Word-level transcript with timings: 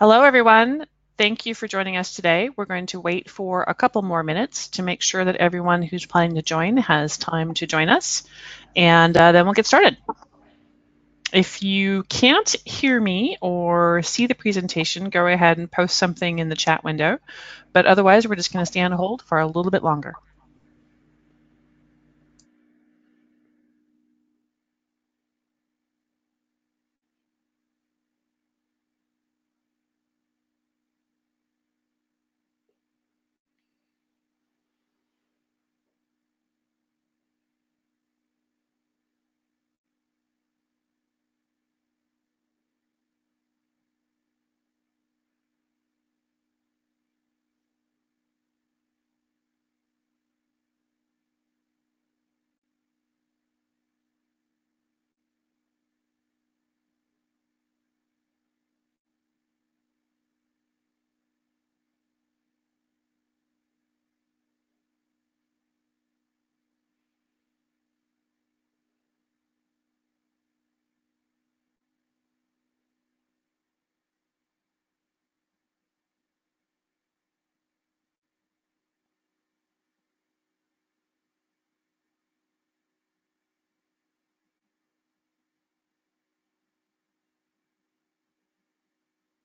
Hello, 0.00 0.22
everyone. 0.22 0.86
Thank 1.18 1.44
you 1.44 1.54
for 1.54 1.68
joining 1.68 1.98
us 1.98 2.14
today. 2.14 2.48
We're 2.56 2.64
going 2.64 2.86
to 2.86 2.98
wait 2.98 3.28
for 3.28 3.64
a 3.64 3.74
couple 3.74 4.00
more 4.00 4.22
minutes 4.22 4.68
to 4.68 4.82
make 4.82 5.02
sure 5.02 5.22
that 5.22 5.36
everyone 5.36 5.82
who's 5.82 6.06
planning 6.06 6.36
to 6.36 6.42
join 6.42 6.78
has 6.78 7.18
time 7.18 7.52
to 7.52 7.66
join 7.66 7.90
us, 7.90 8.24
and 8.74 9.14
uh, 9.14 9.32
then 9.32 9.44
we'll 9.44 9.52
get 9.52 9.66
started. 9.66 9.98
If 11.34 11.62
you 11.62 12.04
can't 12.04 12.48
hear 12.64 12.98
me 12.98 13.36
or 13.42 14.00
see 14.00 14.26
the 14.26 14.34
presentation, 14.34 15.10
go 15.10 15.26
ahead 15.26 15.58
and 15.58 15.70
post 15.70 15.98
something 15.98 16.38
in 16.38 16.48
the 16.48 16.56
chat 16.56 16.82
window. 16.82 17.18
But 17.74 17.84
otherwise, 17.84 18.26
we're 18.26 18.36
just 18.36 18.54
going 18.54 18.64
to 18.64 18.72
stay 18.72 18.80
on 18.80 18.92
hold 18.92 19.20
for 19.20 19.38
a 19.38 19.46
little 19.46 19.70
bit 19.70 19.84
longer. 19.84 20.14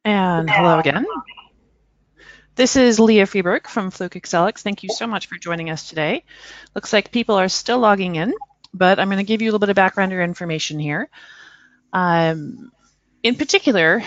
And 0.06 0.48
hello 0.48 0.78
again. 0.78 1.04
This 2.54 2.76
is 2.76 3.00
Leah 3.00 3.26
Freeberg 3.26 3.66
from 3.66 3.90
Fluke 3.90 4.14
Accelix. 4.14 4.60
Thank 4.60 4.84
you 4.84 4.90
so 4.90 5.08
much 5.08 5.26
for 5.26 5.36
joining 5.36 5.72
us 5.72 5.90
today. 5.90 6.26
Looks 6.76 6.94
like 6.94 7.12
people 7.12 7.34
are 7.34 7.50
still 7.50 7.80
logging 7.80 8.16
in, 8.16 8.36
but 8.72 9.00
I'm 9.00 9.08
going 9.08 9.18
to 9.18 9.24
give 9.24 9.42
you 9.42 9.48
a 9.48 9.52
little 9.52 9.60
bit 9.60 9.70
of 9.70 9.76
background 9.76 10.14
or 10.14 10.22
information 10.22 10.78
here. 10.78 11.10
Um, 11.92 12.72
in 13.24 13.34
particular, 13.34 14.04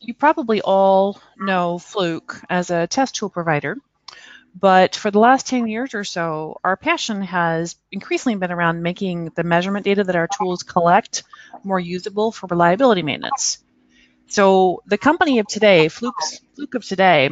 you 0.00 0.14
probably 0.14 0.62
all 0.62 1.20
know 1.36 1.76
Fluke 1.78 2.40
as 2.48 2.70
a 2.70 2.86
test 2.86 3.14
tool 3.16 3.28
provider, 3.28 3.76
but 4.58 4.96
for 4.96 5.10
the 5.10 5.18
last 5.18 5.46
10 5.46 5.66
years 5.66 5.92
or 5.92 6.04
so, 6.04 6.58
our 6.64 6.78
passion 6.78 7.20
has 7.20 7.76
increasingly 7.92 8.38
been 8.38 8.50
around 8.50 8.82
making 8.82 9.26
the 9.36 9.44
measurement 9.44 9.84
data 9.84 10.04
that 10.04 10.16
our 10.16 10.28
tools 10.38 10.62
collect 10.62 11.24
more 11.64 11.78
usable 11.78 12.32
for 12.32 12.46
reliability 12.46 13.02
maintenance. 13.02 13.58
So 14.28 14.82
the 14.86 14.98
company 14.98 15.38
of 15.38 15.46
today, 15.46 15.88
Fluke's, 15.88 16.40
Fluke 16.54 16.74
of 16.74 16.84
today, 16.84 17.30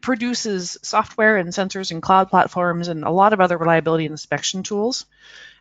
produces 0.00 0.78
software 0.82 1.36
and 1.36 1.48
sensors 1.50 1.90
and 1.90 2.02
cloud 2.02 2.30
platforms 2.30 2.88
and 2.88 3.04
a 3.04 3.10
lot 3.10 3.32
of 3.32 3.40
other 3.40 3.58
reliability 3.58 4.06
inspection 4.06 4.62
tools. 4.62 5.04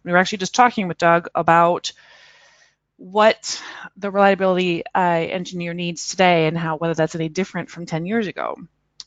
And 0.03 0.05
we 0.05 0.11
were 0.11 0.19
actually 0.19 0.37
just 0.39 0.55
talking 0.55 0.87
with 0.87 0.97
Doug 0.99 1.29
about 1.33 1.91
what 2.97 3.61
the 3.95 4.11
reliability 4.11 4.83
uh, 4.95 4.99
engineer 4.99 5.73
needs 5.73 6.09
today 6.09 6.47
and 6.47 6.57
how 6.57 6.77
whether 6.77 6.93
that's 6.93 7.15
any 7.15 7.29
different 7.29 7.69
from 7.69 7.85
10 7.85 8.05
years 8.05 8.27
ago. 8.27 8.55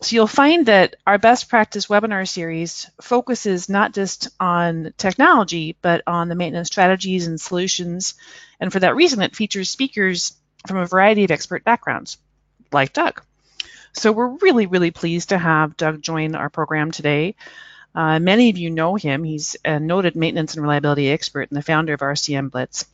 So 0.03 0.15
you'll 0.15 0.27
find 0.27 0.65
that 0.67 0.97
our 1.07 1.19
best 1.19 1.51
practice 1.51 1.87
webinar 1.87 2.27
series 2.27 2.91
focuses 3.03 3.69
not 3.69 3.93
just 3.93 4.29
on 4.41 4.95
technology, 4.97 5.77
but 5.83 6.03
on 6.07 6.29
the 6.29 6.35
maintenance 6.35 6.69
strategies 6.69 7.27
and 7.27 7.39
solutions. 7.39 8.15
And 8.59 8.73
for 8.73 8.81
that 8.81 8.97
reason, 8.97 9.21
it 9.21 9.37
features 9.37 9.69
speakers 9.69 10.40
from 10.67 10.79
a 10.79 10.87
variety 10.87 11.25
of 11.25 11.31
expert 11.31 11.65
backgrounds, 11.65 12.19
like 12.73 12.93
Doug. 12.93 13.23
So 13.93 14.13
we're 14.13 14.39
really, 14.41 14.67
really 14.67 14.91
pleased 14.91 15.31
to 15.31 15.39
have 15.39 15.77
Doug 15.77 16.03
join 16.03 16.35
our 16.35 16.51
program 16.51 16.91
today. 16.91 17.35
Uh, 17.95 18.21
many 18.21 18.51
of 18.51 18.59
you 18.59 18.71
know 18.71 18.95
him. 18.95 19.25
He's 19.25 19.57
a 19.65 19.81
noted 19.81 20.15
maintenance 20.15 20.55
and 20.55 20.63
reliability 20.63 21.11
expert 21.11 21.51
and 21.51 21.57
the 21.57 21.63
founder 21.63 21.95
of 21.95 22.01
RCM 22.01 22.51
Blitz. 22.51 22.87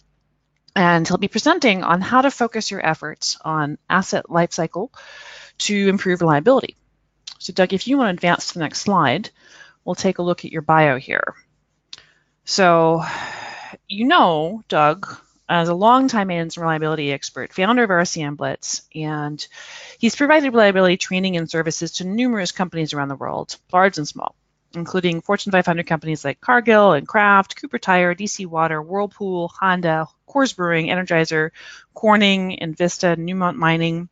And 0.75 1.07
he'll 1.07 1.17
be 1.19 1.29
presenting 1.29 1.83
on 1.83 2.01
how 2.01 2.23
to 2.23 2.31
focus 2.31 2.71
your 2.71 2.85
efforts 2.85 3.37
on 3.43 3.79
asset 3.89 4.27
lifecycle 4.27 4.91
to 5.59 5.89
improve 5.89 6.21
reliability. 6.21 6.77
So 7.39 7.53
Doug, 7.53 7.73
if 7.73 7.87
you 7.87 7.99
want 7.99 8.09
to 8.09 8.15
advance 8.15 8.49
to 8.49 8.55
the 8.55 8.61
next 8.61 8.81
slide, 8.81 9.31
we'll 9.85 9.95
take 9.95 10.19
a 10.19 10.23
look 10.23 10.45
at 10.45 10.53
your 10.53 10.63
bio 10.63 10.99
here. 10.99 11.35
So 12.45 13.03
you 13.89 14.07
know 14.07 14.63
Doug 14.69 15.07
as 15.49 15.69
a 15.69 15.75
longtime 15.75 16.29
maintenance 16.29 16.57
and 16.57 16.63
reliability 16.63 17.13
expert, 17.13 17.53
founder 17.53 17.85
of 17.85 17.91
RCM 17.91 18.37
Blitz, 18.37 18.83
and 18.95 19.47
he's 19.99 20.17
provided 20.17 20.51
reliability 20.51 20.97
training 20.97 21.37
and 21.37 21.51
services 21.51 21.93
to 21.93 22.05
numerous 22.05 22.53
companies 22.53 22.93
around 22.93 23.09
the 23.09 23.17
world, 23.17 23.57
large 23.73 23.99
and 23.99 24.09
small, 24.09 24.35
including 24.75 25.21
Fortune 25.21 25.53
500 25.53 25.87
companies 25.87 26.25
like 26.25 26.41
Cargill 26.41 26.93
and 26.93 27.07
Kraft, 27.07 27.61
Cooper 27.61 27.79
Tire, 27.79 28.15
DC 28.15 28.47
Water, 28.47 28.83
Whirlpool, 28.83 29.49
Honda, 29.49 30.09
Coors 30.29 30.55
Brewing, 30.55 30.87
Energizer, 30.89 31.51
Corning, 31.95 32.59
Envista, 32.61 33.17
Newmont 33.17 33.55
Mining. 33.55 34.09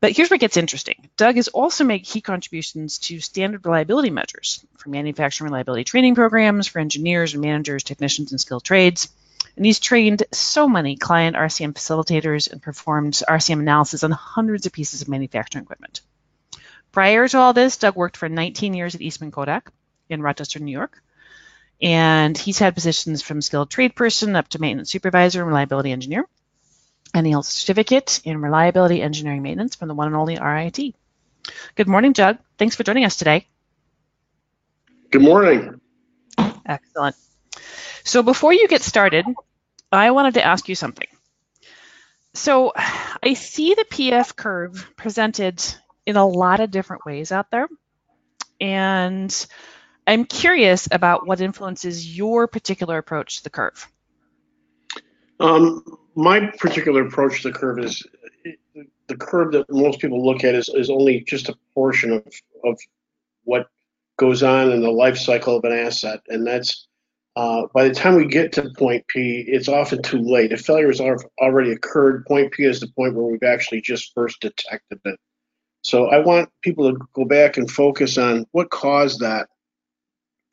But 0.00 0.16
here's 0.16 0.30
where 0.30 0.34
it 0.34 0.40
gets 0.40 0.56
interesting. 0.56 1.08
Doug 1.16 1.36
has 1.36 1.46
also 1.46 1.84
made 1.84 2.00
key 2.00 2.20
contributions 2.20 2.98
to 2.98 3.20
standard 3.20 3.64
reliability 3.64 4.10
measures 4.10 4.66
for 4.76 4.88
manufacturing 4.88 5.48
reliability 5.48 5.84
training 5.84 6.16
programs 6.16 6.66
for 6.66 6.80
engineers 6.80 7.34
and 7.34 7.42
managers, 7.42 7.84
technicians, 7.84 8.32
and 8.32 8.40
skilled 8.40 8.64
trades. 8.64 9.08
And 9.56 9.66
he's 9.66 9.80
trained 9.80 10.22
so 10.32 10.68
many 10.68 10.96
client 10.96 11.36
RCM 11.36 11.74
facilitators 11.74 12.50
and 12.50 12.62
performed 12.62 13.22
RCM 13.28 13.60
analysis 13.60 14.02
on 14.02 14.10
hundreds 14.10 14.66
of 14.66 14.72
pieces 14.72 15.02
of 15.02 15.08
manufacturing 15.08 15.64
equipment. 15.64 16.00
Prior 16.90 17.26
to 17.28 17.38
all 17.38 17.52
this, 17.52 17.76
Doug 17.76 17.96
worked 17.96 18.16
for 18.16 18.28
19 18.28 18.74
years 18.74 18.94
at 18.94 19.02
Eastman 19.02 19.30
Kodak 19.30 19.70
in 20.08 20.22
Rochester, 20.22 20.58
New 20.58 20.72
York. 20.72 21.02
And 21.80 22.38
he's 22.38 22.58
had 22.58 22.74
positions 22.74 23.22
from 23.22 23.42
skilled 23.42 23.70
trade 23.70 23.94
person 23.96 24.36
up 24.36 24.48
to 24.48 24.60
maintenance 24.60 24.90
supervisor 24.90 25.40
and 25.40 25.48
reliability 25.48 25.90
engineer. 25.90 26.26
And 27.14 27.26
he 27.26 27.32
holds 27.32 27.48
a 27.48 27.52
certificate 27.52 28.20
in 28.24 28.40
reliability 28.40 29.02
engineering 29.02 29.42
maintenance 29.42 29.74
from 29.74 29.88
the 29.88 29.94
one 29.94 30.06
and 30.06 30.16
only 30.16 30.38
RIT. 30.38 30.94
Good 31.74 31.88
morning, 31.88 32.12
Doug. 32.12 32.38
Thanks 32.56 32.76
for 32.76 32.84
joining 32.84 33.04
us 33.04 33.16
today. 33.16 33.46
Good 35.10 35.22
morning. 35.22 35.80
Excellent. 36.64 37.16
So 38.04 38.22
before 38.22 38.52
you 38.52 38.68
get 38.68 38.82
started, 38.82 39.26
I 39.90 40.10
wanted 40.10 40.34
to 40.34 40.44
ask 40.44 40.68
you 40.68 40.74
something. 40.74 41.06
So 42.34 42.72
I 42.76 43.34
see 43.34 43.74
the 43.74 43.84
PF 43.84 44.34
curve 44.34 44.90
presented 44.96 45.62
in 46.06 46.16
a 46.16 46.26
lot 46.26 46.60
of 46.60 46.70
different 46.70 47.04
ways 47.04 47.30
out 47.30 47.50
there. 47.50 47.68
And 48.60 49.46
I'm 50.06 50.24
curious 50.24 50.88
about 50.90 51.26
what 51.26 51.40
influences 51.40 52.16
your 52.16 52.46
particular 52.46 52.98
approach 52.98 53.38
to 53.38 53.44
the 53.44 53.50
curve. 53.50 53.88
Um, 55.40 55.84
my 56.14 56.52
particular 56.58 57.06
approach 57.06 57.42
to 57.42 57.50
the 57.50 57.58
curve 57.58 57.80
is 57.80 58.02
the 59.08 59.16
curve 59.16 59.52
that 59.52 59.70
most 59.70 60.00
people 60.00 60.24
look 60.24 60.44
at 60.44 60.54
is, 60.54 60.68
is 60.68 60.90
only 60.90 61.20
just 61.20 61.48
a 61.48 61.54
portion 61.74 62.12
of, 62.12 62.26
of 62.64 62.78
what 63.44 63.68
goes 64.16 64.42
on 64.42 64.72
in 64.72 64.80
the 64.80 64.90
life 64.90 65.18
cycle 65.18 65.56
of 65.56 65.64
an 65.64 65.72
asset. 65.72 66.20
And 66.28 66.46
that's 66.46 66.86
uh, 67.34 67.66
by 67.72 67.88
the 67.88 67.94
time 67.94 68.14
we 68.14 68.26
get 68.26 68.52
to 68.52 68.70
point 68.76 69.06
P, 69.08 69.44
it's 69.46 69.68
often 69.68 70.02
too 70.02 70.20
late. 70.20 70.52
If 70.52 70.62
failure 70.62 70.88
has 70.88 71.00
already 71.40 71.72
occurred, 71.72 72.26
point 72.26 72.52
P 72.52 72.64
is 72.64 72.80
the 72.80 72.88
point 72.88 73.14
where 73.14 73.24
we've 73.24 73.42
actually 73.42 73.80
just 73.80 74.12
first 74.14 74.40
detected 74.40 75.00
it. 75.04 75.18
So 75.82 76.08
I 76.08 76.18
want 76.18 76.50
people 76.62 76.92
to 76.92 76.98
go 77.14 77.24
back 77.24 77.56
and 77.56 77.70
focus 77.70 78.18
on 78.18 78.46
what 78.52 78.70
caused 78.70 79.20
that 79.20 79.48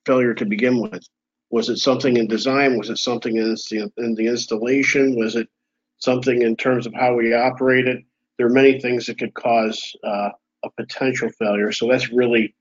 failure 0.05 0.33
to 0.33 0.45
begin 0.45 0.81
with. 0.81 1.05
Was 1.51 1.69
it 1.69 1.77
something 1.77 2.17
in 2.17 2.27
design? 2.27 2.77
Was 2.77 2.89
it 2.89 2.97
something 2.97 3.35
in 3.35 3.53
the, 3.53 3.91
in 3.97 4.15
the 4.15 4.27
installation? 4.27 5.15
Was 5.17 5.35
it 5.35 5.47
something 5.97 6.41
in 6.41 6.55
terms 6.55 6.87
of 6.87 6.93
how 6.93 7.15
we 7.15 7.33
operated? 7.33 8.03
There 8.37 8.47
are 8.47 8.51
many 8.51 8.79
things 8.79 9.05
that 9.07 9.19
could 9.19 9.33
cause 9.33 9.93
uh, 10.03 10.29
a 10.63 10.69
potential 10.77 11.29
failure. 11.37 11.71
So 11.71 11.87
that's 11.87 12.11
really 12.11 12.55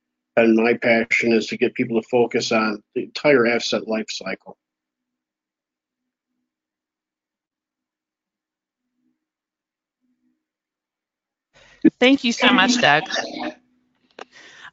and 0.45 0.57
my 0.57 0.75
passion 0.75 1.33
is 1.33 1.47
to 1.49 1.57
get 1.57 1.75
people 1.75 2.01
to 2.01 2.09
focus 2.09 2.53
on 2.53 2.83
the 2.95 3.05
entire 3.05 3.47
asset 3.47 3.87
life 3.87 4.11
cycle. 4.11 4.57
Thank 12.01 12.25
you 12.25 12.33
so 12.33 12.53
much, 12.53 12.81
Doug. 12.81 13.05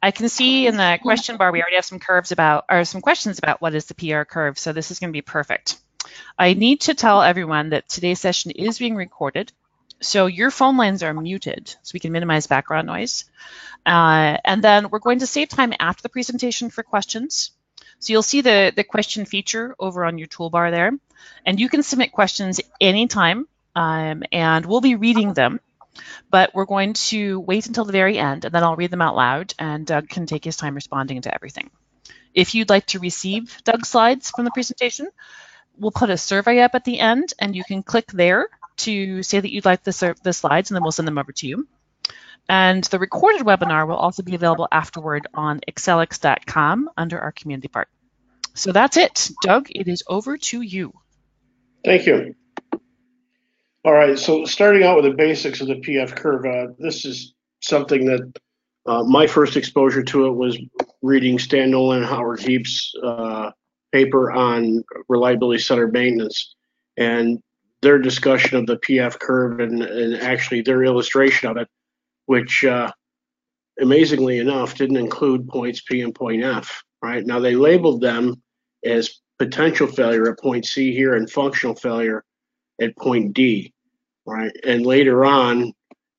I 0.01 0.11
can 0.11 0.29
see 0.29 0.67
in 0.67 0.77
the 0.77 0.99
question 1.01 1.37
bar 1.37 1.51
we 1.51 1.61
already 1.61 1.75
have 1.75 1.85
some 1.85 1.99
curves 1.99 2.31
about, 2.31 2.65
or 2.69 2.83
some 2.85 3.01
questions 3.01 3.39
about 3.39 3.61
what 3.61 3.75
is 3.75 3.85
the 3.85 3.95
PR 3.95 4.23
curve, 4.23 4.57
so 4.59 4.73
this 4.73 4.91
is 4.91 4.99
going 4.99 5.09
to 5.09 5.17
be 5.17 5.21
perfect. 5.21 5.77
I 6.37 6.53
need 6.53 6.81
to 6.81 6.93
tell 6.93 7.21
everyone 7.21 7.69
that 7.69 7.89
today's 7.89 8.19
session 8.19 8.51
is 8.51 8.79
being 8.79 8.95
recorded, 8.95 9.51
so 10.05 10.25
your 10.27 10.51
phone 10.51 10.77
lines 10.77 11.03
are 11.03 11.13
muted, 11.13 11.75
so 11.81 11.91
we 11.93 11.99
can 11.99 12.11
minimize 12.11 12.47
background 12.47 12.87
noise. 12.87 13.25
Uh, 13.85 14.37
and 14.43 14.63
then 14.63 14.89
we're 14.89 14.99
going 14.99 15.19
to 15.19 15.27
save 15.27 15.49
time 15.49 15.73
after 15.79 16.01
the 16.01 16.09
presentation 16.09 16.69
for 16.69 16.83
questions. 16.83 17.51
So 17.99 18.13
you'll 18.13 18.23
see 18.23 18.41
the, 18.41 18.73
the 18.75 18.83
question 18.83 19.25
feature 19.25 19.75
over 19.79 20.05
on 20.05 20.17
your 20.17 20.27
toolbar 20.27 20.71
there, 20.71 20.91
and 21.45 21.59
you 21.59 21.69
can 21.69 21.83
submit 21.83 22.11
questions 22.11 22.61
anytime, 22.79 23.47
um, 23.75 24.23
and 24.31 24.65
we'll 24.65 24.81
be 24.81 24.95
reading 24.95 25.33
them 25.33 25.59
but 26.29 26.53
we're 26.53 26.65
going 26.65 26.93
to 26.93 27.39
wait 27.39 27.67
until 27.67 27.85
the 27.85 27.91
very 27.91 28.17
end 28.17 28.45
and 28.45 28.53
then 28.53 28.63
I'll 28.63 28.75
read 28.75 28.91
them 28.91 29.01
out 29.01 29.15
loud 29.15 29.53
and 29.57 29.85
Doug 29.85 30.09
can 30.09 30.25
take 30.25 30.43
his 30.43 30.57
time 30.57 30.75
responding 30.75 31.21
to 31.21 31.33
everything. 31.33 31.69
If 32.33 32.53
you'd 32.53 32.69
like 32.69 32.87
to 32.87 32.99
receive 32.99 33.57
Doug's 33.63 33.89
slides 33.89 34.31
from 34.31 34.45
the 34.45 34.51
presentation, 34.51 35.07
we'll 35.77 35.91
put 35.91 36.09
a 36.09 36.17
survey 36.17 36.59
up 36.59 36.75
at 36.75 36.83
the 36.83 36.99
end 36.99 37.33
and 37.39 37.55
you 37.55 37.63
can 37.63 37.83
click 37.83 38.07
there 38.11 38.49
to 38.77 39.23
say 39.23 39.39
that 39.39 39.51
you'd 39.51 39.65
like 39.65 39.83
the, 39.83 40.15
the 40.23 40.33
slides 40.33 40.69
and 40.69 40.75
then 40.75 40.83
we'll 40.83 40.91
send 40.91 41.07
them 41.07 41.17
over 41.17 41.31
to 41.31 41.47
you. 41.47 41.67
And 42.47 42.83
the 42.85 42.99
recorded 42.99 43.41
webinar 43.41 43.87
will 43.87 43.95
also 43.95 44.21
be 44.21 44.35
available 44.35 44.67
afterward 44.71 45.27
on 45.33 45.61
accelix.com 45.67 46.89
under 46.95 47.19
our 47.19 47.31
community 47.31 47.67
part. 47.67 47.89
So 48.53 48.71
that's 48.71 48.97
it. 48.97 49.31
Doug, 49.41 49.67
it 49.71 49.87
is 49.87 50.03
over 50.07 50.37
to 50.37 50.61
you. 50.61 50.93
Thank 51.83 52.05
you. 52.05 52.35
All 53.83 53.93
right, 53.93 54.17
so 54.17 54.45
starting 54.45 54.83
out 54.83 54.95
with 54.95 55.05
the 55.05 55.11
basics 55.11 55.61
of 55.61 55.67
the 55.67 55.75
PF 55.75 56.15
curve, 56.15 56.45
uh, 56.45 56.73
this 56.79 57.05
is 57.05 57.35
something 57.61 58.05
that 58.05 58.33
uh, 58.87 59.03
my 59.03 59.27
first 59.27 59.57
exposure 59.57 60.03
to 60.03 60.27
it 60.27 60.31
was 60.31 60.57
reading 61.01 61.37
Stan 61.37 61.71
Nowlan 61.71 61.99
and 61.99 62.07
Howard 62.07 62.39
Heap's 62.39 62.93
uh, 63.03 63.51
paper 63.91 64.31
on 64.31 64.83
reliability 65.07 65.61
centered 65.61 65.93
maintenance 65.93 66.55
and 66.97 67.39
their 67.85 67.99
discussion 67.99 68.57
of 68.57 68.65
the 68.67 68.77
PF 68.77 69.19
curve 69.19 69.59
and, 69.59 69.81
and 69.81 70.15
actually 70.21 70.61
their 70.61 70.83
illustration 70.83 71.49
of 71.49 71.57
it, 71.57 71.69
which 72.25 72.65
uh, 72.65 72.91
amazingly 73.79 74.39
enough 74.39 74.75
didn't 74.75 74.97
include 74.97 75.47
points 75.47 75.81
P 75.81 76.01
and 76.01 76.13
point 76.13 76.43
F. 76.43 76.83
Right 77.01 77.25
now, 77.25 77.39
they 77.39 77.55
labeled 77.55 78.01
them 78.01 78.41
as 78.83 79.19
potential 79.39 79.87
failure 79.87 80.29
at 80.29 80.39
point 80.39 80.65
C 80.65 80.93
here 80.93 81.15
and 81.15 81.29
functional 81.29 81.75
failure 81.75 82.23
at 82.81 82.97
point 82.97 83.33
D 83.33 83.73
right? 84.25 84.55
And 84.63 84.85
later 84.85 85.25
on, 85.25 85.73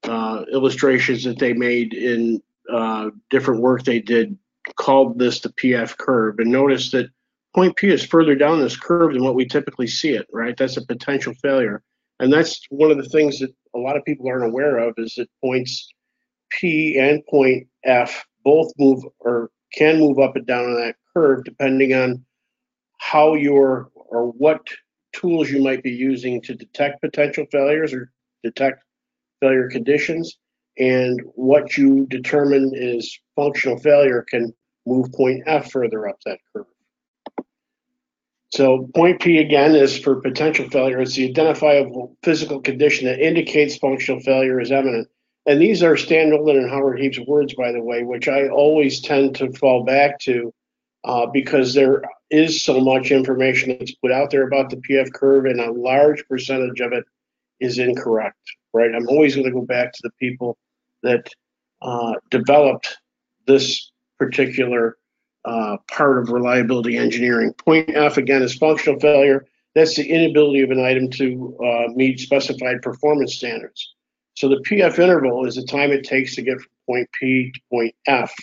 uh, 0.05 0.45
illustrations 0.53 1.25
that 1.25 1.39
they 1.39 1.53
made 1.53 1.95
in 1.95 2.43
uh, 2.73 3.11
different 3.31 3.61
work 3.61 3.85
they 3.85 4.01
did 4.01 4.37
called 4.77 5.19
this 5.19 5.41
the 5.41 5.51
PF 5.51 5.97
curve. 5.97 6.39
And 6.39 6.51
notice 6.51 6.91
that 6.93 7.11
point 7.57 7.75
P 7.77 7.89
is 7.89 8.05
further 8.05 8.35
down 8.35 8.61
this 8.61 8.77
curve 8.77 9.15
than 9.15 9.25
what 9.25 9.35
we 9.35 9.47
typically 9.47 9.87
see 9.87 10.11
it, 10.11 10.27
right? 10.31 10.57
That's 10.57 10.77
a 10.77 10.85
potential 10.85 11.33
failure. 11.43 11.83
And 12.21 12.31
that's 12.31 12.61
one 12.69 12.91
of 12.91 12.99
the 12.99 13.09
things 13.09 13.39
that 13.39 13.51
a 13.75 13.79
lot 13.79 13.97
of 13.97 14.05
people 14.05 14.29
aren't 14.29 14.45
aware 14.45 14.77
of 14.77 14.95
is 14.99 15.15
that 15.17 15.29
points 15.43 15.89
P 16.51 16.99
and 16.99 17.25
point 17.27 17.67
F 17.85 18.25
both 18.45 18.71
move 18.79 19.03
or 19.21 19.51
can 19.73 19.99
move 19.99 20.19
up 20.19 20.37
and 20.37 20.47
down 20.47 20.67
on 20.67 20.75
that 20.75 20.97
curve 21.15 21.45
depending 21.45 21.95
on 21.95 22.25
how 22.99 23.35
your 23.35 23.91
or 23.95 24.29
what 24.33 24.67
tools 25.15 25.51
you 25.51 25.63
might 25.63 25.83
be 25.83 25.91
using 25.91 26.43
to 26.43 26.55
detect 26.55 27.01
potential 27.01 27.47
failures 27.51 27.95
or 27.95 28.13
detect 28.45 28.85
failure 29.41 29.69
conditions. 29.71 30.37
And 30.79 31.21
what 31.35 31.79
you 31.79 32.07
determine 32.07 32.73
is 32.75 33.19
functional 33.35 33.79
failure 33.79 34.25
can 34.29 34.55
move 34.85 35.11
point 35.13 35.43
F 35.47 35.71
further 35.71 36.07
up 36.07 36.19
that 36.27 36.39
curve. 36.53 36.67
So 38.51 38.89
point 38.95 39.21
P 39.21 39.39
again 39.39 39.75
is 39.75 39.99
for 39.99 40.21
potential 40.21 40.69
failure. 40.71 41.01
It's 41.01 41.15
the 41.15 41.29
identifiable 41.29 42.17
physical 42.23 42.61
condition 42.61 43.07
that 43.07 43.21
indicates 43.21 43.77
functional 43.77 44.21
failure 44.21 44.61
is 44.61 44.71
imminent. 44.71 45.09
And 45.47 45.61
these 45.61 45.83
are 45.83 45.97
Stan 45.97 46.31
Nowlan 46.31 46.57
and 46.57 46.71
Howard 46.71 46.99
Heap's 46.99 47.21
words, 47.21 47.55
by 47.55 47.73
the 47.73 47.83
way, 47.83 48.03
which 48.03 48.29
I 48.29 48.49
always 48.49 49.01
tend 49.01 49.37
to 49.37 49.53
fall 49.53 49.85
back 49.85 50.19
to 50.21 50.53
uh, 51.05 51.27
because 51.27 51.73
there 51.73 52.03
is 52.31 52.63
so 52.63 52.81
much 52.81 53.13
information 53.13 53.77
that's 53.79 53.95
put 53.95 54.11
out 54.11 54.31
there 54.31 54.47
about 54.47 54.71
the 54.71 54.77
PF 54.77 55.13
curve, 55.13 55.45
and 55.45 55.61
a 55.61 55.71
large 55.71 56.27
percentage 56.29 56.81
of 56.81 56.93
it 56.93 57.05
is 57.61 57.79
incorrect. 57.79 58.39
Right? 58.75 58.93
I'm 58.95 59.09
always 59.09 59.37
going 59.37 59.47
to 59.47 59.53
go 59.53 59.63
back 59.63 59.93
to 59.93 60.01
the 60.03 60.11
people 60.19 60.59
that 61.03 61.29
uh, 61.81 62.15
developed 62.31 62.97
this 63.47 63.93
particular 64.19 64.97
uh, 65.47 65.77
part 65.89 66.19
of 66.19 66.31
reliability 66.31 66.99
engineering. 66.99 67.53
Point 67.55 67.91
F 67.95 68.17
again 68.17 68.43
is 68.43 68.55
functional 68.55 68.99
failure. 68.99 69.47
That's 69.75 69.95
the 69.95 70.09
inability 70.09 70.63
of 70.63 70.71
an 70.71 70.85
item 70.85 71.09
to 71.13 71.57
uh, 71.65 71.93
meet 71.95 72.19
specified 72.19 72.83
performance 72.83 73.37
standards. 73.37 73.95
So 74.35 74.49
the 74.49 74.57
PF 74.57 74.99
interval 74.99 75.47
is 75.47 75.55
the 75.55 75.65
time 75.65 75.93
it 75.93 76.05
takes 76.05 76.35
to 76.35 76.43
get 76.43 76.59
from 76.59 76.71
point 76.87 77.09
P 77.19 77.53
to 77.53 77.61
point 77.71 77.95
F. 78.07 78.35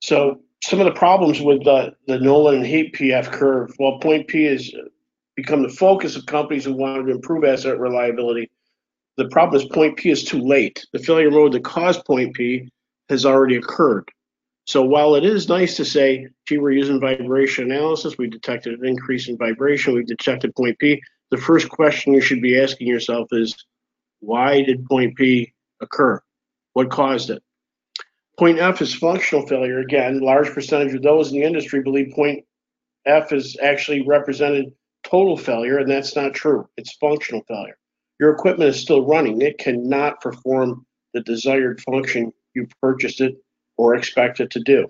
So 0.00 0.40
some 0.62 0.80
of 0.80 0.86
the 0.86 0.92
problems 0.92 1.40
with 1.40 1.64
the, 1.64 1.94
the 2.06 2.18
Nowlan 2.20 2.56
and 2.56 2.66
Heap 2.66 2.94
PF 2.96 3.32
curve, 3.32 3.72
while 3.78 3.98
point 3.98 4.28
P 4.28 4.44
has 4.44 4.70
become 5.34 5.62
the 5.62 5.68
focus 5.68 6.16
of 6.16 6.26
companies 6.26 6.64
who 6.64 6.74
want 6.74 7.06
to 7.06 7.12
improve 7.12 7.44
asset 7.44 7.78
reliability, 7.78 8.50
the 9.16 9.28
problem 9.28 9.60
is 9.60 9.68
point 9.68 9.96
P 9.96 10.10
is 10.10 10.24
too 10.24 10.40
late. 10.40 10.86
The 10.92 10.98
failure 11.00 11.30
mode 11.30 11.52
that 11.52 11.64
caused 11.64 12.04
point 12.04 12.34
P 12.34 12.70
has 13.08 13.24
already 13.24 13.56
occurred. 13.56 14.08
So 14.66 14.82
while 14.82 15.14
it 15.14 15.24
is 15.24 15.48
nice 15.48 15.76
to 15.76 15.84
say, 15.84 16.26
gee, 16.48 16.58
we're 16.58 16.72
using 16.72 17.00
vibration 17.00 17.70
analysis, 17.70 18.18
we 18.18 18.26
detected 18.26 18.80
an 18.80 18.86
increase 18.86 19.28
in 19.28 19.38
vibration, 19.38 19.94
we 19.94 20.02
detected 20.02 20.54
point 20.56 20.78
P, 20.78 21.00
the 21.30 21.36
first 21.36 21.68
question 21.68 22.14
you 22.14 22.20
should 22.20 22.42
be 22.42 22.60
asking 22.60 22.88
yourself 22.88 23.28
is, 23.32 23.54
why 24.20 24.62
did 24.62 24.84
point 24.86 25.16
P 25.16 25.52
occur? 25.80 26.20
What 26.72 26.90
caused 26.90 27.30
it? 27.30 27.42
Point 28.38 28.58
F 28.58 28.82
is 28.82 28.94
functional 28.94 29.46
failure. 29.46 29.78
Again, 29.78 30.20
large 30.20 30.50
percentage 30.50 30.94
of 30.94 31.02
those 31.02 31.32
in 31.32 31.38
the 31.38 31.46
industry 31.46 31.80
believe 31.82 32.12
point 32.14 32.44
F 33.06 33.32
is 33.32 33.56
actually 33.62 34.02
represented 34.02 34.72
total 35.04 35.36
failure, 35.36 35.78
and 35.78 35.90
that's 35.90 36.16
not 36.16 36.34
true. 36.34 36.68
It's 36.76 36.96
functional 36.96 37.42
failure. 37.46 37.78
Your 38.18 38.30
equipment 38.30 38.70
is 38.70 38.80
still 38.80 39.06
running. 39.06 39.40
It 39.42 39.58
cannot 39.58 40.20
perform 40.20 40.84
the 41.14 41.20
desired 41.20 41.80
function 41.82 42.32
you 42.56 42.66
purchased 42.82 43.20
it 43.20 43.34
or 43.76 43.94
expect 43.94 44.40
it 44.40 44.50
to 44.50 44.60
do. 44.60 44.88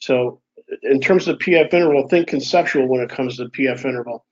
So, 0.00 0.40
in 0.82 1.00
terms 1.00 1.28
of 1.28 1.38
PF 1.38 1.72
interval, 1.72 2.08
think 2.08 2.26
conceptual 2.26 2.88
when 2.88 3.00
it 3.00 3.10
comes 3.10 3.36
to 3.36 3.44
the 3.44 3.50
PF 3.50 3.84
interval. 3.84 4.24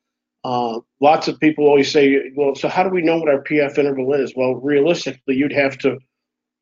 Uh, 0.42 0.80
lots 1.00 1.28
of 1.28 1.38
people 1.40 1.66
always 1.66 1.90
say, 1.90 2.32
well, 2.34 2.54
so 2.54 2.68
how 2.68 2.82
do 2.82 2.90
we 2.90 3.00
know 3.00 3.18
what 3.18 3.28
our 3.28 3.42
PF 3.42 3.78
interval 3.78 4.12
is? 4.14 4.34
Well, 4.36 4.56
realistically, 4.56 5.36
you'd 5.36 5.52
have 5.52 5.78
to 5.78 5.98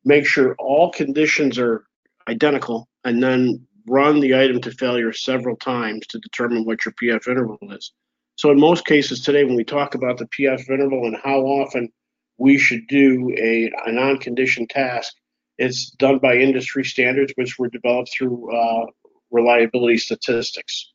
make 0.05 0.27
sure 0.27 0.55
all 0.59 0.93
conditions 0.93 1.59
are 1.59 1.85
identical, 2.29 2.89
and 3.05 3.23
then 3.23 3.67
run 3.89 4.21
the 4.21 4.35
item 4.35 4.61
to 4.61 4.71
failure 4.71 5.13
several 5.13 5.57
times 5.57 6.07
to 6.09 6.19
determine 6.21 6.65
what 6.65 6.85
your 6.85 6.95
PF 7.03 7.29
interval 7.29 7.59
is. 7.73 7.93
So 8.37 8.51
in 8.51 8.61
most 8.61 8.87
cases 8.87 9.21
today, 9.21 9.45
when 9.45 9.57
we 9.57 9.65
talk 9.65 9.95
about 9.95 10.19
the 10.19 10.27
PF 10.27 10.69
interval 10.71 11.07
and 11.07 11.17
how 11.23 11.41
often 11.41 11.91
we 12.39 12.59
should 12.59 12.87
do 12.89 13.35
a, 13.39 13.71
a 13.87 13.93
non-condition 13.93 14.67
task, 14.69 15.15
it's 15.59 15.91
done 15.91 16.19
by 16.19 16.37
industry 16.37 16.85
standards, 16.85 17.33
which 17.37 17.59
were 17.59 17.69
developed 17.69 18.11
through 18.13 18.55
uh, 18.55 18.87
reliability 19.31 19.99
statistics. 19.99 20.93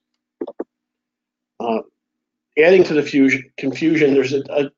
Uh, 1.60 1.82
adding 2.58 2.84
to 2.84 2.94
the 2.94 3.04
fusion, 3.04 3.44
confusion, 3.58 4.14
there's 4.14 4.34
a, 4.34 4.42
a, 4.50 4.72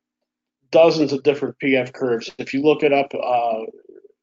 dozens 0.72 1.12
of 1.12 1.24
different 1.24 1.56
PF 1.64 1.92
curves. 1.94 2.30
If 2.38 2.54
you 2.54 2.62
look 2.62 2.84
it 2.84 2.94
up 2.94 3.12
uh, 3.14 3.62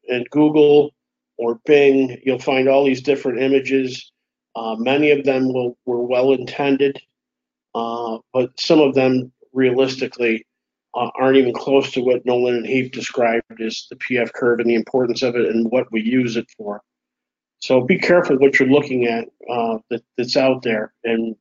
in 0.09 0.25
Google 0.31 0.95
or 1.39 1.61
Bing, 1.67 2.21
you'll 2.25 2.39
find 2.39 2.69
all 2.69 2.85
these 2.85 3.03
different 3.03 3.41
images. 3.41 4.13
Uh, 4.55 4.77
many 4.77 5.11
of 5.11 5.25
them 5.25 5.53
will, 5.53 5.77
were 5.85 6.03
well 6.03 6.33
intended, 6.33 6.99
uh, 7.75 8.19
but 8.33 8.59
some 8.59 8.81
of 8.81 8.95
them 8.95 9.33
realistically 9.53 10.47
uh, 10.97 11.11
aren't 11.15 11.37
even 11.37 11.53
close 11.53 11.93
to 11.93 12.01
what 12.01 12.25
Nowlan 12.25 12.57
and 12.57 12.67
Heap 12.67 12.93
described 12.93 13.61
as 13.61 13.87
the 13.91 13.97
PF 13.97 14.33
curve 14.33 14.61
and 14.61 14.69
the 14.69 14.75
importance 14.75 15.23
of 15.23 15.37
it 15.37 15.47
and 15.47 15.71
what 15.71 15.91
we 15.93 16.01
use 16.03 16.37
it 16.37 16.47
for. 16.57 16.83
So 17.59 17.83
be 17.83 17.99
careful 17.99 18.37
what 18.39 18.59
you're 18.59 18.69
looking 18.69 19.07
at 19.07 19.29
uh, 19.51 19.79
that, 19.91 20.03
that's 20.17 20.37
out 20.37 20.63
there. 20.63 20.95
And 21.05 21.37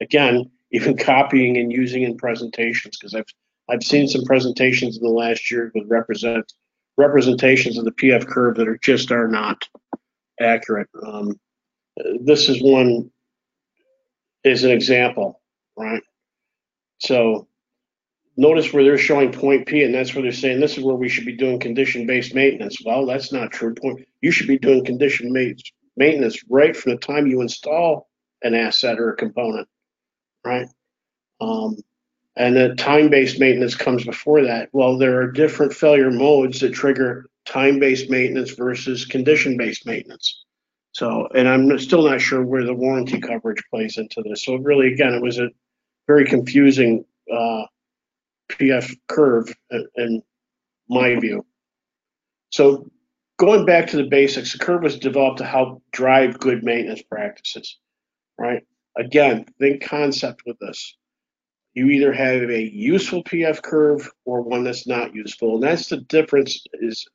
again, 0.00 0.50
even 0.70 0.96
copying 0.98 1.56
and 1.56 1.72
using 1.72 2.02
in 2.02 2.16
presentations, 2.16 2.96
because 2.96 3.14
I've 3.14 3.26
I've 3.68 3.82
seen 3.82 4.06
some 4.06 4.24
presentations 4.24 4.96
in 4.96 5.02
the 5.02 5.10
last 5.10 5.50
year 5.50 5.72
with 5.74 5.88
represent 5.88 6.52
representations 6.96 7.76
of 7.76 7.84
the 7.84 7.90
PF 7.90 8.26
curve 8.26 8.56
that 8.56 8.68
are 8.68 8.78
just 8.78 9.10
are 9.10 9.26
not 9.26 9.68
accurate. 10.40 10.88
Um, 11.04 11.38
this 12.20 12.48
is 12.48 12.62
one 12.62 13.10
is 14.44 14.62
an 14.62 14.70
example, 14.70 15.40
right? 15.76 16.02
So 16.98 17.48
notice 18.36 18.72
where 18.72 18.84
they're 18.84 18.98
showing 18.98 19.32
point 19.32 19.66
P, 19.66 19.82
and 19.82 19.94
that's 19.94 20.14
where 20.14 20.22
they're 20.22 20.32
saying 20.32 20.60
this 20.60 20.76
is 20.76 20.84
where 20.84 20.94
we 20.94 21.08
should 21.08 21.26
be 21.26 21.36
doing 21.36 21.58
condition-based 21.58 22.34
maintenance. 22.34 22.78
Well, 22.84 23.06
that's 23.06 23.32
not 23.32 23.52
true. 23.52 23.74
Point 23.74 24.06
you 24.20 24.30
should 24.30 24.48
be 24.48 24.58
doing 24.58 24.84
condition 24.84 25.32
based 25.32 25.72
maintenance 25.96 26.38
right 26.48 26.76
from 26.76 26.92
the 26.92 26.98
time 26.98 27.26
you 27.26 27.40
install 27.40 28.08
an 28.42 28.54
asset 28.54 28.98
or 28.98 29.10
a 29.10 29.16
component, 29.16 29.68
right? 30.44 30.68
Um, 31.40 31.76
and 32.36 32.54
the 32.54 32.74
time-based 32.74 33.40
maintenance 33.40 33.74
comes 33.74 34.04
before 34.04 34.42
that. 34.42 34.68
Well, 34.72 34.98
there 34.98 35.20
are 35.20 35.32
different 35.32 35.72
failure 35.72 36.10
modes 36.10 36.60
that 36.60 36.74
trigger 36.74 37.26
time-based 37.46 38.10
maintenance 38.10 38.50
versus 38.50 39.06
condition-based 39.06 39.86
maintenance. 39.86 40.44
So, 40.92 41.28
and 41.34 41.48
I'm 41.48 41.78
still 41.78 42.08
not 42.08 42.20
sure 42.20 42.42
where 42.42 42.64
the 42.64 42.74
warranty 42.74 43.20
coverage 43.20 43.62
plays 43.70 43.96
into 43.96 44.22
this. 44.22 44.44
So, 44.44 44.56
really, 44.56 44.92
again, 44.92 45.14
it 45.14 45.22
was 45.22 45.38
a 45.38 45.48
very 46.06 46.26
confusing 46.26 47.04
uh, 47.32 47.64
PF 48.48 48.96
curve 49.08 49.52
in, 49.70 49.86
in 49.96 50.22
my 50.88 51.18
view. 51.18 51.44
So, 52.50 52.90
going 53.38 53.66
back 53.66 53.88
to 53.88 53.96
the 53.96 54.08
basics, 54.08 54.52
the 54.52 54.58
curve 54.58 54.82
was 54.82 54.98
developed 54.98 55.38
to 55.38 55.44
help 55.44 55.82
drive 55.92 56.38
good 56.38 56.62
maintenance 56.62 57.02
practices, 57.02 57.78
right? 58.38 58.62
Again, 58.96 59.46
think 59.58 59.82
concept 59.82 60.42
with 60.46 60.58
this 60.58 60.96
you 61.76 61.90
either 61.90 62.10
have 62.10 62.48
a 62.50 62.62
useful 62.72 63.22
PF 63.22 63.62
curve 63.62 64.10
or 64.24 64.40
one 64.40 64.64
that's 64.64 64.86
not 64.86 65.14
useful. 65.14 65.56
And 65.56 65.62
that's 65.62 65.88
the 65.88 65.98
difference 65.98 66.64
is 66.72 67.06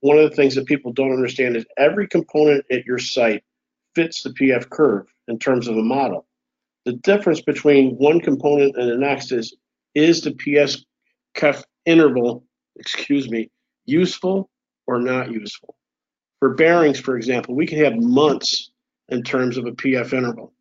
one 0.00 0.18
of 0.18 0.28
the 0.28 0.36
things 0.36 0.54
that 0.54 0.66
people 0.66 0.92
don't 0.92 1.12
understand 1.14 1.56
is 1.56 1.64
every 1.78 2.06
component 2.06 2.66
at 2.70 2.84
your 2.84 2.98
site 2.98 3.42
fits 3.94 4.22
the 4.22 4.30
PF 4.30 4.68
curve 4.68 5.06
in 5.28 5.38
terms 5.38 5.68
of 5.68 5.78
a 5.78 5.82
model. 5.82 6.26
The 6.84 6.92
difference 6.92 7.40
between 7.40 7.96
one 7.96 8.20
component 8.20 8.76
and 8.76 8.90
the 8.90 8.98
next 8.98 9.32
is 9.32 9.56
is 9.94 10.22
the 10.22 10.32
PS 10.32 10.84
cuff 11.34 11.64
interval, 11.86 12.44
excuse 12.76 13.28
me, 13.28 13.50
useful 13.86 14.50
or 14.86 15.00
not 15.00 15.30
useful? 15.30 15.74
For 16.38 16.54
bearings, 16.54 16.98
for 16.98 17.16
example, 17.16 17.54
we 17.54 17.66
can 17.66 17.84
have 17.84 17.96
months 17.96 18.70
in 19.08 19.22
terms 19.22 19.56
of 19.56 19.66
a 19.66 19.72
PF 19.72 20.12
interval. 20.12 20.52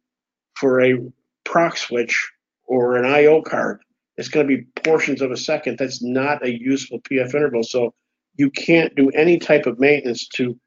For 0.55 0.81
a 0.81 0.97
prox 1.45 1.81
switch, 1.81 2.29
or 2.69 2.95
an 2.95 3.05
IO 3.05 3.41
card, 3.41 3.81
it's 4.15 4.29
going 4.29 4.47
to 4.47 4.57
be 4.57 4.63
portions 4.83 5.21
of 5.21 5.31
a 5.31 5.37
second. 5.37 5.77
That's 5.77 6.01
not 6.01 6.45
a 6.45 6.57
useful 6.57 7.01
PF 7.01 7.33
interval. 7.33 7.63
So 7.63 7.93
you 8.35 8.49
can't 8.51 8.95
do 8.95 9.09
any 9.09 9.39
type 9.39 9.65
of 9.65 9.79
maintenance 9.79 10.27
to 10.35 10.57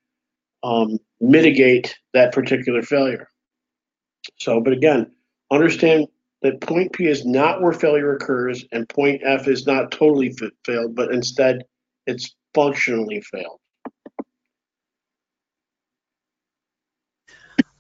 um, 0.65 0.99
mitigate 1.21 1.97
that 2.13 2.33
particular 2.33 2.83
failure. 2.83 3.29
So, 4.39 4.61
but 4.61 4.73
again, 4.73 5.13
understand 5.51 6.09
that 6.43 6.61
point 6.61 6.93
P 6.93 7.07
is 7.07 7.25
not 7.25 7.63
where 7.63 7.73
failure 7.73 8.15
occurs, 8.15 8.65
and 8.73 8.89
point 8.89 9.23
F 9.25 9.49
is 9.49 9.67
not 9.67 9.91
totally 9.91 10.37
failed, 10.65 10.95
but 10.95 11.13
instead 11.13 11.63
it's 12.07 12.35
functionally 12.55 13.21
failed. 13.21 13.59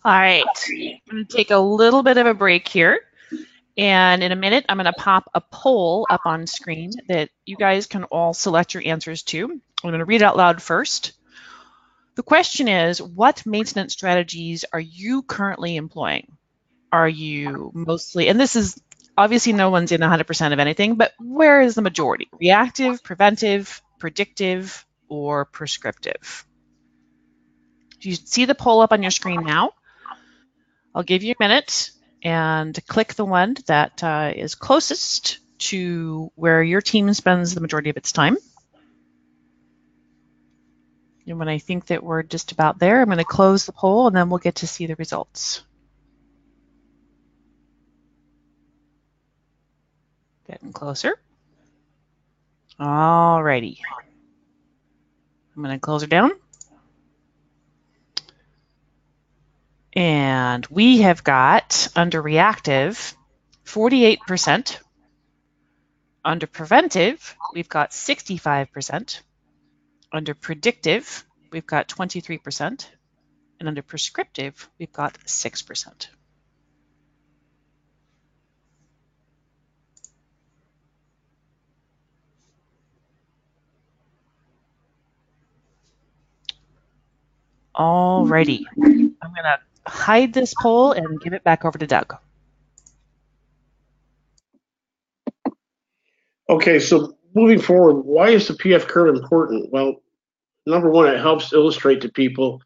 All 0.05 0.13
right, 0.13 0.45
I'm 1.11 1.25
to 1.25 1.25
take 1.25 1.53
a 1.53 1.59
little 1.59 2.03
bit 2.03 2.17
of 2.17 2.27
a 2.27 2.35
break 2.35 2.67
here. 2.67 3.01
And 3.77 4.23
in 4.23 4.33
a 4.33 4.37
minute, 4.37 4.67
I'm 4.69 4.77
going 4.77 4.85
to 4.85 4.93
pop 4.93 5.31
a 5.33 5.41
poll 5.41 6.07
up 6.11 6.23
on 6.25 6.47
screen 6.47 6.91
that 7.09 7.31
you 7.47 7.57
guys 7.57 7.87
can 7.87 8.05
all 8.05 8.35
select 8.35 8.75
your 8.75 8.83
answers 8.85 9.23
to. 9.25 9.45
I'm 9.45 9.91
going 9.91 9.99
to 10.01 10.05
read 10.05 10.23
out 10.23 10.37
loud 10.37 10.61
first. 10.61 11.13
The 12.17 12.23
question 12.23 12.69
is, 12.69 13.01
what 13.01 13.47
maintenance 13.47 13.95
strategies 13.95 14.65
are 14.73 14.81
you 14.81 15.23
currently 15.23 15.77
employing? 15.77 16.37
Are 16.93 17.09
you 17.09 17.71
mostly, 17.75 18.29
and 18.29 18.39
this 18.39 18.55
is 18.55 18.81
obviously 19.17 19.55
no 19.55 19.71
one's 19.71 19.93
in 19.93 20.01
100% 20.01 20.53
of 20.53 20.59
anything, 20.59 20.97
but 20.97 21.13
where 21.19 21.63
is 21.63 21.75
the 21.75 21.83
majority? 21.83 22.29
Reactive, 22.39 23.03
preventive, 23.03 23.81
predictive, 23.99 24.85
or 25.09 25.47
prescriptive? 25.47 26.45
Do 28.01 28.11
you 28.11 28.17
see 28.17 28.45
the 28.45 28.55
poll 28.55 28.81
up 28.81 28.93
on 28.93 29.03
your 29.03 29.11
screen 29.11 29.45
now? 29.45 29.73
I'll 30.95 31.03
give 31.03 31.23
you 31.23 31.33
a 31.33 31.43
minute 31.43 31.91
and 32.23 32.79
click 32.87 33.15
the 33.15 33.25
one 33.25 33.57
that 33.67 34.03
uh, 34.05 34.33
is 34.35 34.55
closest 34.55 35.39
to 35.59 36.31
where 36.35 36.63
your 36.63 36.81
team 36.81 37.13
spends 37.15 37.55
the 37.55 37.61
majority 37.61 37.91
of 37.91 37.97
its 37.97 38.13
time. 38.13 38.37
And 41.27 41.39
when 41.39 41.49
I 41.49 41.59
think 41.59 41.87
that 41.87 42.03
we're 42.03 42.25
just 42.25 42.53
about 42.53 42.79
there, 42.79 43.01
I'm 43.01 43.07
going 43.07 43.19
to 43.19 43.25
close 43.25 43.65
the 43.65 43.73
poll 43.73 44.09
and 44.09 44.17
then 44.17 44.29
we'll 44.29 44.39
get 44.39 44.57
to 44.57 44.67
see 44.67 44.87
the 44.87 44.97
results. 44.97 45.63
Getting 50.53 50.75
closer. 50.75 51.19
Alrighty. 52.79 53.79
I'm 55.57 55.63
going 55.63 55.75
to 55.75 55.81
close 55.81 56.03
her 56.03 56.07
down. 56.07 56.33
And 59.95 60.67
we 60.67 61.01
have 61.01 61.25
got 61.25 61.89
under 61.97 62.21
reactive 62.21 63.17
48%. 63.65 64.79
Under 66.23 66.47
preventive, 66.47 67.35
we've 67.55 67.71
got 67.71 67.93
65%. 67.93 69.21
Under 70.13 70.35
predictive, 70.35 71.25
we've 71.51 71.67
got 71.67 71.89
23%. 71.89 72.87
And 73.59 73.69
under 73.69 73.81
prescriptive, 73.83 74.69
we've 74.79 74.93
got 74.93 75.15
6%. 75.15 76.07
Alrighty, 87.77 88.61
I'm 88.83 89.15
gonna 89.35 89.59
hide 89.87 90.33
this 90.33 90.55
poll 90.61 90.93
and 90.93 91.21
give 91.21 91.33
it 91.33 91.43
back 91.45 91.65
over 91.65 91.79
to 91.79 91.87
Doug. 91.87 92.15
Okay, 96.49 96.79
so 96.79 97.17
moving 97.35 97.61
forward, 97.61 98.03
why 98.03 98.29
is 98.29 98.49
the 98.49 98.55
PF 98.55 98.87
curve 98.87 99.15
important? 99.15 99.73
Well, 99.73 100.03
number 100.67 100.91
one, 100.91 101.09
it 101.09 101.21
helps 101.21 101.53
illustrate 101.53 102.01
to 102.03 102.11
people 102.11 102.61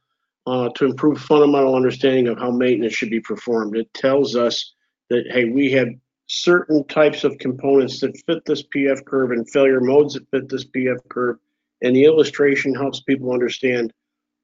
uh, 0.47 0.71
to 0.71 0.87
improve 0.87 1.21
fundamental 1.21 1.75
understanding 1.75 2.29
of 2.29 2.39
how 2.39 2.51
maintenance 2.51 2.95
should 2.95 3.11
be 3.11 3.21
performed. 3.21 3.77
It 3.77 3.93
tells 3.95 4.37
us 4.37 4.75
that, 5.11 5.27
hey, 5.31 5.47
we 5.47 5.71
have 5.73 5.89
certain 6.27 6.85
types 6.89 7.25
of 7.25 7.39
components 7.39 8.01
that 8.01 8.21
fit 8.27 8.45
this 8.45 8.65
PF 8.75 9.05
curve 9.05 9.31
and 9.31 9.49
failure 9.49 9.81
modes 9.81 10.15
that 10.15 10.29
fit 10.31 10.49
this 10.49 10.65
PF 10.65 10.99
curve. 11.09 11.39
And 11.83 11.95
the 11.95 12.05
illustration 12.05 12.75
helps 12.75 13.01
people 13.01 13.33
understand 13.33 13.93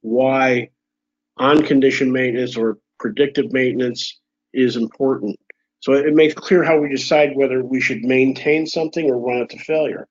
why 0.02 0.68
on 1.38 1.62
condition 1.62 2.12
maintenance 2.12 2.56
or 2.56 2.78
predictive 2.98 3.52
maintenance 3.52 4.20
is 4.52 4.76
important. 4.76 5.38
So 5.80 5.94
it 5.94 6.14
makes 6.14 6.34
clear 6.34 6.62
how 6.62 6.78
we 6.78 6.88
decide 6.88 7.34
whether 7.34 7.64
we 7.64 7.80
should 7.80 8.04
maintain 8.04 8.66
something 8.66 9.10
or 9.10 9.18
run 9.18 9.38
it 9.38 9.50
to 9.50 9.58
failure. 9.58 10.06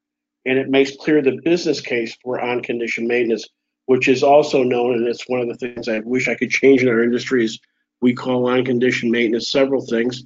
And 0.46 0.58
it 0.58 0.70
makes 0.70 0.98
clear 0.98 1.22
the 1.22 1.40
business 1.44 1.80
case 1.80 2.18
for 2.22 2.42
on 2.42 2.62
condition 2.62 3.08
maintenance, 3.08 3.48
which 3.86 4.08
is 4.08 4.24
also 4.24 4.64
known, 4.64 4.96
and 4.96 5.08
it's 5.08 5.30
one 5.30 5.40
of 5.40 5.48
the 5.48 5.56
things 5.56 5.88
I 5.88 6.00
wish 6.00 6.28
I 6.28 6.36
could 6.36 6.50
change 6.50 6.82
in 6.82 6.90
our 6.90 7.04
industry 7.04 7.46
is 7.46 7.60
we 8.02 8.14
call 8.14 8.50
on 8.50 8.66
condition 8.66 9.12
maintenance 9.12 9.48
several 9.48 9.86
things. 9.86 10.24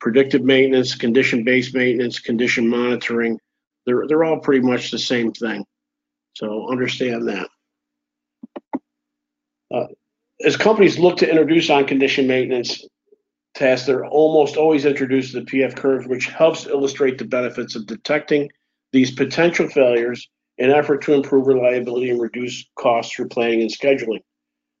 Predictive 0.00 0.42
maintenance, 0.42 0.94
condition 0.94 1.44
based 1.44 1.74
maintenance, 1.74 2.18
condition 2.18 2.68
monitoring, 2.68 3.38
they're, 3.86 4.06
they're 4.08 4.24
all 4.24 4.40
pretty 4.40 4.66
much 4.66 4.90
the 4.90 4.98
same 4.98 5.32
thing. 5.32 5.64
So 6.34 6.68
understand 6.70 7.28
that. 7.28 7.48
Uh, 9.72 9.86
as 10.44 10.56
companies 10.56 10.98
look 10.98 11.16
to 11.18 11.28
introduce 11.28 11.70
on 11.70 11.86
condition 11.86 12.26
maintenance 12.26 12.84
tasks, 13.54 13.86
they're 13.86 14.06
almost 14.06 14.56
always 14.56 14.84
introduced 14.84 15.32
to 15.32 15.40
the 15.40 15.46
PF 15.46 15.76
curve, 15.76 16.06
which 16.06 16.26
helps 16.26 16.66
illustrate 16.66 17.18
the 17.18 17.24
benefits 17.24 17.74
of 17.74 17.86
detecting 17.86 18.48
these 18.92 19.10
potential 19.10 19.68
failures 19.68 20.28
in 20.58 20.70
effort 20.70 21.02
to 21.02 21.14
improve 21.14 21.46
reliability 21.46 22.10
and 22.10 22.20
reduce 22.20 22.64
costs 22.76 23.14
through 23.14 23.28
planning 23.28 23.60
and 23.60 23.70
scheduling. 23.70 24.20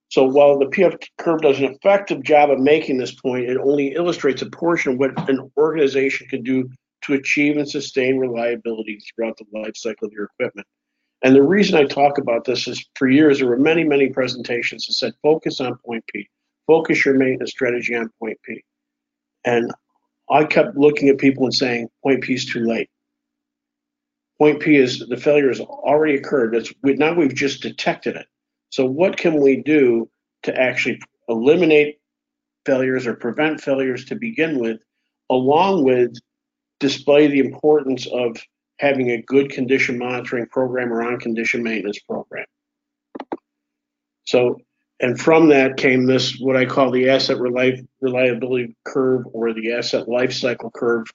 So 0.08 0.24
while 0.24 0.58
the 0.58 0.66
PF 0.66 1.02
curve 1.18 1.42
does 1.42 1.58
an 1.58 1.64
effective 1.64 2.22
job 2.22 2.50
of 2.50 2.60
making 2.60 2.98
this 2.98 3.14
point, 3.14 3.48
it 3.48 3.58
only 3.58 3.88
illustrates 3.94 4.42
a 4.42 4.50
portion 4.50 4.92
of 4.92 4.98
what 4.98 5.28
an 5.28 5.50
organization 5.56 6.28
can 6.28 6.42
do 6.42 6.68
to 7.02 7.14
achieve 7.14 7.56
and 7.56 7.68
sustain 7.68 8.18
reliability 8.18 8.98
throughout 9.00 9.36
the 9.36 9.44
life 9.52 9.76
cycle 9.76 10.06
of 10.06 10.12
your 10.12 10.30
equipment. 10.38 10.66
And 11.22 11.34
the 11.34 11.42
reason 11.42 11.76
I 11.76 11.84
talk 11.84 12.18
about 12.18 12.44
this 12.44 12.68
is 12.68 12.84
for 12.94 13.08
years 13.08 13.38
there 13.38 13.48
were 13.48 13.56
many, 13.56 13.84
many 13.84 14.08
presentations 14.08 14.86
that 14.86 14.92
said 14.92 15.14
focus 15.22 15.60
on 15.60 15.76
point 15.78 16.04
P, 16.12 16.28
focus 16.66 17.04
your 17.04 17.14
maintenance 17.14 17.50
strategy 17.50 17.94
on 17.94 18.10
point 18.20 18.38
P. 18.44 18.62
And 19.44 19.72
I 20.30 20.44
kept 20.44 20.76
looking 20.76 21.08
at 21.08 21.18
people 21.18 21.44
and 21.44 21.54
saying 21.54 21.88
point 22.02 22.22
P 22.22 22.34
is 22.34 22.44
too 22.44 22.64
late. 22.64 22.90
Point 24.38 24.60
P 24.60 24.76
is 24.76 24.98
the 24.98 25.16
failure 25.16 25.48
has 25.48 25.60
already 25.60 26.16
occurred. 26.16 26.54
It's, 26.54 26.72
now 26.82 27.14
we've 27.14 27.34
just 27.34 27.62
detected 27.62 28.16
it. 28.16 28.26
So 28.70 28.84
what 28.84 29.16
can 29.16 29.40
we 29.40 29.62
do 29.62 30.10
to 30.42 30.54
actually 30.54 31.00
eliminate 31.28 31.98
failures 32.66 33.06
or 33.06 33.14
prevent 33.14 33.60
failures 33.60 34.04
to 34.06 34.16
begin 34.16 34.58
with, 34.58 34.80
along 35.30 35.84
with 35.84 36.14
display 36.80 37.28
the 37.28 37.38
importance 37.38 38.06
of 38.06 38.36
having 38.78 39.10
a 39.10 39.22
good 39.22 39.50
condition 39.50 39.98
monitoring 39.98 40.46
program 40.46 40.92
or 40.92 41.02
on 41.02 41.18
condition 41.18 41.62
maintenance 41.62 41.98
program. 42.00 42.44
So, 44.24 44.60
and 45.00 45.18
from 45.18 45.48
that 45.48 45.76
came 45.76 46.06
this, 46.06 46.38
what 46.38 46.56
I 46.56 46.66
call 46.66 46.90
the 46.90 47.10
asset 47.10 47.38
reliability 47.38 48.76
curve 48.84 49.24
or 49.32 49.52
the 49.52 49.72
asset 49.72 50.08
life 50.08 50.32
cycle 50.32 50.70
curve, 50.70 51.06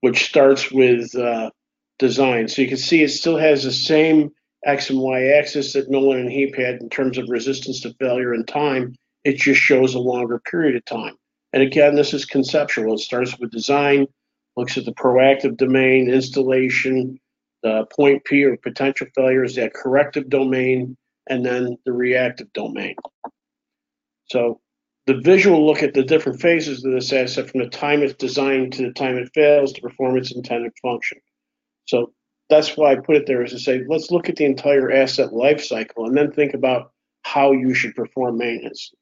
which 0.00 0.24
starts 0.24 0.70
with 0.70 1.14
uh, 1.14 1.50
design. 1.98 2.48
So 2.48 2.62
you 2.62 2.68
can 2.68 2.76
see 2.76 3.02
it 3.02 3.10
still 3.10 3.38
has 3.38 3.62
the 3.62 3.72
same 3.72 4.30
X 4.64 4.90
and 4.90 5.00
Y 5.00 5.28
axis 5.38 5.72
that 5.72 5.90
Nowlan 5.90 6.20
and 6.20 6.30
Heap 6.30 6.56
had 6.56 6.80
in 6.80 6.88
terms 6.88 7.18
of 7.18 7.28
resistance 7.28 7.80
to 7.80 7.94
failure 7.94 8.32
and 8.32 8.46
time. 8.46 8.94
It 9.24 9.36
just 9.38 9.60
shows 9.60 9.94
a 9.94 10.00
longer 10.00 10.40
period 10.40 10.76
of 10.76 10.84
time. 10.84 11.14
And 11.52 11.62
again, 11.62 11.94
this 11.94 12.14
is 12.14 12.24
conceptual. 12.24 12.94
It 12.94 13.00
starts 13.00 13.38
with 13.38 13.50
design, 13.50 14.06
looks 14.56 14.76
at 14.76 14.84
the 14.84 14.92
proactive 14.92 15.56
domain, 15.56 16.10
installation, 16.10 17.18
the 17.62 17.86
point 17.94 18.24
P 18.24 18.44
or 18.44 18.56
potential 18.56 19.06
failures, 19.14 19.54
that 19.56 19.74
corrective 19.74 20.28
domain, 20.28 20.96
and 21.28 21.44
then 21.44 21.78
the 21.84 21.92
reactive 21.92 22.52
domain. 22.52 22.96
So 24.26 24.60
the 25.06 25.20
visual 25.20 25.66
look 25.66 25.82
at 25.82 25.94
the 25.94 26.02
different 26.02 26.40
phases 26.40 26.84
of 26.84 26.92
this 26.92 27.12
asset 27.12 27.50
from 27.50 27.60
the 27.60 27.68
time 27.68 28.02
it's 28.02 28.14
designed 28.14 28.72
to 28.74 28.82
the 28.82 28.92
time 28.92 29.16
it 29.16 29.30
fails 29.34 29.72
to 29.72 29.80
perform 29.80 30.16
its 30.16 30.32
intended 30.32 30.72
function. 30.80 31.18
So 31.86 32.12
that's 32.48 32.76
why 32.76 32.92
I 32.92 32.96
put 32.96 33.16
it 33.16 33.26
there 33.26 33.42
is 33.42 33.52
to 33.52 33.58
say, 33.58 33.82
let's 33.88 34.10
look 34.10 34.28
at 34.28 34.36
the 34.36 34.44
entire 34.44 34.92
asset 34.92 35.32
life 35.32 35.62
cycle 35.62 36.06
and 36.06 36.16
then 36.16 36.30
think 36.30 36.54
about 36.54 36.92
how 37.22 37.52
you 37.52 37.74
should 37.74 37.94
perform 37.94 38.38
maintenance. 38.38 38.92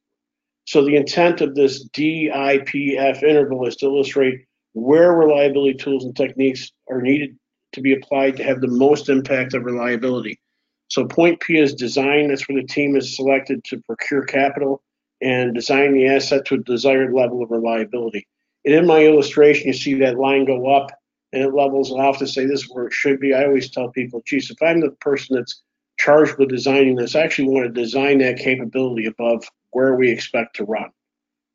So 0.67 0.85
the 0.85 0.97
intent 0.97 1.41
of 1.41 1.55
this 1.55 1.89
DIPF 1.89 3.23
interval 3.23 3.67
is 3.67 3.77
to 3.77 3.87
illustrate 3.87 4.47
where 4.73 5.13
reliability 5.13 5.75
tools 5.75 6.05
and 6.05 6.17
techniques 6.17 6.71
are 6.89 7.01
needed 7.01 7.37
to 7.73 7.81
be 7.81 7.95
applied 7.95 8.37
to 8.37 8.45
have 8.45 8.61
the 8.61 8.69
most 8.69 9.09
impact 9.09 9.55
of 9.55 9.65
reliability. 9.65 10.41
So 10.89 11.05
point 11.05 11.41
P 11.41 11.59
is 11.59 11.75
design. 11.75 12.29
That's 12.29 12.49
where 12.49 12.61
the 12.61 12.67
team 12.67 12.97
is 12.97 13.17
selected 13.17 13.63
to 13.65 13.81
procure 13.83 14.25
capital 14.25 14.83
and 15.21 15.55
design 15.55 15.93
the 15.93 16.09
asset 16.09 16.45
to 16.47 16.57
a 16.57 16.59
desired 16.59 17.13
level 17.13 17.43
of 17.43 17.51
reliability. 17.51 18.27
And 18.65 18.75
in 18.75 18.87
my 18.87 19.05
illustration, 19.05 19.69
you 19.69 19.73
see 19.73 19.95
that 19.95 20.19
line 20.19 20.45
go 20.45 20.75
up 20.75 20.91
and 21.33 21.43
it 21.43 21.55
levels 21.55 21.93
off 21.93 22.19
to 22.19 22.27
say 22.27 22.45
this 22.45 22.63
is 22.63 22.71
where 22.71 22.87
it 22.87 22.93
should 22.93 23.21
be. 23.21 23.35
I 23.35 23.45
always 23.45 23.71
tell 23.71 23.91
people, 23.91 24.23
geez, 24.27 24.51
if 24.51 24.61
I'm 24.63 24.81
the 24.81 24.91
person 25.01 25.37
that's 25.37 25.63
charged 25.99 26.39
with 26.39 26.49
designing 26.49 26.97
this, 26.97 27.15
I 27.15 27.21
actually 27.21 27.49
want 27.49 27.67
to 27.67 27.81
design 27.81 28.19
that 28.19 28.39
capability 28.39 29.07
above 29.07 29.45
where 29.71 29.95
we 29.95 30.11
expect 30.11 30.57
to 30.57 30.65
run. 30.65 30.91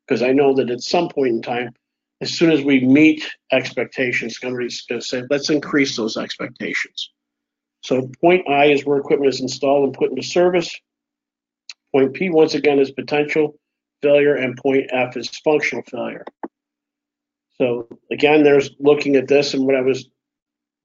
Because 0.06 0.22
I 0.22 0.32
know 0.32 0.54
that 0.54 0.70
at 0.70 0.80
some 0.80 1.08
point 1.08 1.34
in 1.34 1.42
time, 1.42 1.74
as 2.20 2.32
soon 2.32 2.50
as 2.50 2.62
we 2.62 2.80
meet 2.80 3.24
expectations, 3.52 4.38
somebody's 4.40 4.82
going 4.82 5.00
to 5.00 5.06
say, 5.06 5.22
let's 5.28 5.50
increase 5.50 5.96
those 5.96 6.16
expectations. 6.16 7.10
So 7.82 8.10
point 8.20 8.48
I 8.48 8.66
is 8.66 8.84
where 8.84 8.98
equipment 8.98 9.34
is 9.34 9.40
installed 9.40 9.84
and 9.84 9.94
put 9.94 10.10
into 10.10 10.22
service. 10.22 10.74
Point 11.92 12.14
P, 12.14 12.30
once 12.30 12.54
again, 12.54 12.78
is 12.78 12.90
potential 12.90 13.58
failure, 14.02 14.34
and 14.34 14.56
point 14.56 14.90
F 14.90 15.16
is 15.16 15.28
functional 15.28 15.84
failure. 15.84 16.24
So 17.58 17.88
again, 18.10 18.42
there's 18.42 18.70
looking 18.78 19.16
at 19.16 19.28
this, 19.28 19.54
and 19.54 19.64
what 19.64 19.76
I 19.76 19.82
was 19.82 20.08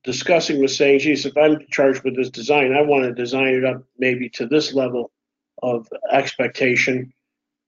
discussing 0.03 0.61
was 0.61 0.75
saying, 0.75 0.99
geez, 0.99 1.25
if 1.25 1.35
I'm 1.37 1.59
charged 1.69 2.03
with 2.03 2.15
this 2.15 2.29
design, 2.29 2.73
I 2.73 2.81
want 2.81 3.03
to 3.03 3.13
design 3.13 3.55
it 3.55 3.65
up 3.65 3.83
maybe 3.97 4.29
to 4.29 4.45
this 4.47 4.73
level 4.73 5.11
of 5.63 5.87
expectation, 6.11 7.13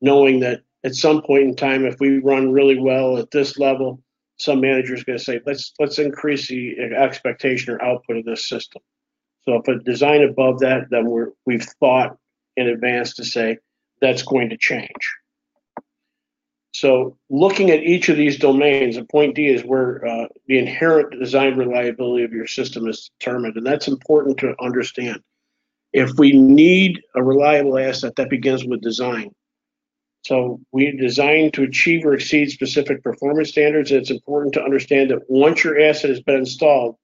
knowing 0.01 0.39
that 0.41 0.61
at 0.83 0.95
some 0.95 1.21
point 1.21 1.43
in 1.43 1.55
time, 1.55 1.85
if 1.85 1.99
we 1.99 2.19
run 2.19 2.51
really 2.51 2.77
well 2.77 3.17
at 3.17 3.31
this 3.31 3.57
level, 3.57 4.01
some 4.37 4.59
manager 4.61 4.93
is 4.93 5.03
going 5.03 5.17
to 5.17 5.23
say, 5.23 5.39
let's 5.45 5.73
let's 5.79 5.99
increase 5.99 6.47
the 6.47 6.77
expectation 6.79 7.73
or 7.73 7.81
output 7.81 8.17
of 8.17 8.25
this 8.25 8.47
system. 8.47 8.81
So 9.45 9.55
if 9.55 9.67
a 9.67 9.79
design 9.83 10.23
above 10.23 10.59
that, 10.59 10.89
then 10.89 11.05
we're 11.05 11.29
we've 11.45 11.65
thought 11.79 12.17
in 12.57 12.67
advance 12.67 13.13
to 13.15 13.25
say 13.25 13.57
that's 14.01 14.23
going 14.23 14.49
to 14.49 14.57
change. 14.57 14.89
So 16.73 17.17
looking 17.29 17.69
at 17.69 17.83
each 17.83 18.09
of 18.09 18.17
these 18.17 18.37
domains, 18.37 18.97
and 18.97 19.07
point 19.07 19.35
D 19.35 19.47
is 19.47 19.63
where 19.63 20.05
uh, 20.05 20.27
the 20.47 20.57
inherent 20.57 21.19
design 21.19 21.55
reliability 21.55 22.23
of 22.23 22.33
your 22.33 22.47
system 22.47 22.87
is 22.87 23.11
determined, 23.19 23.55
and 23.57 23.65
that's 23.65 23.87
important 23.87 24.39
to 24.39 24.55
understand. 24.59 25.21
If 25.93 26.11
we 26.17 26.31
need 26.31 27.01
a 27.15 27.21
reliable 27.21 27.77
asset, 27.77 28.15
that 28.15 28.31
begins 28.31 28.65
with 28.65 28.81
design. 28.81 29.35
So 30.23 30.61
we 30.71 30.91
design 30.95 31.51
to 31.51 31.63
achieve 31.63 32.05
or 32.05 32.13
exceed 32.13 32.49
specific 32.49 33.03
performance 33.03 33.49
standards. 33.49 33.91
And 33.91 34.01
it's 34.01 34.11
important 34.11 34.53
to 34.53 34.63
understand 34.63 35.11
that 35.11 35.29
once 35.29 35.63
your 35.63 35.79
asset 35.79 36.09
has 36.09 36.21
been 36.21 36.37
installed, 36.37 36.95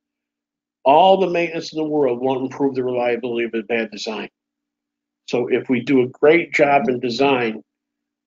all 0.86 1.20
the 1.20 1.30
maintenance 1.30 1.74
in 1.74 1.78
the 1.78 1.88
world 1.88 2.22
won't 2.22 2.44
improve 2.44 2.76
the 2.76 2.84
reliability 2.84 3.46
of 3.46 3.54
a 3.54 3.64
bad 3.64 3.92
design. 3.92 4.30
So 5.28 5.48
if 5.48 5.70
we 5.70 5.82
do 5.82 6.02
a 6.02 6.08
great 6.08 6.54
job 6.54 6.88
in 6.88 7.00
design, 7.00 7.62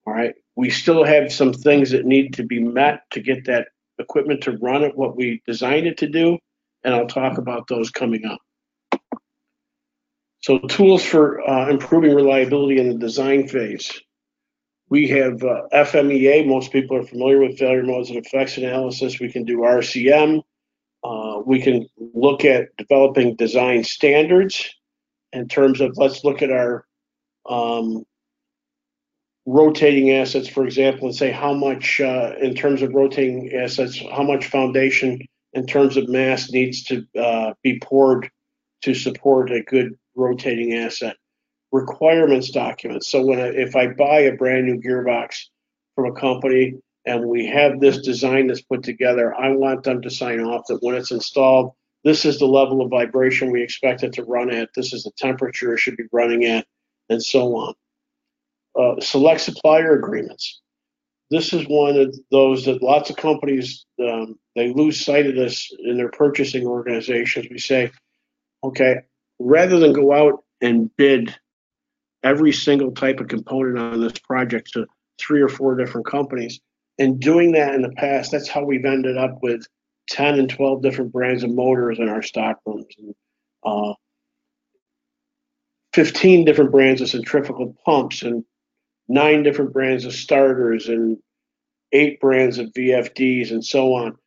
all 0.05 0.13
right, 0.13 0.35
we 0.55 0.69
still 0.69 1.03
have 1.03 1.33
some 1.33 1.53
things 1.53 1.91
that 1.91 2.05
need 2.05 2.35
to 2.35 2.43
be 2.43 2.59
met 2.59 3.01
to 3.11 3.19
get 3.19 3.45
that 3.45 3.69
equipment 3.97 4.41
to 4.43 4.57
run 4.57 4.83
at 4.83 4.95
what 4.95 5.15
we 5.15 5.41
designed 5.45 5.87
it 5.87 5.97
to 5.97 6.07
do, 6.07 6.37
and 6.83 6.93
I'll 6.93 7.07
talk 7.07 7.37
about 7.37 7.67
those 7.67 7.89
coming 7.89 8.25
up. 8.25 8.39
So 10.41 10.59
tools 10.59 11.03
for 11.03 11.41
uh, 11.49 11.69
improving 11.69 12.13
reliability 12.13 12.79
in 12.79 12.89
the 12.89 12.95
design 12.95 13.47
phase. 13.47 14.01
We 14.93 15.07
have 15.07 15.43
uh, 15.43 15.63
FMEA. 15.73 16.45
Most 16.45 16.71
people 16.71 16.95
are 16.95 17.03
familiar 17.03 17.39
with 17.39 17.57
failure 17.57 17.81
modes 17.81 18.11
and 18.11 18.23
effects 18.23 18.57
analysis. 18.59 19.19
We 19.19 19.31
can 19.31 19.43
do 19.43 19.61
RCM. 19.61 20.43
Uh, 21.03 21.41
we 21.43 21.59
can 21.63 21.87
look 22.13 22.45
at 22.45 22.67
developing 22.77 23.35
design 23.35 23.83
standards 23.83 24.69
in 25.31 25.47
terms 25.47 25.81
of 25.81 25.97
let's 25.97 26.23
look 26.23 26.43
at 26.43 26.51
our 26.51 26.85
um, 27.49 28.03
rotating 29.47 30.11
assets, 30.11 30.47
for 30.47 30.63
example, 30.63 31.07
and 31.07 31.15
say 31.15 31.31
how 31.31 31.55
much, 31.55 31.99
uh, 31.99 32.33
in 32.39 32.53
terms 32.53 32.83
of 32.83 32.93
rotating 32.93 33.51
assets, 33.51 33.97
how 33.97 34.21
much 34.21 34.45
foundation 34.45 35.19
in 35.53 35.65
terms 35.65 35.97
of 35.97 36.07
mass 36.07 36.51
needs 36.51 36.83
to 36.83 37.03
uh, 37.19 37.53
be 37.63 37.79
poured 37.79 38.29
to 38.83 38.93
support 38.93 39.51
a 39.51 39.63
good 39.63 39.97
rotating 40.13 40.75
asset. 40.75 41.17
Requirements 41.73 42.51
documents. 42.51 43.09
So 43.09 43.25
when 43.25 43.41
I, 43.41 43.47
if 43.47 43.75
I 43.75 43.87
buy 43.87 44.21
a 44.21 44.37
brand 44.37 44.65
new 44.65 44.79
gearbox 44.79 45.47
from 45.95 46.05
a 46.05 46.13
company 46.13 46.75
and 47.05 47.25
we 47.25 47.45
have 47.47 47.81
this 47.81 47.97
design 47.97 48.47
that's 48.47 48.61
put 48.61 48.83
together, 48.83 49.35
I 49.35 49.49
want 49.49 49.83
them 49.83 50.01
to 50.03 50.09
sign 50.09 50.39
off 50.39 50.67
that 50.69 50.81
when 50.81 50.95
it's 50.95 51.11
installed, 51.11 51.73
this 52.05 52.23
is 52.23 52.39
the 52.39 52.45
level 52.45 52.81
of 52.81 52.89
vibration 52.89 53.51
we 53.51 53.61
expect 53.61 54.03
it 54.03 54.13
to 54.13 54.23
run 54.23 54.49
at. 54.53 54.69
This 54.73 54.93
is 54.93 55.03
the 55.03 55.11
temperature 55.17 55.73
it 55.73 55.79
should 55.79 55.97
be 55.97 56.05
running 56.13 56.45
at, 56.45 56.65
and 57.09 57.21
so 57.21 57.55
on 57.57 57.73
uh, 58.79 58.99
select 58.99 59.41
supplier 59.41 59.93
agreements. 59.97 60.61
This 61.29 61.53
is 61.53 61.65
one 61.67 61.97
of 61.97 62.15
those 62.31 62.65
that 62.65 62.83
lots 62.83 63.09
of 63.09 63.15
companies 63.15 63.85
um, 63.99 64.37
they 64.55 64.71
lose 64.71 65.03
sight 65.03 65.25
of 65.25 65.35
this 65.35 65.71
in 65.79 65.97
their 65.97 66.09
purchasing 66.09 66.67
organizations. 66.67 67.47
We 67.49 67.57
say, 67.57 67.91
okay, 68.63 68.97
rather 69.39 69.79
than 69.79 69.93
go 69.93 70.13
out 70.13 70.43
and 70.61 70.95
bid 70.95 71.35
every 72.23 72.51
single 72.51 72.91
type 72.91 73.19
of 73.19 73.27
component 73.27 73.77
on 73.77 74.01
this 74.01 74.17
project 74.19 74.71
to 74.73 74.85
three 75.19 75.41
or 75.41 75.49
four 75.49 75.75
different 75.75 76.07
companies, 76.07 76.59
and 76.99 77.19
doing 77.19 77.51
that 77.53 77.75
in 77.75 77.81
the 77.81 77.91
past, 77.91 78.31
that's 78.31 78.47
how 78.47 78.63
we've 78.63 78.85
ended 78.85 79.17
up 79.17 79.39
with 79.41 79.65
10 80.09 80.39
and 80.39 80.49
12 80.49 80.81
different 80.81 81.11
brands 81.11 81.43
of 81.43 81.49
motors 81.49 81.99
in 81.99 82.09
our 82.09 82.21
stock 82.21 82.59
rooms. 82.65 82.93
And, 82.97 83.15
uh, 83.63 83.93
15 85.93 86.45
different 86.45 86.71
brands 86.71 87.01
of 87.01 87.09
centrifugal 87.09 87.75
pumps 87.85 88.23
and 88.23 88.43
nine 89.07 89.43
different 89.43 89.73
brands 89.73 90.05
of 90.05 90.13
starters 90.13 90.89
and 90.89 91.17
eight 91.91 92.19
brands 92.19 92.57
of 92.57 92.73
VFDs 92.73 93.51
and 93.51 93.63
so 93.63 93.93
on. 93.93 94.17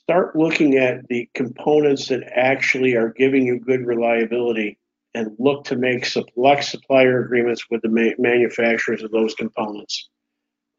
Start 0.00 0.34
looking 0.34 0.76
at 0.76 1.06
the 1.08 1.28
components 1.34 2.08
that 2.08 2.22
actually 2.34 2.94
are 2.94 3.10
giving 3.10 3.46
you 3.46 3.58
good 3.58 3.86
reliability 3.86 4.78
and 5.18 5.34
look 5.40 5.64
to 5.64 5.74
make 5.74 6.06
select 6.06 6.64
supplier 6.64 7.24
agreements 7.24 7.64
with 7.70 7.82
the 7.82 7.88
ma- 7.88 8.14
manufacturers 8.18 9.02
of 9.02 9.10
those 9.10 9.34
components. 9.34 10.08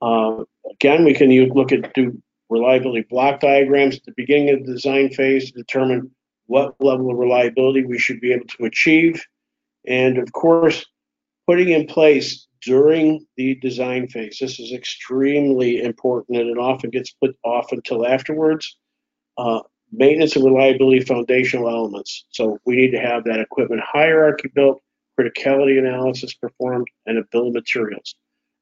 Uh, 0.01 0.43
again, 0.71 1.03
we 1.03 1.13
can 1.13 1.29
use, 1.29 1.51
look 1.53 1.73
at 1.73 1.93
do 1.93 2.21
reliability 2.49 3.05
block 3.09 3.41
diagrams 3.41 3.97
at 3.97 4.03
the 4.05 4.13
beginning 4.15 4.49
of 4.49 4.65
the 4.65 4.71
design 4.71 5.09
phase 5.09 5.51
to 5.51 5.57
determine 5.57 6.09
what 6.45 6.73
level 6.79 7.11
of 7.11 7.17
reliability 7.17 7.83
we 7.83 7.99
should 7.99 8.21
be 8.21 8.31
able 8.31 8.47
to 8.47 8.63
achieve. 8.63 9.21
And 9.85 10.17
of 10.17 10.31
course, 10.31 10.85
putting 11.45 11.69
in 11.69 11.85
place 11.85 12.47
during 12.61 13.25
the 13.35 13.55
design 13.55 14.07
phase. 14.07 14.37
This 14.39 14.57
is 14.59 14.71
extremely 14.71 15.81
important 15.81 16.39
and 16.39 16.49
it 16.49 16.57
often 16.57 16.91
gets 16.91 17.11
put 17.11 17.35
off 17.43 17.73
until 17.73 18.07
afterwards. 18.07 18.77
Uh, 19.37 19.59
maintenance 19.91 20.35
and 20.35 20.45
reliability 20.45 21.01
foundational 21.01 21.69
elements. 21.69 22.25
So 22.29 22.59
we 22.65 22.75
need 22.75 22.91
to 22.91 22.99
have 22.99 23.23
that 23.25 23.39
equipment 23.39 23.81
hierarchy 23.83 24.49
built, 24.53 24.81
criticality 25.19 25.79
analysis 25.79 26.33
performed, 26.33 26.87
and 27.05 27.17
a 27.17 27.23
bill 27.31 27.47
of 27.47 27.53
materials. 27.53 28.15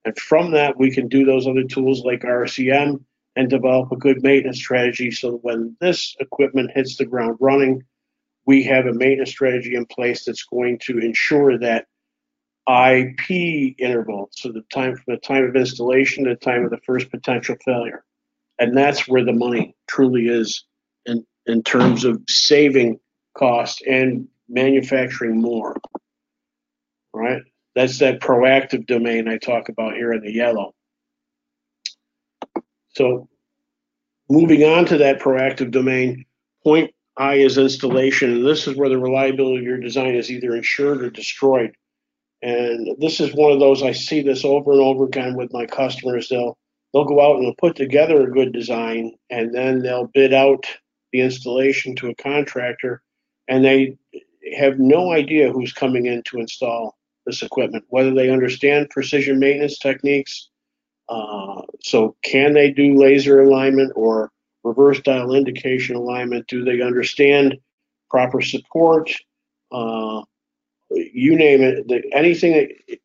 And 0.05 0.17
from 0.17 0.51
that, 0.51 0.77
we 0.77 0.91
can 0.91 1.07
do 1.07 1.25
those 1.25 1.47
other 1.47 1.63
tools 1.63 2.03
like 2.03 2.21
RCM 2.21 3.03
and 3.35 3.49
develop 3.49 3.91
a 3.91 3.97
good 3.97 4.23
maintenance 4.23 4.57
strategy 4.57 5.11
so 5.11 5.31
that 5.31 5.43
when 5.43 5.75
this 5.79 6.15
equipment 6.19 6.71
hits 6.73 6.97
the 6.97 7.05
ground 7.05 7.37
running, 7.39 7.83
we 8.45 8.63
have 8.63 8.85
a 8.85 8.93
maintenance 8.93 9.29
strategy 9.29 9.75
in 9.75 9.85
place 9.85 10.25
that's 10.25 10.43
going 10.43 10.79
to 10.79 10.97
ensure 10.99 11.59
that 11.59 11.87
IP 12.67 13.75
interval, 13.79 14.29
so 14.31 14.51
the 14.51 14.63
time 14.73 14.95
from 14.95 15.03
the 15.07 15.17
time 15.17 15.43
of 15.43 15.55
installation 15.55 16.23
to 16.23 16.31
the 16.31 16.35
time 16.35 16.63
of 16.63 16.71
the 16.71 16.79
first 16.85 17.09
potential 17.09 17.55
failure. 17.63 18.03
And 18.59 18.75
that's 18.75 19.07
where 19.07 19.23
the 19.23 19.33
money 19.33 19.75
truly 19.87 20.27
is 20.27 20.63
in, 21.47 21.63
terms 21.63 22.03
of 22.03 22.21
saving 22.27 22.99
cost 23.37 23.81
and 23.81 24.27
manufacturing 24.49 25.41
more. 25.41 25.75
Right? 27.13 27.41
That's 27.75 27.99
that 27.99 28.19
proactive 28.19 28.85
domain 28.87 29.27
I 29.27 29.37
talk 29.37 29.69
about 29.69 29.95
here 29.95 30.13
in 30.13 30.21
the 30.21 30.31
yellow. 30.31 30.73
So 32.89 33.29
moving 34.29 34.63
on 34.63 34.85
to 34.85 34.97
that 34.97 35.19
proactive 35.19 35.71
domain, 35.71 36.25
point 36.63 36.93
I 37.15 37.35
is 37.35 37.57
installation, 37.57 38.31
and 38.31 38.45
this 38.45 38.67
is 38.67 38.75
where 38.75 38.89
the 38.89 38.97
reliability 38.97 39.59
of 39.59 39.63
your 39.63 39.79
design 39.79 40.15
is 40.15 40.31
either 40.31 40.55
insured 40.55 41.03
or 41.03 41.09
destroyed. 41.09 41.75
And 42.41 42.95
this 42.99 43.19
is 43.19 43.33
one 43.33 43.51
of 43.51 43.59
those 43.59 43.81
I 43.81 43.91
see 43.91 44.21
this 44.21 44.45
over 44.45 44.71
and 44.71 44.81
over 44.81 45.05
again 45.05 45.35
with 45.35 45.51
my 45.51 45.65
customers. 45.65 46.29
They'll 46.29 46.57
they'll 46.93 47.05
go 47.05 47.19
out 47.19 47.37
and 47.37 47.45
they'll 47.45 47.55
put 47.55 47.75
together 47.75 48.21
a 48.23 48.31
good 48.31 48.53
design, 48.53 49.13
and 49.29 49.53
then 49.53 49.81
they'll 49.81 50.07
bid 50.13 50.33
out 50.33 50.65
the 51.11 51.21
installation 51.21 51.95
to 51.95 52.09
a 52.09 52.15
contractor, 52.15 53.01
and 53.47 53.63
they 53.63 53.97
have 54.57 54.79
no 54.79 55.11
idea 55.11 55.51
who's 55.51 55.73
coming 55.73 56.05
in 56.05 56.23
to 56.23 56.39
install 56.39 56.95
this 57.25 57.43
equipment, 57.43 57.83
whether 57.89 58.13
they 58.13 58.29
understand 58.29 58.89
precision 58.89 59.39
maintenance 59.39 59.77
techniques. 59.77 60.49
Uh, 61.09 61.61
so, 61.81 62.15
can 62.23 62.53
they 62.53 62.71
do 62.71 62.95
laser 62.95 63.41
alignment 63.41 63.91
or 63.95 64.31
reverse 64.63 65.01
dial 65.01 65.33
indication 65.33 65.95
alignment? 65.95 66.47
Do 66.47 66.63
they 66.63 66.81
understand 66.81 67.57
proper 68.09 68.41
support? 68.41 69.11
Uh, 69.71 70.21
you 70.89 71.35
name 71.35 71.61
it. 71.61 71.87
The, 71.87 72.03
anything 72.13 72.53
that, 72.53 72.99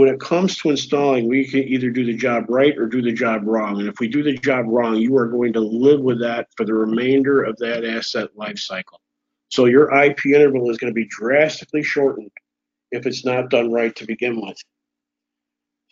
when 0.00 0.08
it 0.08 0.18
comes 0.18 0.56
to 0.56 0.70
installing, 0.70 1.28
we 1.28 1.46
can 1.46 1.60
either 1.60 1.90
do 1.90 2.06
the 2.06 2.16
job 2.16 2.46
right 2.48 2.74
or 2.78 2.86
do 2.86 3.02
the 3.02 3.12
job 3.12 3.42
wrong. 3.44 3.80
And 3.80 3.86
if 3.86 4.00
we 4.00 4.08
do 4.08 4.22
the 4.22 4.32
job 4.32 4.64
wrong, 4.66 4.96
you 4.96 5.14
are 5.18 5.28
going 5.28 5.52
to 5.52 5.60
live 5.60 6.00
with 6.00 6.18
that 6.22 6.48
for 6.56 6.64
the 6.64 6.72
remainder 6.72 7.42
of 7.42 7.58
that 7.58 7.84
asset 7.84 8.30
life 8.34 8.58
cycle. 8.58 8.98
So 9.50 9.66
your 9.66 9.94
IP 9.94 10.24
interval 10.24 10.70
is 10.70 10.78
going 10.78 10.90
to 10.90 10.94
be 10.94 11.04
drastically 11.04 11.82
shortened 11.82 12.30
if 12.90 13.04
it's 13.04 13.26
not 13.26 13.50
done 13.50 13.72
right 13.72 13.94
to 13.96 14.06
begin 14.06 14.40
with. 14.40 14.56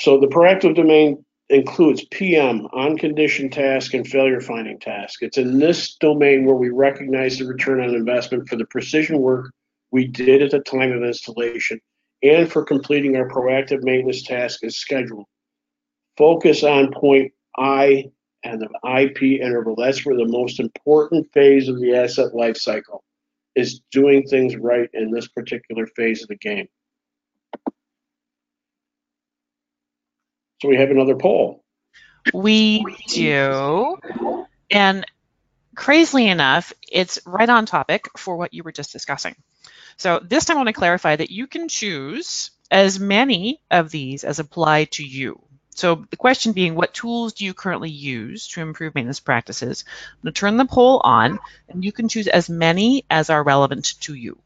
So 0.01 0.19
the 0.19 0.29
proactive 0.29 0.75
domain 0.75 1.23
includes 1.51 2.07
PM, 2.07 2.67
on 2.73 2.97
condition 2.97 3.51
task, 3.51 3.93
and 3.93 4.09
failure 4.09 4.41
finding 4.41 4.81
task. 4.81 5.23
It's 5.23 5.37
in 5.37 5.59
this 5.59 5.97
domain 5.97 6.47
where 6.47 6.57
we 6.57 6.71
recognize 6.71 7.39
the 7.39 7.45
return 7.45 7.83
on 7.83 7.95
investment 7.95 8.49
for 8.49 8.57
the 8.57 8.65
precision 8.65 9.19
work 9.19 9.53
we 9.91 10.07
did 10.07 10.41
at 10.41 10.53
the 10.53 10.61
time 10.61 10.93
of 10.93 11.03
installation 11.03 11.79
and 12.23 12.51
for 12.51 12.65
completing 12.65 13.17
our 13.17 13.29
proactive 13.29 13.83
maintenance 13.83 14.23
task 14.23 14.65
as 14.65 14.77
scheduled. 14.77 15.27
Focus 16.17 16.65
on 16.65 16.93
point 16.93 17.33
I 17.57 18.11
and 18.45 18.61
the 18.61 18.69
IP 18.85 19.41
interval. 19.41 19.77
That's 19.77 20.05
where 20.05 20.17
the 20.17 20.27
most 20.27 20.61
important 20.61 21.33
phase 21.33 21.69
of 21.69 21.81
the 21.81 21.95
asset 21.95 22.35
life 22.35 22.57
cycle 22.57 23.05
is 23.55 23.81
doing 23.91 24.25
things 24.25 24.57
right 24.57 24.89
in 24.93 25.11
this 25.11 25.29
particular 25.29 25.87
phase 25.87 26.23
of 26.23 26.29
the 26.29 26.37
game. 26.37 26.69
So 30.61 30.69
we 30.69 30.77
have 30.77 30.91
another 30.91 31.17
poll. 31.17 31.65
We 32.33 32.85
do. 33.09 33.97
And 34.71 35.05
crazily 35.75 36.29
enough, 36.29 36.73
it's 36.91 37.21
right 37.25 37.49
on 37.49 37.67
topic 37.67 38.07
for 38.17 38.37
what 38.37 38.53
you 38.53 38.63
were 38.65 38.73
just 38.73 38.93
discussing. 38.93 39.37
So 39.99 40.21
this 40.21 40.45
time 40.45 40.57
I 40.57 40.61
want 40.61 40.69
to 40.69 40.73
clarify 40.73 41.17
that 41.17 41.33
you 41.33 41.49
can 41.49 41.69
choose 41.69 42.53
as 42.71 43.01
many 43.01 43.61
of 43.71 43.91
these 43.91 44.23
as 44.23 44.39
apply 44.39 44.85
to 44.85 45.05
you. 45.05 45.43
So 45.71 46.07
the 46.11 46.17
question 46.17 46.53
being, 46.53 46.77
what 46.77 46.95
tools 46.95 47.33
do 47.33 47.45
you 47.45 47.53
currently 47.53 47.91
use 47.91 48.47
to 48.49 48.61
improve 48.61 48.95
maintenance 48.95 49.21
practices? 49.21 49.85
I'm 49.89 50.23
going 50.23 50.35
to 50.35 50.41
turn 50.41 50.57
the 50.57 50.67
poll 50.67 51.01
on, 51.03 51.41
and 51.69 51.85
you 51.85 51.91
can 51.93 52.09
choose 52.09 52.29
as 52.29 52.49
many 52.49 53.05
as 53.11 53.29
are 53.29 53.43
relevant 53.43 54.01
to 54.01 54.15
you. 54.15 54.39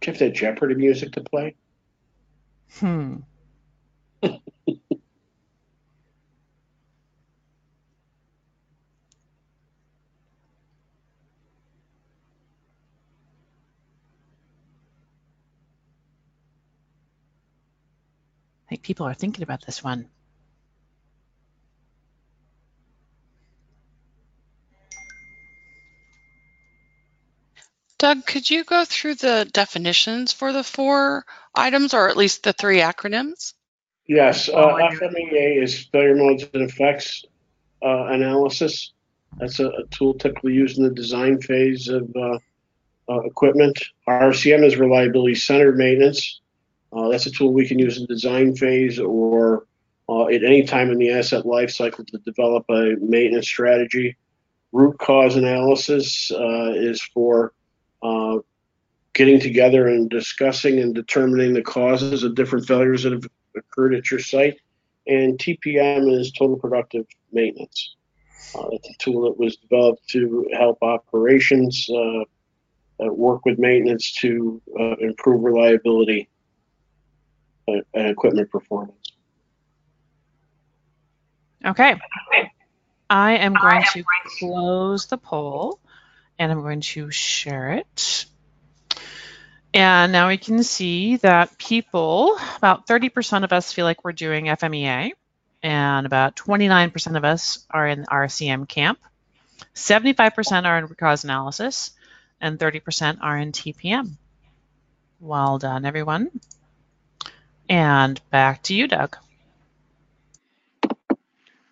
Do 0.00 0.06
you 0.06 0.12
have 0.12 0.18
that 0.18 0.34
Jeopardy 0.34 0.74
music 0.74 1.12
to 1.12 1.20
play? 1.22 1.54
Hmm. 2.78 3.18
Think 18.72 18.82
people 18.82 19.06
are 19.06 19.12
thinking 19.12 19.42
about 19.42 19.66
this 19.66 19.84
one. 19.84 20.08
Doug, 27.98 28.24
could 28.24 28.50
you 28.50 28.64
go 28.64 28.84
through 28.84 29.16
the 29.16 29.48
definitions 29.52 30.32
for 30.32 30.54
the 30.54 30.64
four 30.64 31.24
items, 31.54 31.92
or 31.92 32.08
at 32.08 32.16
least 32.16 32.42
the 32.42 32.54
three 32.54 32.78
acronyms? 32.78 33.52
Yes, 34.06 34.48
uh, 34.48 34.54
FMEA 34.54 35.62
is 35.62 35.84
failure 35.92 36.16
modes 36.16 36.44
and 36.54 36.62
effects 36.62 37.24
uh, 37.84 38.06
analysis. 38.06 38.92
That's 39.38 39.60
a, 39.60 39.68
a, 39.68 39.86
tool 39.90 40.14
typically 40.14 40.54
used 40.54 40.78
in 40.78 40.84
the 40.84 40.90
design 40.90 41.40
phase 41.40 41.88
of 41.88 42.10
uh, 42.16 42.38
uh 43.08 43.20
equipment. 43.20 43.78
RCM 44.08 44.64
is 44.64 44.76
reliability 44.76 45.34
centered 45.34 45.76
maintenance. 45.76 46.40
Uh, 46.92 47.08
that's 47.08 47.26
a 47.26 47.30
tool 47.30 47.52
we 47.52 47.66
can 47.66 47.78
use 47.78 47.96
in 47.96 48.02
the 48.02 48.14
design 48.14 48.54
phase 48.54 48.98
or 48.98 49.66
uh, 50.08 50.26
at 50.26 50.44
any 50.44 50.62
time 50.62 50.90
in 50.90 50.98
the 50.98 51.10
asset 51.10 51.46
life 51.46 51.70
cycle 51.70 52.04
to 52.04 52.18
develop 52.18 52.64
a 52.68 52.96
maintenance 53.00 53.46
strategy. 53.46 54.16
Root 54.72 54.98
cause 54.98 55.36
analysis 55.36 56.30
is 56.30 57.02
for 57.02 57.52
uh, 58.02 58.38
getting 59.14 59.38
together 59.38 59.88
and 59.88 60.08
discussing 60.08 60.80
and 60.80 60.94
determining 60.94 61.52
the 61.52 61.62
causes 61.62 62.22
of 62.22 62.34
different 62.34 62.66
failures 62.66 63.02
that 63.02 63.12
have 63.12 63.26
occurred 63.56 63.94
at 63.94 64.10
your 64.10 64.20
site. 64.20 64.58
And 65.06 65.38
TPM 65.38 66.10
is 66.18 66.32
total 66.32 66.56
productive 66.56 67.06
maintenance. 67.32 67.96
Uh, 68.54 68.68
it's 68.72 68.88
a 68.88 68.94
tool 68.98 69.22
that 69.22 69.38
was 69.38 69.56
developed 69.56 70.08
to 70.10 70.48
help 70.52 70.78
operations 70.82 71.88
uh, 71.90 72.24
uh 73.02 73.12
work 73.12 73.44
with 73.44 73.58
maintenance 73.58 74.12
to 74.12 74.60
uh, 74.78 74.96
improve 75.00 75.42
reliability 75.42 76.28
uh, 77.68 77.80
and 77.94 78.08
equipment 78.08 78.50
performance. 78.50 79.12
Okay. 81.64 81.94
I 83.08 83.32
am 83.36 83.54
going 83.54 83.84
to 83.92 84.04
close 84.38 85.06
the 85.06 85.18
poll 85.18 85.78
and 86.38 86.50
I'm 86.50 86.62
going 86.62 86.80
to 86.80 87.10
share 87.10 87.72
it. 87.72 88.26
And 89.74 90.12
now 90.12 90.28
we 90.28 90.36
can 90.36 90.62
see 90.62 91.16
that 91.16 91.56
people, 91.56 92.36
about 92.56 92.86
30% 92.86 93.44
of 93.44 93.52
us 93.52 93.72
feel 93.72 93.86
like 93.86 94.04
we're 94.04 94.12
doing 94.12 94.46
FMEA, 94.46 95.12
and 95.62 96.06
about 96.06 96.36
29% 96.36 97.16
of 97.16 97.24
us 97.24 97.64
are 97.70 97.86
in 97.86 98.04
RCM 98.04 98.68
camp. 98.68 98.98
75% 99.74 100.64
are 100.64 100.78
in 100.78 100.88
cause 100.88 101.24
analysis, 101.24 101.92
and 102.40 102.58
30% 102.58 103.18
are 103.22 103.38
in 103.38 103.52
TPM. 103.52 104.16
Well 105.20 105.58
done, 105.58 105.84
everyone. 105.86 106.30
And 107.72 108.20
back 108.28 108.62
to 108.64 108.74
you, 108.74 108.86
Doug. 108.86 109.16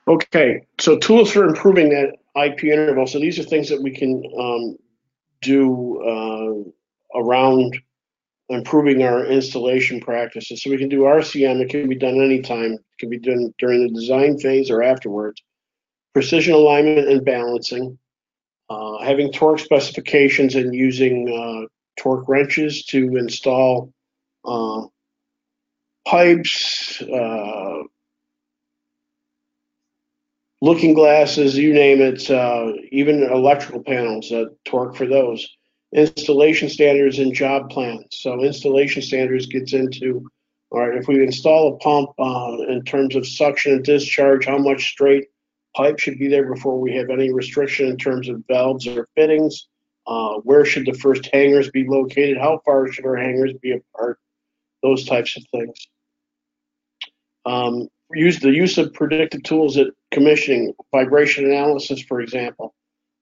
Okay, 0.09 0.63
so 0.79 0.97
tools 0.97 1.31
for 1.31 1.45
improving 1.45 1.91
that 1.91 2.17
IP 2.43 2.65
interval. 2.65 3.07
So 3.07 3.19
these 3.19 3.39
are 3.39 3.43
things 3.43 3.69
that 3.69 3.83
we 3.83 3.91
can 3.91 4.23
um, 4.39 4.79
do 5.43 6.01
uh, 6.01 7.21
around 7.21 7.79
improving 8.49 9.03
our 9.03 9.27
installation 9.27 10.01
practices. 10.01 10.63
So 10.63 10.71
we 10.71 10.79
can 10.79 10.89
do 10.89 11.03
RCM. 11.03 11.61
It 11.61 11.69
can 11.69 11.87
be 11.87 11.97
done 11.97 12.19
anytime. 12.19 12.73
It 12.73 12.99
can 12.99 13.11
be 13.11 13.19
done 13.19 13.53
during 13.59 13.83
the 13.83 13.93
design 13.93 14.39
phase 14.39 14.71
or 14.71 14.83
afterwards. 14.83 15.43
Precision 16.15 16.55
alignment 16.55 17.09
and 17.09 17.23
balancing. 17.27 17.99
Uh, 18.71 19.05
having 19.05 19.31
torque 19.31 19.59
specifications 19.59 20.55
and 20.55 20.75
using 20.75 21.29
uh, 21.29 21.69
torque 22.01 22.27
wrenches 22.27 22.87
to 22.87 23.19
install 23.19 23.93
uh, 24.47 24.87
pipes, 26.11 27.01
uh, 27.03 27.83
looking 30.61 30.95
glasses, 30.95 31.57
you 31.57 31.73
name 31.73 32.01
it, 32.01 32.31
uh, 32.31 32.73
even 32.91 33.23
electrical 33.23 33.83
panels, 33.83 34.33
uh, 34.33 34.47
torque 34.65 34.97
for 34.97 35.07
those. 35.07 35.49
installation 35.93 36.69
standards 36.69 37.19
and 37.19 37.35
job 37.35 37.71
plans. 37.71 38.07
So 38.11 38.45
installation 38.45 39.03
standards 39.03 39.47
gets 39.47 39.73
into, 39.73 40.25
all 40.71 40.81
right, 40.81 40.97
if 40.97 41.09
we 41.09 41.23
install 41.23 41.75
a 41.75 41.79
pump 41.79 42.11
uh, 42.19 42.57
in 42.69 42.83
terms 42.85 43.17
of 43.17 43.27
suction 43.27 43.73
and 43.73 43.85
discharge, 43.85 44.47
how 44.47 44.59
much 44.59 44.91
straight 44.93 45.27
pipe 45.77 45.99
should 45.99 46.19
be 46.19 46.29
there 46.29 46.53
before 46.53 46.79
we 46.81 46.95
have 46.95 47.11
any 47.11 47.33
restriction 47.33 47.89
in 47.89 47.97
terms 47.97 48.29
of 48.29 48.43
valves 48.49 48.87
or 48.87 49.09
fittings? 49.17 49.67
Uh, 50.07 50.35
where 50.45 50.65
should 50.65 50.87
the 50.87 50.99
first 50.99 51.29
hangers 51.33 51.71
be 51.71 51.87
located? 51.87 52.39
How 52.39 52.61
far 52.65 52.91
should 52.91 53.07
our 53.07 53.17
hangers 53.17 53.53
be 53.63 53.73
apart? 53.73 54.19
Those 54.83 55.05
types 55.05 55.37
of 55.37 55.45
things. 55.53 55.89
Um, 57.47 57.89
use 58.13 58.41
the 58.41 58.51
use 58.51 58.79
of 58.79 58.93
predictive 58.93 59.43
tools 59.43 59.77
at 59.77 59.89
commissioning, 60.11 60.75
vibration 60.93 61.47
analysis, 61.47 62.03
for 62.03 62.21
example 62.21 62.75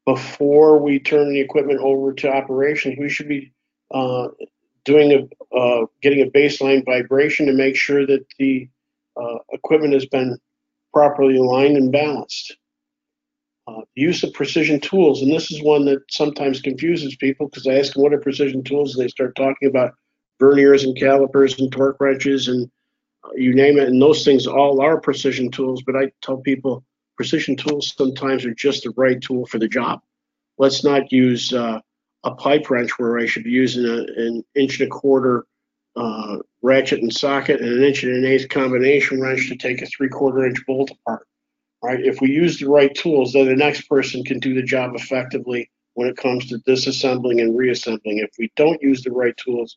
before 0.08 0.78
we 0.78 0.98
turn 0.98 1.30
the 1.30 1.38
equipment 1.38 1.78
over 1.80 2.14
to 2.14 2.32
operations, 2.32 2.96
we 2.98 3.10
should 3.10 3.28
be 3.28 3.52
uh, 3.92 4.28
doing 4.86 5.12
a 5.12 5.54
uh, 5.54 5.84
getting 6.00 6.22
a 6.22 6.30
baseline 6.30 6.82
vibration 6.82 7.44
to 7.44 7.52
make 7.52 7.76
sure 7.76 8.06
that 8.06 8.24
the 8.38 8.66
uh, 9.20 9.36
equipment 9.52 9.92
has 9.92 10.06
been 10.06 10.38
properly 10.94 11.36
aligned 11.36 11.76
and 11.76 11.92
balanced. 11.92 12.56
Uh, 13.66 13.82
use 13.96 14.22
of 14.22 14.32
precision 14.32 14.80
tools, 14.80 15.20
and 15.20 15.30
this 15.30 15.50
is 15.52 15.62
one 15.62 15.84
that 15.84 16.00
sometimes 16.10 16.62
confuses 16.62 17.14
people 17.16 17.46
because 17.46 17.66
I 17.66 17.74
ask 17.74 17.92
them 17.92 18.02
what 18.02 18.14
are 18.14 18.18
precision 18.18 18.64
tools, 18.64 18.96
and 18.96 19.04
they 19.04 19.08
start 19.08 19.36
talking 19.36 19.68
about 19.68 19.92
verniers 20.40 20.84
and 20.84 20.96
calipers 20.96 21.60
and 21.60 21.70
torque 21.70 22.00
wrenches 22.00 22.48
and 22.48 22.70
you 23.34 23.54
name 23.54 23.78
it, 23.78 23.88
and 23.88 24.00
those 24.00 24.24
things 24.24 24.46
all 24.46 24.80
are 24.80 25.00
precision 25.00 25.50
tools. 25.50 25.82
But 25.84 25.96
I 25.96 26.10
tell 26.22 26.38
people 26.38 26.84
precision 27.16 27.56
tools 27.56 27.94
sometimes 27.96 28.44
are 28.44 28.54
just 28.54 28.84
the 28.84 28.92
right 28.96 29.20
tool 29.20 29.46
for 29.46 29.58
the 29.58 29.68
job. 29.68 30.00
Let's 30.56 30.84
not 30.84 31.12
use 31.12 31.52
uh, 31.52 31.80
a 32.24 32.34
pipe 32.34 32.70
wrench 32.70 32.98
where 32.98 33.18
I 33.18 33.26
should 33.26 33.44
be 33.44 33.50
using 33.50 33.84
a, 33.84 34.04
an 34.20 34.44
inch 34.54 34.80
and 34.80 34.88
a 34.88 34.90
quarter 34.90 35.46
uh, 35.96 36.38
ratchet 36.62 37.02
and 37.02 37.12
socket 37.12 37.60
and 37.60 37.72
an 37.72 37.82
inch 37.82 38.02
and 38.02 38.12
an 38.12 38.24
eighth 38.24 38.48
combination 38.48 39.20
wrench 39.20 39.48
to 39.48 39.56
take 39.56 39.82
a 39.82 39.86
three 39.86 40.08
quarter 40.08 40.46
inch 40.46 40.64
bolt 40.66 40.90
apart. 40.90 41.26
Right? 41.82 42.00
If 42.00 42.20
we 42.20 42.30
use 42.30 42.58
the 42.58 42.68
right 42.68 42.94
tools, 42.94 43.32
then 43.32 43.46
the 43.46 43.54
next 43.54 43.82
person 43.88 44.24
can 44.24 44.40
do 44.40 44.54
the 44.54 44.62
job 44.62 44.94
effectively 44.94 45.70
when 45.94 46.08
it 46.08 46.16
comes 46.16 46.46
to 46.46 46.58
disassembling 46.58 47.40
and 47.40 47.56
reassembling. 47.56 48.18
If 48.18 48.30
we 48.38 48.50
don't 48.56 48.82
use 48.82 49.02
the 49.02 49.12
right 49.12 49.36
tools, 49.36 49.76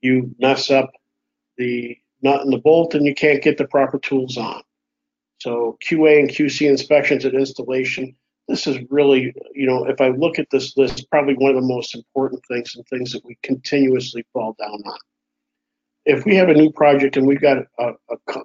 you 0.00 0.34
mess 0.38 0.70
up 0.70 0.90
the 1.56 1.96
nut 2.22 2.42
and 2.42 2.52
the 2.52 2.58
bolt 2.58 2.94
and 2.94 3.06
you 3.06 3.14
can't 3.14 3.42
get 3.42 3.58
the 3.58 3.66
proper 3.66 3.98
tools 3.98 4.36
on. 4.36 4.62
So 5.40 5.78
QA 5.84 6.20
and 6.20 6.28
QC 6.28 6.68
inspections 6.68 7.24
at 7.24 7.34
installation, 7.34 8.14
this 8.48 8.66
is 8.66 8.78
really, 8.90 9.32
you 9.54 9.66
know, 9.66 9.84
if 9.86 10.00
I 10.00 10.08
look 10.08 10.38
at 10.38 10.48
this 10.50 10.76
list, 10.76 11.08
probably 11.10 11.34
one 11.34 11.50
of 11.50 11.56
the 11.56 11.66
most 11.66 11.94
important 11.94 12.42
things 12.46 12.74
and 12.74 12.86
things 12.88 13.12
that 13.12 13.24
we 13.24 13.38
continuously 13.42 14.24
fall 14.32 14.54
down 14.58 14.82
on. 14.84 14.98
If 16.04 16.24
we 16.24 16.34
have 16.36 16.48
a 16.48 16.54
new 16.54 16.70
project 16.72 17.16
and 17.16 17.26
we've 17.26 17.40
got 17.40 17.58
a, 17.78 17.92
a, 18.10 18.40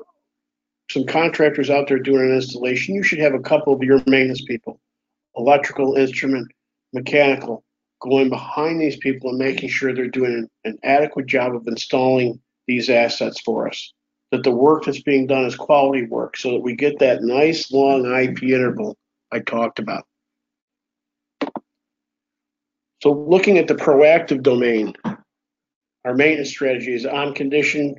some 0.89 1.05
contractors 1.05 1.69
out 1.69 1.87
there 1.87 1.99
doing 1.99 2.29
an 2.29 2.35
installation, 2.35 2.95
you 2.95 3.03
should 3.03 3.19
have 3.19 3.33
a 3.33 3.39
couple 3.39 3.73
of 3.73 3.81
your 3.81 4.01
maintenance 4.05 4.43
people, 4.45 4.79
electrical, 5.35 5.95
instrument, 5.95 6.47
mechanical, 6.93 7.63
going 8.01 8.29
behind 8.29 8.79
these 8.79 8.97
people 8.97 9.31
and 9.31 9.39
making 9.39 9.69
sure 9.69 9.93
they're 9.93 10.07
doing 10.07 10.33
an, 10.33 10.49
an 10.63 10.77
adequate 10.83 11.25
job 11.25 11.55
of 11.55 11.67
installing 11.67 12.39
these 12.67 12.89
assets 12.89 13.41
for 13.41 13.67
us 13.67 13.93
that 14.31 14.43
the 14.43 14.51
work 14.51 14.85
that's 14.85 15.01
being 15.01 15.27
done 15.27 15.45
is 15.45 15.55
quality 15.55 16.05
work 16.05 16.35
so 16.37 16.51
that 16.51 16.59
we 16.59 16.75
get 16.75 16.99
that 16.99 17.21
nice 17.21 17.71
long 17.71 18.05
IP 18.05 18.43
interval 18.43 18.97
I 19.31 19.39
talked 19.39 19.79
about. 19.79 20.05
So 23.01 23.11
looking 23.11 23.57
at 23.57 23.67
the 23.67 23.75
proactive 23.75 24.41
domain, 24.41 24.93
our 26.03 26.15
maintenance 26.15 26.49
strategy 26.49 26.93
is 26.93 27.05
on 27.05 27.33
condition 27.33 27.95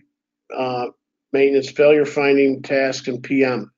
uh, 0.55 0.87
maintenance, 1.33 1.71
failure 1.71 2.07
finding, 2.07 2.63
task, 2.63 3.09
and 3.09 3.23
PM. 3.23 3.73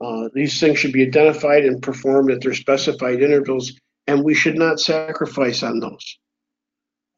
Uh, 0.00 0.28
these 0.34 0.60
things 0.60 0.78
should 0.78 0.92
be 0.92 1.06
identified 1.06 1.64
and 1.64 1.82
performed 1.82 2.30
at 2.30 2.40
their 2.40 2.54
specified 2.54 3.22
intervals, 3.22 3.72
and 4.06 4.24
we 4.24 4.34
should 4.34 4.56
not 4.56 4.80
sacrifice 4.80 5.62
on 5.62 5.80
those. 5.80 6.18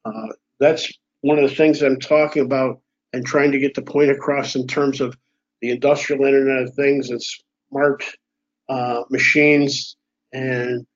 Uh, 0.05 0.29
that's 0.59 0.93
one 1.23 1.39
of 1.39 1.49
the 1.49 1.55
things 1.55 1.83
I'm 1.83 1.99
talking 1.99 2.45
about 2.45 2.81
and 3.13 3.25
trying 3.25 3.53
to 3.53 3.59
get 3.59 3.75
the 3.75 3.83
point 3.83 4.11
across 4.11 4.55
in 4.55 4.67
terms 4.67 5.01
of 5.01 5.17
the 5.61 5.71
industrial 5.71 6.25
Internet 6.25 6.63
of 6.63 6.75
Things 6.75 7.11
and 7.11 7.23
smart 7.71 8.05
uh, 8.69 9.03
machines 9.11 9.97
and 10.33 10.87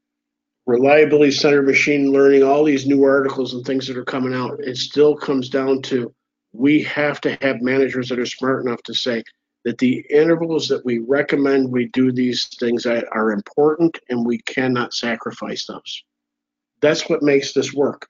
reliability 0.67 1.33
centered 1.33 1.67
machine 1.67 2.11
learning, 2.11 2.43
all 2.43 2.65
these 2.65 2.87
new 2.87 3.05
articles 3.05 3.53
and 3.53 3.65
things 3.65 3.87
that 3.87 3.97
are 3.97 4.05
coming 4.05 4.35
out. 4.35 4.61
It 4.61 4.77
still 4.77 5.17
comes 5.17 5.49
down 5.49 5.83
to 5.83 6.15
we 6.53 6.83
have 6.85 7.21
to 7.23 7.37
have 7.43 7.61
managers 7.61 8.09
that 8.09 8.19
are 8.19 8.27
smart 8.27 8.65
enough 8.65 8.83
to 8.85 8.95
say 8.95 9.23
that 9.65 9.79
the 9.79 10.05
intervals 10.09 10.69
that 10.69 10.85
we 10.85 10.99
recommend 10.99 11.71
we 11.71 11.87
do 11.89 12.13
these 12.13 12.47
things 12.61 12.85
that 12.85 13.07
are 13.13 13.33
important 13.33 13.99
and 14.09 14.25
we 14.25 14.39
cannot 14.39 14.95
sacrifice 14.95 15.67
those. 15.67 16.05
That's 16.81 17.09
what 17.09 17.23
makes 17.23 17.53
this 17.53 17.73
work. 17.73 18.07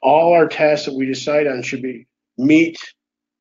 All 0.00 0.32
our 0.32 0.48
tasks 0.48 0.86
that 0.86 0.94
we 0.94 1.06
decide 1.06 1.46
on 1.46 1.62
should 1.62 1.82
be 1.82 2.06
meet 2.38 2.78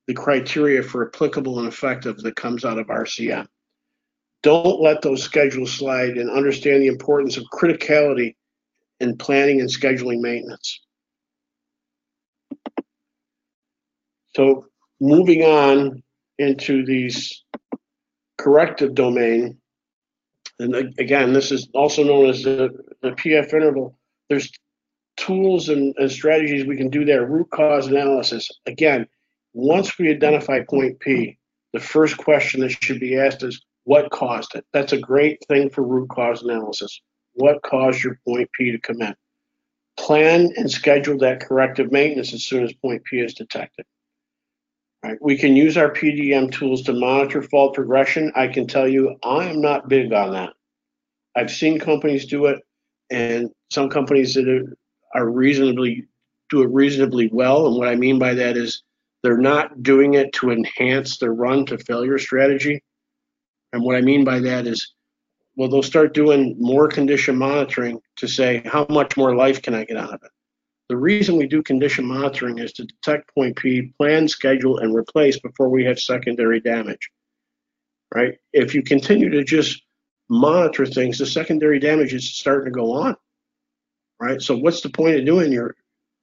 the 0.08 0.14
criteria 0.14 0.84
for 0.84 1.08
applicable 1.08 1.60
and 1.60 1.68
effective 1.68 2.18
that 2.18 2.36
comes 2.36 2.66
out 2.66 2.78
of 2.78 2.88
RCM. 2.88 3.48
Don't 4.44 4.82
let 4.82 5.02
those 5.02 5.24
schedules 5.24 5.72
slide 5.72 6.18
and 6.18 6.30
understand 6.30 6.82
the 6.82 6.88
importance 6.88 7.38
of 7.38 7.46
criticality 7.54 8.36
in 9.00 9.18
planning 9.18 9.60
and 9.60 9.70
scheduling 9.70 10.20
maintenance. 10.20 10.80
So 14.36 14.66
moving 15.00 15.44
on 15.44 16.04
into 16.38 16.86
these 16.86 17.44
corrective 18.38 18.96
domain, 18.96 19.58
and 20.60 20.76
again, 21.00 21.34
this 21.34 21.52
is 21.52 21.68
also 21.74 22.04
known 22.04 22.30
as 22.30 22.44
the, 22.44 22.70
the 23.02 23.12
PF 23.12 23.54
interval. 23.54 23.98
There's 24.30 24.52
tools 25.22 25.70
and, 25.70 25.94
and 25.98 26.12
strategies 26.12 26.66
we 26.66 26.76
can 26.76 26.90
do 26.90 27.06
there. 27.06 27.26
Root 27.26 27.50
cause 27.52 27.88
analysis. 27.88 28.50
Again, 28.66 29.08
once 29.54 29.98
we 29.98 30.10
identify 30.10 30.62
point 30.68 31.00
P, 31.00 31.38
the 31.74 31.80
first 31.80 32.18
question 32.18 32.62
that 32.62 32.72
should 32.72 33.00
be 33.00 33.18
asked 33.18 33.44
is 33.44 33.64
what 33.84 34.10
caused 34.12 34.56
it? 34.56 34.66
That's 34.74 34.94
a 34.94 34.98
great 34.98 35.40
thing 35.48 35.70
for 35.70 35.84
root 35.84 36.10
cause 36.10 36.42
analysis. 36.42 37.02
What 37.34 37.62
caused 37.62 38.04
your 38.04 38.20
point 38.28 38.50
P 38.58 38.72
to 38.72 38.80
come 38.80 39.02
in? 39.02 39.16
Plan 39.98 40.52
and 40.58 40.70
schedule 40.70 41.18
that 41.20 41.42
corrective 41.42 41.92
maintenance 41.92 42.34
as 42.34 42.44
soon 42.44 42.64
as 42.64 42.74
point 42.74 43.04
P 43.04 43.20
is 43.20 43.34
detected. 43.34 43.86
Right. 45.04 45.18
We 45.22 45.38
can 45.38 45.56
use 45.56 45.78
our 45.78 45.92
PDM 45.92 46.52
tools 46.52 46.84
to 46.84 46.94
monitor 46.94 47.42
fault 47.42 47.74
progression. 47.74 48.32
I 48.36 48.48
can 48.48 48.68
tell 48.68 48.88
you, 48.88 49.16
I 49.24 49.46
am 49.46 49.60
not 49.62 49.88
big 49.88 50.14
on 50.14 50.34
that. 50.34 50.54
I've 51.36 51.50
seen 51.50 51.80
companies 51.80 52.26
do 52.26 52.48
it, 52.48 52.60
and 53.10 53.50
some 53.72 53.90
companies 53.90 54.36
that 54.36 54.48
are 54.48 54.78
are 55.16 55.30
reasonably 55.30 56.08
do 56.52 56.62
it 56.62 56.70
reasonably 56.70 57.30
well. 57.32 57.66
And 57.66 57.78
what 57.78 57.88
I 57.88 57.96
mean 57.96 58.20
by 58.20 58.36
that 58.36 58.58
is 58.58 58.84
they're 59.24 59.38
not 59.38 59.82
doing 59.82 60.14
it 60.14 60.34
to 60.34 60.52
enhance 60.52 61.18
their 61.18 61.34
run 61.34 61.66
to 61.68 61.78
failure 61.78 62.20
strategy. 62.20 62.84
And 63.74 63.84
what 63.84 63.96
I 63.96 64.02
mean 64.02 64.24
by 64.24 64.40
that 64.42 64.68
is, 64.68 64.94
well, 65.56 65.70
they'll 65.70 65.82
start 65.82 66.14
doing 66.14 66.56
more 66.60 66.88
condition 66.88 67.38
monitoring 67.38 68.02
to 68.18 68.28
say, 68.28 68.62
how 68.66 68.86
much 68.90 69.18
more 69.18 69.36
life 69.36 69.62
can 69.62 69.74
I 69.74 69.86
get 69.86 69.98
out 69.98 70.14
of 70.14 70.22
it? 70.24 70.32
The 70.90 70.98
reason 70.98 71.38
we 71.38 71.48
do 71.48 71.64
condition 71.64 72.06
monitoring 72.06 72.58
is 72.58 72.74
to 72.74 72.86
detect 72.86 73.34
point 73.34 73.56
P, 73.56 73.94
plan, 73.98 74.28
schedule, 74.28 74.80
and 74.80 74.94
replace 74.94 75.40
before 75.40 75.70
we 75.70 75.86
have 75.86 76.00
secondary 76.00 76.60
damage. 76.60 77.10
Right? 78.14 78.34
If 78.52 78.76
you 78.76 78.84
continue 78.84 79.30
to 79.30 79.44
just 79.46 79.82
monitor 80.30 80.86
things, 80.86 81.18
the 81.18 81.26
secondary 81.26 81.80
damage 81.80 82.14
is 82.14 82.34
starting 82.34 82.66
to 82.66 82.78
go 82.78 82.92
on 82.92 83.16
right? 84.22 84.42
So 84.42 84.56
what's 84.56 84.82
the 84.82 84.90
point 84.90 85.18
of 85.18 85.26
doing 85.26 85.52
your 85.52 85.76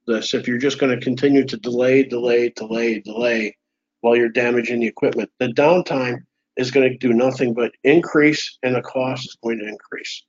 this 0.06 0.32
if 0.32 0.48
you're 0.48 0.56
just 0.56 0.78
going 0.78 0.96
to 0.96 1.04
continue 1.04 1.44
to 1.44 1.56
delay, 1.58 2.04
delay, 2.04 2.50
delay, 2.50 3.00
delay 3.00 3.56
while 4.00 4.16
you're 4.16 4.28
damaging 4.28 4.80
the 4.80 4.86
equipment? 4.86 5.30
The 5.40 5.48
downtime 5.48 6.20
is 6.56 6.70
going 6.70 6.88
to 6.88 6.96
do 6.96 7.12
nothing 7.12 7.54
but 7.54 7.72
increase, 7.84 8.56
and 8.62 8.74
the 8.74 8.82
cost 8.82 9.26
is 9.26 9.36
going 9.42 9.58
to 9.58 9.68
increase. 9.68 10.24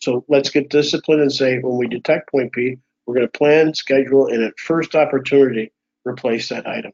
So 0.00 0.24
let's 0.28 0.50
get 0.50 0.68
disciplined 0.68 1.22
and 1.22 1.32
say 1.32 1.58
when 1.58 1.76
we 1.76 1.86
detect 1.86 2.30
point 2.30 2.52
P, 2.52 2.76
we're 3.06 3.14
going 3.14 3.26
to 3.26 3.38
plan, 3.38 3.72
schedule, 3.72 4.26
and 4.26 4.42
at 4.42 4.58
first 4.58 4.94
opportunity 4.94 5.72
replace 6.04 6.48
that 6.48 6.66
item. 6.66 6.92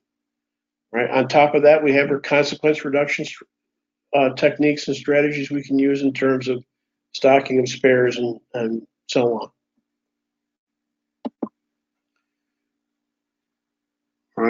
Right. 0.92 1.10
On 1.10 1.26
top 1.26 1.54
of 1.54 1.62
that, 1.62 1.82
we 1.82 1.92
have 1.94 2.10
our 2.10 2.20
consequence 2.20 2.84
reduction 2.84 3.24
uh, 4.14 4.34
techniques 4.34 4.88
and 4.88 4.96
strategies 4.96 5.50
we 5.50 5.62
can 5.62 5.78
use 5.78 6.02
in 6.02 6.12
terms 6.12 6.48
of 6.48 6.62
stocking 7.14 7.58
of 7.60 7.68
spares 7.68 8.18
and, 8.18 8.38
and 8.52 8.86
so 9.08 9.38
on. 9.38 9.50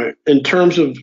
Right? 0.02 0.14
In 0.26 0.42
terms 0.42 0.78
of 0.78 0.96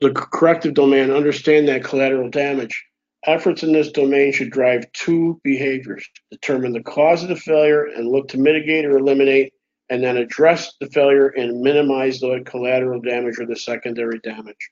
the 0.00 0.12
corrective 0.12 0.74
domain, 0.74 1.10
understand 1.10 1.68
that 1.68 1.84
collateral 1.84 2.30
damage. 2.30 2.84
Efforts 3.26 3.62
in 3.62 3.72
this 3.72 3.92
domain 3.92 4.32
should 4.32 4.50
drive 4.50 4.90
two 4.92 5.38
behaviors 5.44 6.08
determine 6.30 6.72
the 6.72 6.82
cause 6.82 7.22
of 7.22 7.28
the 7.28 7.36
failure 7.36 7.84
and 7.84 8.08
look 8.08 8.28
to 8.28 8.38
mitigate 8.38 8.86
or 8.86 8.96
eliminate 8.96 9.52
and 9.90 10.02
then 10.02 10.16
address 10.16 10.72
the 10.80 10.86
failure 10.86 11.28
and 11.28 11.60
minimize 11.60 12.20
the 12.20 12.40
collateral 12.46 13.00
damage 13.00 13.38
or 13.38 13.44
the 13.44 13.56
secondary 13.56 14.18
damage. 14.20 14.70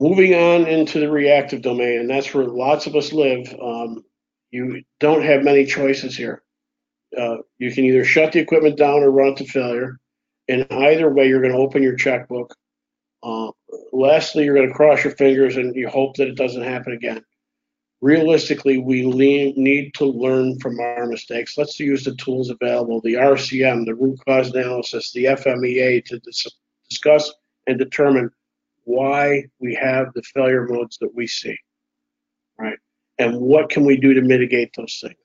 Moving 0.00 0.32
on 0.34 0.66
into 0.68 1.00
the 1.00 1.10
reactive 1.10 1.60
domain, 1.60 1.98
and 2.00 2.08
that's 2.08 2.32
where 2.32 2.44
lots 2.44 2.86
of 2.86 2.94
us 2.94 3.12
live. 3.12 3.52
Um, 3.60 4.04
you 4.50 4.82
don't 5.00 5.22
have 5.22 5.42
many 5.42 5.64
choices 5.64 6.16
here. 6.16 6.42
Uh, 7.16 7.38
you 7.58 7.72
can 7.72 7.84
either 7.84 8.04
shut 8.04 8.32
the 8.32 8.40
equipment 8.40 8.76
down 8.76 9.02
or 9.02 9.10
run 9.10 9.32
it 9.32 9.36
to 9.38 9.44
failure. 9.44 9.98
In 10.46 10.66
either 10.70 11.10
way, 11.10 11.28
you're 11.28 11.40
going 11.40 11.52
to 11.52 11.58
open 11.58 11.82
your 11.82 11.96
checkbook. 11.96 12.54
Uh, 13.22 13.50
lastly, 13.92 14.44
you're 14.44 14.54
going 14.54 14.68
to 14.68 14.74
cross 14.74 15.04
your 15.04 15.14
fingers 15.16 15.56
and 15.56 15.74
you 15.74 15.88
hope 15.88 16.16
that 16.16 16.28
it 16.28 16.36
doesn't 16.36 16.62
happen 16.62 16.92
again. 16.92 17.22
Realistically, 18.00 18.78
we 18.78 19.04
need 19.06 19.92
to 19.94 20.04
learn 20.04 20.58
from 20.60 20.78
our 20.78 21.06
mistakes. 21.06 21.58
Let's 21.58 21.80
use 21.80 22.04
the 22.04 22.14
tools 22.14 22.48
available 22.48 23.00
the 23.00 23.14
RCM, 23.14 23.86
the 23.86 23.94
root 23.94 24.20
cause 24.24 24.54
analysis, 24.54 25.10
the 25.12 25.24
FMEA 25.24 26.04
to 26.04 26.18
dis- 26.20 26.46
discuss 26.88 27.32
and 27.66 27.78
determine 27.78 28.30
why 28.84 29.44
we 29.58 29.74
have 29.74 30.12
the 30.14 30.22
failure 30.22 30.66
modes 30.66 30.96
that 31.00 31.14
we 31.14 31.26
see, 31.26 31.58
right? 32.58 32.78
And 33.18 33.40
what 33.40 33.68
can 33.68 33.84
we 33.84 33.96
do 33.96 34.14
to 34.14 34.22
mitigate 34.22 34.70
those 34.76 34.98
things? 35.02 35.16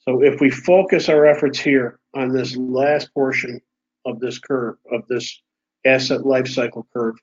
So 0.00 0.22
if 0.22 0.40
we 0.40 0.50
focus 0.50 1.08
our 1.08 1.26
efforts 1.26 1.58
here 1.58 1.98
on 2.14 2.32
this 2.32 2.56
last 2.56 3.12
portion 3.14 3.60
of 4.06 4.20
this 4.20 4.38
curve, 4.38 4.76
of 4.90 5.06
this 5.08 5.40
asset 5.84 6.26
life 6.26 6.48
cycle 6.48 6.86
curve, 6.92 7.16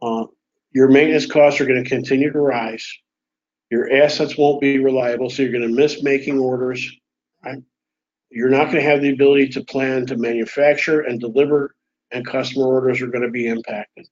uh, 0.00 0.24
your 0.72 0.88
maintenance 0.88 1.26
costs 1.26 1.60
are 1.60 1.66
going 1.66 1.82
to 1.82 1.88
continue 1.88 2.32
to 2.32 2.40
rise. 2.40 2.86
Your 3.70 3.92
assets 3.92 4.36
won't 4.36 4.60
be 4.60 4.78
reliable, 4.78 5.30
so 5.30 5.42
you're 5.42 5.52
going 5.52 5.68
to 5.68 5.74
miss 5.74 6.02
making 6.02 6.38
orders. 6.38 6.90
Right? 7.44 7.58
You're 8.30 8.50
not 8.50 8.64
going 8.64 8.76
to 8.76 8.90
have 8.90 9.02
the 9.02 9.12
ability 9.12 9.48
to 9.50 9.64
plan 9.64 10.06
to 10.06 10.16
manufacture 10.16 11.00
and 11.00 11.20
deliver, 11.20 11.74
and 12.10 12.26
customer 12.26 12.66
orders 12.66 13.02
are 13.02 13.08
going 13.08 13.24
to 13.24 13.30
be 13.30 13.46
impacted. 13.46 14.06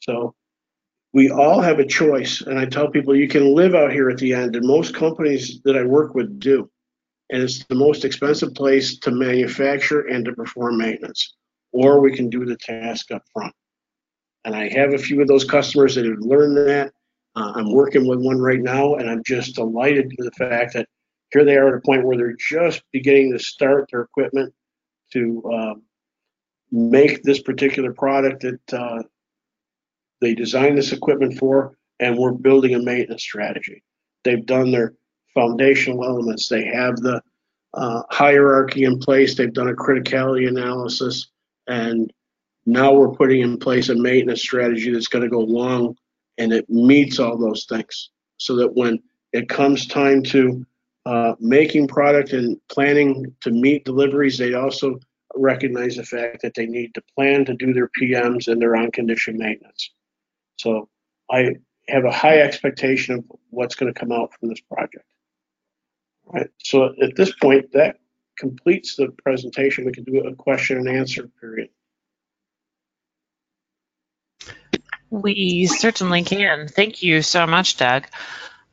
So 0.00 0.34
we 1.12 1.30
all 1.30 1.60
have 1.60 1.78
a 1.78 1.86
choice. 1.86 2.42
And 2.42 2.58
I 2.58 2.66
tell 2.66 2.88
people 2.88 3.14
you 3.14 3.28
can 3.28 3.54
live 3.54 3.74
out 3.74 3.92
here 3.92 4.10
at 4.10 4.18
the 4.18 4.34
end, 4.34 4.56
and 4.56 4.66
most 4.66 4.94
companies 4.94 5.60
that 5.64 5.76
I 5.76 5.84
work 5.84 6.14
with 6.14 6.38
do. 6.38 6.70
And 7.30 7.42
it's 7.42 7.64
the 7.64 7.74
most 7.74 8.04
expensive 8.04 8.54
place 8.54 8.98
to 8.98 9.10
manufacture 9.10 10.02
and 10.02 10.24
to 10.24 10.32
perform 10.32 10.78
maintenance. 10.78 11.34
Or 11.72 12.00
we 12.00 12.14
can 12.14 12.30
do 12.30 12.44
the 12.44 12.56
task 12.56 13.10
up 13.10 13.22
front. 13.32 13.54
And 14.44 14.54
I 14.54 14.68
have 14.68 14.94
a 14.94 14.98
few 14.98 15.20
of 15.20 15.26
those 15.26 15.44
customers 15.44 15.94
that 15.96 16.04
have 16.04 16.20
learned 16.20 16.56
that. 16.56 16.92
Uh, 17.34 17.52
I'm 17.56 17.72
working 17.72 18.06
with 18.06 18.20
one 18.20 18.38
right 18.38 18.60
now, 18.60 18.94
and 18.94 19.10
I'm 19.10 19.22
just 19.24 19.56
delighted 19.56 20.14
with 20.16 20.32
the 20.32 20.46
fact 20.48 20.72
that 20.74 20.88
here 21.32 21.44
they 21.44 21.56
are 21.56 21.68
at 21.68 21.74
a 21.74 21.80
point 21.80 22.04
where 22.04 22.16
they're 22.16 22.36
just 22.38 22.82
beginning 22.92 23.32
to 23.32 23.38
start 23.38 23.88
their 23.90 24.02
equipment 24.02 24.54
to 25.12 25.42
uh, 25.52 25.74
make 26.70 27.22
this 27.22 27.40
particular 27.40 27.92
product 27.92 28.42
that 28.42 28.74
uh, 28.74 29.02
they 30.20 30.34
designed 30.34 30.78
this 30.78 30.92
equipment 30.92 31.38
for, 31.38 31.76
and 32.00 32.16
we're 32.16 32.32
building 32.32 32.74
a 32.74 32.82
maintenance 32.82 33.22
strategy. 33.22 33.82
They've 34.24 34.44
done 34.44 34.70
their 34.70 34.94
foundational 35.34 36.04
elements. 36.04 36.48
They 36.48 36.64
have 36.66 36.96
the 36.96 37.22
uh, 37.74 38.02
hierarchy 38.10 38.84
in 38.84 38.98
place. 38.98 39.34
They've 39.34 39.52
done 39.52 39.68
a 39.68 39.74
criticality 39.74 40.48
analysis, 40.48 41.28
and 41.66 42.12
now 42.64 42.92
we're 42.92 43.14
putting 43.14 43.42
in 43.42 43.58
place 43.58 43.88
a 43.88 43.94
maintenance 43.94 44.40
strategy 44.40 44.92
that's 44.92 45.08
going 45.08 45.22
to 45.22 45.30
go 45.30 45.40
long 45.40 45.96
and 46.38 46.52
it 46.52 46.68
meets 46.68 47.18
all 47.18 47.38
those 47.38 47.64
things 47.64 48.10
so 48.38 48.56
that 48.56 48.74
when 48.74 49.02
it 49.32 49.48
comes 49.48 49.86
time 49.86 50.22
to 50.22 50.64
uh, 51.06 51.34
making 51.38 51.86
product 51.86 52.32
and 52.32 52.58
planning 52.68 53.32
to 53.40 53.50
meet 53.50 53.84
deliveries, 53.84 54.36
they 54.36 54.54
also 54.54 54.98
recognize 55.36 55.96
the 55.96 56.04
fact 56.04 56.42
that 56.42 56.54
they 56.54 56.66
need 56.66 56.92
to 56.94 57.02
plan 57.14 57.44
to 57.44 57.54
do 57.54 57.72
their 57.72 57.90
PMs 58.00 58.48
and 58.48 58.60
their 58.60 58.76
on 58.76 58.90
condition 58.90 59.36
maintenance. 59.36 59.90
So 60.56 60.88
I 61.30 61.56
have 61.88 62.04
a 62.04 62.12
high 62.12 62.40
expectation 62.40 63.16
of 63.16 63.24
what's 63.50 63.74
going 63.74 63.92
to 63.92 63.98
come 63.98 64.12
out 64.12 64.32
from 64.34 64.48
this 64.48 64.60
project. 64.60 65.04
All 66.26 66.34
right. 66.34 66.50
So 66.58 66.94
at 67.00 67.14
this 67.16 67.32
point, 67.32 67.72
that 67.72 67.98
completes 68.38 68.96
the 68.96 69.08
presentation. 69.08 69.84
We 69.84 69.92
can 69.92 70.04
do 70.04 70.20
a 70.20 70.34
question 70.34 70.78
and 70.78 70.88
answer 70.88 71.28
period. 71.40 71.70
We 75.10 75.66
certainly 75.66 76.24
can. 76.24 76.68
Thank 76.68 77.02
you 77.02 77.22
so 77.22 77.46
much, 77.46 77.76
Doug. 77.76 78.06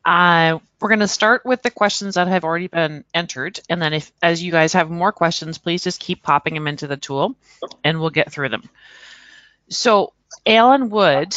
Uh, 0.04 0.58
we're 0.80 0.88
going 0.88 0.98
to 0.98 1.08
start 1.08 1.46
with 1.46 1.62
the 1.62 1.70
questions 1.70 2.16
that 2.16 2.28
have 2.28 2.44
already 2.44 2.66
been 2.66 3.04
entered, 3.14 3.60
and 3.70 3.80
then 3.80 3.94
if 3.94 4.12
as 4.20 4.42
you 4.42 4.52
guys 4.52 4.74
have 4.74 4.90
more 4.90 5.12
questions, 5.12 5.56
please 5.56 5.82
just 5.82 6.00
keep 6.00 6.22
popping 6.22 6.52
them 6.52 6.66
into 6.66 6.86
the 6.86 6.98
tool, 6.98 7.36
and 7.82 8.00
we'll 8.00 8.10
get 8.10 8.30
through 8.30 8.50
them. 8.50 8.68
So 9.70 10.12
Alan 10.44 10.90
Wood 10.90 11.34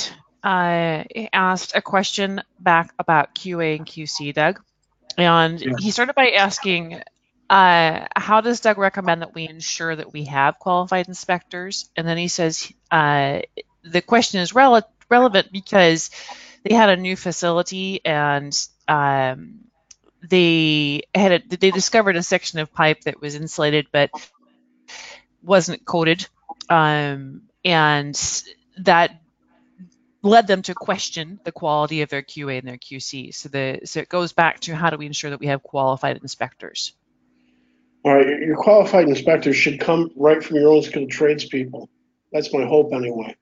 uh, 0.48 1.04
asked 1.34 1.76
a 1.76 1.82
question 1.82 2.42
back 2.58 2.94
about 2.98 3.36
QA 3.36 3.76
and 3.76 3.86
QC, 3.86 4.34
Doug. 4.34 4.62
And 5.18 5.60
yeah. 5.60 5.74
he 5.78 5.92
started 5.92 6.16
by 6.16 6.30
asking, 6.30 7.02
uh, 7.50 8.06
how 8.16 8.40
does 8.40 8.62
Doug 8.62 8.78
recommend 8.78 9.24
that 9.24 9.36
we 9.36 9.50
ensure 9.50 9.94
that 9.94 10.14
we 10.14 10.24
have 10.26 10.58
qualified 10.58 11.10
inspectors? 11.10 11.90
And 11.98 12.08
then 12.08 12.18
he 12.18 12.30
says, 12.30 12.72
uh, 12.90 13.42
the 13.84 14.02
question 14.02 14.40
is 14.40 14.54
rele- 14.54 14.84
relevant 15.10 15.52
because 15.52 16.12
they 16.64 16.74
had 16.74 16.92
a 16.92 16.98
new 16.98 17.18
facility 17.18 18.00
and 18.06 18.58
um, 18.88 19.60
they 20.30 21.02
had 21.14 21.32
a, 21.34 21.58
they 21.58 21.72
discovered 21.72 22.16
a 22.16 22.24
section 22.24 22.60
of 22.60 22.72
pipe 22.72 23.02
that 23.02 23.20
was 23.20 23.36
insulated 23.36 23.88
but 23.92 24.12
wasn't 25.44 25.84
coated, 25.84 26.26
um, 26.70 27.42
and 27.66 28.16
that 28.78 29.20
led 30.24 30.48
them 30.48 30.62
to 30.64 30.74
question 30.74 31.40
the 31.44 31.52
quality 31.52 32.02
of 32.02 32.10
their 32.10 32.22
QA 32.22 32.60
and 32.60 32.68
their 32.68 32.78
QC. 32.78 33.34
So 33.34 33.50
the 33.50 33.80
so 33.86 34.00
it 34.00 34.10
goes 34.10 34.34
back 34.34 34.60
to 34.62 34.76
how 34.76 34.90
do 34.90 34.98
we 34.98 35.06
ensure 35.06 35.30
that 35.30 35.40
we 35.40 35.48
have 35.48 35.64
qualified 35.64 36.18
inspectors? 36.18 36.94
All 38.04 38.16
right, 38.16 38.28
your 38.28 38.56
qualified 38.56 39.08
inspectors 39.10 39.56
should 39.56 39.80
come 39.80 40.12
right 40.16 40.44
from 40.44 40.56
your 40.58 40.70
own 40.70 40.82
skilled 40.82 41.12
tradespeople. 41.12 41.90
That's 42.32 42.54
my 42.54 42.66
hope 42.66 42.94
anyway. 42.94 43.36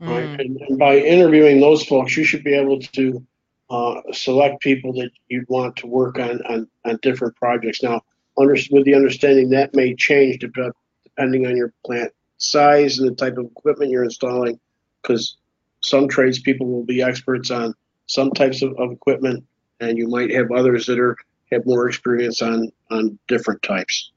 Mm. 0.00 0.08
Right, 0.08 0.40
and, 0.40 0.60
and, 0.60 0.78
by 0.78 0.98
interviewing 0.98 1.60
those 1.60 1.84
folks, 1.84 2.16
you 2.16 2.24
should 2.24 2.44
be 2.44 2.54
able 2.54 2.80
to 2.80 3.24
uh, 3.70 4.00
select 4.12 4.60
people 4.60 4.92
that 4.94 5.10
you'd 5.28 5.48
want 5.48 5.76
to 5.76 5.86
work 5.86 6.18
on 6.18 6.42
on, 6.46 6.68
on 6.84 6.98
different 7.02 7.36
projects. 7.36 7.82
Now, 7.82 8.02
under, 8.36 8.56
with 8.70 8.84
the 8.84 8.94
understanding 8.94 9.50
that 9.50 9.74
may 9.74 9.94
change 9.94 10.40
depending 10.40 11.46
on 11.46 11.56
your 11.56 11.72
plant 11.84 12.12
size 12.38 12.98
and 12.98 13.08
the 13.08 13.14
type 13.14 13.38
of 13.38 13.46
equipment 13.46 13.90
you're 13.90 14.04
installing, 14.04 14.58
because 15.00 15.36
some 15.82 16.08
tradespeople 16.08 16.66
will 16.66 16.84
be 16.84 17.02
experts 17.02 17.50
on 17.50 17.74
some 18.06 18.30
types 18.30 18.62
of, 18.62 18.74
of 18.78 18.92
equipment, 18.92 19.44
and 19.80 19.98
you 19.98 20.08
might 20.08 20.30
have 20.30 20.50
others 20.50 20.86
that 20.86 20.98
are 20.98 21.16
have 21.50 21.66
more 21.66 21.88
experience 21.88 22.42
on 22.42 22.70
on 22.90 23.18
different 23.28 23.62
types. 23.62 24.12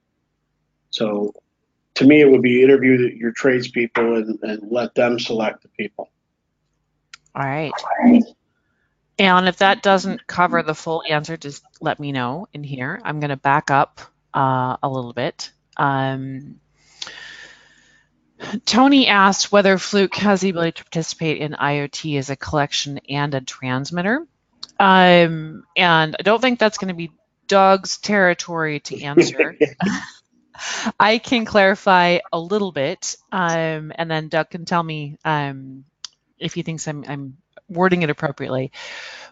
So, 0.89 1.33
to 1.95 2.05
me, 2.05 2.21
it 2.21 2.29
would 2.29 2.41
be 2.41 2.63
interview 2.63 3.09
your 3.15 3.31
tradespeople 3.31 4.15
and, 4.15 4.39
and 4.43 4.71
let 4.71 4.95
them 4.95 5.19
select 5.19 5.63
the 5.63 5.69
people. 5.69 6.09
All 7.35 7.45
right. 7.45 7.73
And 9.17 9.47
if 9.47 9.57
that 9.57 9.81
doesn't 9.81 10.27
cover 10.27 10.61
the 10.61 10.75
full 10.75 11.03
answer, 11.07 11.37
just 11.37 11.63
let 11.81 11.99
me 11.99 12.11
know 12.11 12.47
in 12.53 12.63
here. 12.63 12.99
I'm 13.03 13.19
going 13.19 13.29
to 13.29 13.37
back 13.37 13.71
up 13.71 14.01
uh, 14.33 14.77
a 14.83 14.89
little 14.89 15.13
bit. 15.13 15.51
Um, 15.77 16.59
Tony 18.65 19.07
asked 19.07 19.51
whether 19.51 19.77
Fluke 19.77 20.15
has 20.15 20.41
the 20.41 20.49
ability 20.49 20.73
to 20.73 20.83
participate 20.83 21.37
in 21.37 21.53
IoT 21.53 22.17
as 22.17 22.29
a 22.29 22.35
collection 22.35 22.99
and 23.09 23.33
a 23.33 23.41
transmitter. 23.41 24.27
Um, 24.79 25.63
and 25.75 26.15
I 26.19 26.23
don't 26.23 26.41
think 26.41 26.59
that's 26.59 26.77
going 26.77 26.89
to 26.89 26.93
be 26.93 27.11
Doug's 27.47 27.97
territory 27.97 28.79
to 28.81 29.01
answer. 29.03 29.55
I 30.99 31.17
can 31.17 31.45
clarify 31.45 32.19
a 32.31 32.39
little 32.39 32.71
bit, 32.71 33.15
um, 33.31 33.91
and 33.95 34.09
then 34.09 34.29
Doug 34.29 34.49
can 34.49 34.65
tell 34.65 34.83
me 34.83 35.17
um, 35.23 35.85
if 36.39 36.53
he 36.53 36.63
thinks 36.63 36.87
I'm, 36.87 37.03
I'm, 37.07 37.37
wording 37.67 38.03
it 38.03 38.11
appropriately. 38.11 38.71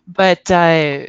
But 0.07 0.49
uh, 0.49 1.05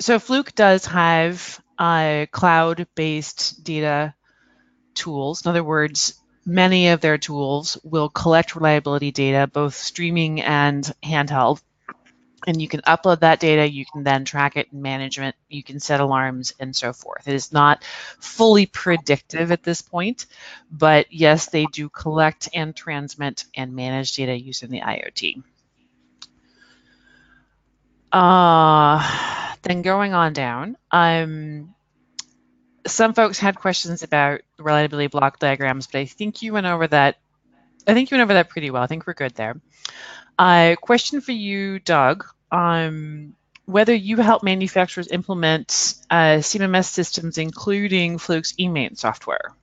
so 0.00 0.20
Fluke 0.20 0.54
does 0.54 0.86
have 0.86 1.60
uh, 1.76 2.26
cloud-based 2.30 3.64
data 3.64 4.14
tools. 4.94 5.44
In 5.44 5.50
other 5.50 5.64
words, 5.64 6.14
many 6.46 6.88
of 6.88 7.00
their 7.00 7.18
tools 7.18 7.78
will 7.82 8.08
collect 8.08 8.54
reliability 8.54 9.10
data, 9.10 9.46
both 9.46 9.74
streaming 9.74 10.40
and 10.42 10.92
handheld. 11.02 11.62
And 12.46 12.60
you 12.60 12.68
can 12.68 12.82
upload 12.82 13.20
that 13.20 13.40
data, 13.40 13.66
you 13.66 13.86
can 13.90 14.04
then 14.04 14.26
track 14.26 14.56
it 14.56 14.68
in 14.70 14.82
management, 14.82 15.34
you 15.48 15.62
can 15.62 15.80
set 15.80 16.00
alarms 16.00 16.52
and 16.60 16.76
so 16.76 16.92
forth. 16.92 17.26
It 17.26 17.34
is 17.34 17.52
not 17.54 17.82
fully 18.18 18.66
predictive 18.66 19.50
at 19.50 19.62
this 19.62 19.80
point, 19.80 20.26
but 20.70 21.06
yes, 21.10 21.46
they 21.46 21.64
do 21.64 21.88
collect 21.88 22.50
and 22.52 22.76
transmit 22.76 23.44
and 23.54 23.74
manage 23.74 24.12
data 24.12 24.38
using 24.38 24.68
the 24.68 24.82
IoT. 24.82 25.42
Uh, 28.12 29.54
then 29.62 29.82
going 29.82 30.12
on 30.12 30.34
down, 30.34 30.76
um, 30.90 31.73
some 32.86 33.14
folks 33.14 33.38
had 33.38 33.56
questions 33.56 34.02
about 34.02 34.42
reliability 34.58 35.08
block 35.08 35.38
diagrams, 35.38 35.86
but 35.86 35.98
I 35.98 36.04
think 36.06 36.42
you 36.42 36.52
went 36.52 36.66
over 36.66 36.86
that. 36.88 37.16
I 37.86 37.94
think 37.94 38.10
you 38.10 38.16
went 38.16 38.24
over 38.24 38.34
that 38.34 38.48
pretty 38.48 38.70
well. 38.70 38.82
I 38.82 38.86
think 38.86 39.06
we're 39.06 39.14
good 39.14 39.34
there. 39.34 39.60
Uh, 40.38 40.76
question 40.80 41.20
for 41.20 41.32
you, 41.32 41.78
Doug. 41.78 42.24
Um, 42.50 43.34
whether 43.66 43.94
you 43.94 44.16
help 44.18 44.42
manufacturers 44.42 45.08
implement 45.08 45.94
uh, 46.10 46.38
CMMS 46.38 46.86
systems, 46.86 47.38
including 47.38 48.18
Fluke's 48.18 48.52
eMaint 48.54 48.98
software. 48.98 49.54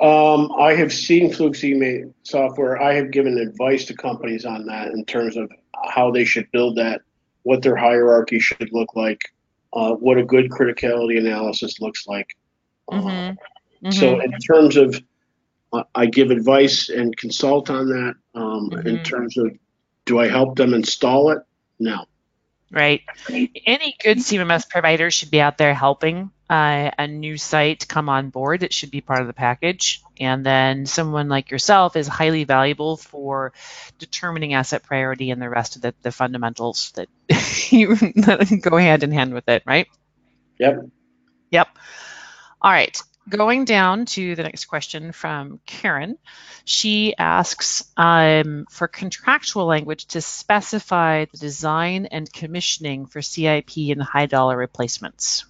Um, 0.00 0.52
I 0.58 0.74
have 0.74 0.92
seen 0.92 1.32
Fluke's 1.32 1.60
eMaint 1.60 2.14
software. 2.22 2.80
I 2.80 2.94
have 2.94 3.10
given 3.10 3.38
advice 3.38 3.86
to 3.86 3.94
companies 3.94 4.44
on 4.44 4.66
that 4.66 4.88
in 4.88 5.04
terms 5.04 5.36
of 5.36 5.50
how 5.84 6.10
they 6.10 6.24
should 6.24 6.50
build 6.52 6.76
that, 6.76 7.02
what 7.42 7.62
their 7.62 7.76
hierarchy 7.76 8.38
should 8.38 8.72
look 8.72 8.94
like, 8.94 9.32
uh, 9.72 9.92
what 9.94 10.18
a 10.18 10.24
good 10.24 10.50
criticality 10.50 11.18
analysis 11.18 11.80
looks 11.80 12.06
like. 12.06 12.28
Mm-hmm. 12.90 13.06
Uh, 13.06 13.32
Mm-hmm. 13.80 13.92
So, 13.92 14.18
in 14.18 14.32
terms 14.40 14.76
of, 14.76 15.00
uh, 15.72 15.84
I 15.94 16.06
give 16.06 16.32
advice 16.32 16.88
and 16.88 17.16
consult 17.16 17.70
on 17.70 17.86
that. 17.90 18.14
Um, 18.34 18.72
In 18.84 18.96
Mhm. 18.96 19.04
terms 19.04 19.38
of, 19.38 19.56
do 20.04 20.18
I 20.18 20.26
help 20.26 20.56
them 20.56 20.74
install 20.74 21.30
it? 21.30 21.38
No. 21.78 22.06
Right. 22.72 23.02
Any 23.28 23.94
good 24.02 24.18
CMMS 24.18 24.68
provider 24.68 25.12
should 25.12 25.30
be 25.30 25.40
out 25.40 25.58
there 25.58 25.74
helping 25.74 26.32
uh, 26.50 26.90
a 26.98 27.06
new 27.06 27.36
site 27.36 27.86
come 27.88 28.08
on 28.08 28.30
board. 28.30 28.62
It 28.62 28.72
should 28.72 28.90
be 28.90 29.00
part 29.00 29.20
of 29.20 29.26
the 29.26 29.34
package. 29.34 30.02
And 30.18 30.44
then 30.44 30.86
someone 30.86 31.28
like 31.28 31.50
yourself 31.50 31.94
is 31.94 32.08
highly 32.08 32.44
valuable 32.44 32.96
for 32.96 33.52
determining 33.98 34.54
asset 34.54 34.82
priority 34.82 35.30
and 35.30 35.42
the 35.42 35.50
rest 35.50 35.76
of 35.76 35.82
the, 35.82 35.94
the 36.02 36.12
fundamentals 36.12 36.92
that 36.92 37.08
you 37.70 37.94
that 37.96 38.60
go 38.62 38.76
hand 38.76 39.02
in 39.02 39.12
hand 39.12 39.34
with 39.34 39.48
it, 39.48 39.62
right? 39.66 39.88
Yep. 40.58 40.86
Yep. 41.50 41.68
All 42.62 42.72
right. 42.72 43.00
Going 43.28 43.66
down 43.66 44.06
to 44.06 44.34
the 44.34 44.42
next 44.42 44.64
question 44.64 45.12
from 45.12 45.60
Karen. 45.66 46.16
She 46.64 47.14
asks 47.16 47.84
um, 47.94 48.64
for 48.70 48.88
contractual 48.88 49.66
language 49.66 50.06
to 50.06 50.22
specify 50.22 51.26
the 51.26 51.36
design 51.36 52.06
and 52.06 52.32
commissioning 52.32 53.04
for 53.04 53.20
CIP 53.20 53.76
and 53.90 54.02
high 54.02 54.26
dollar 54.26 54.56
replacements. 54.56 55.44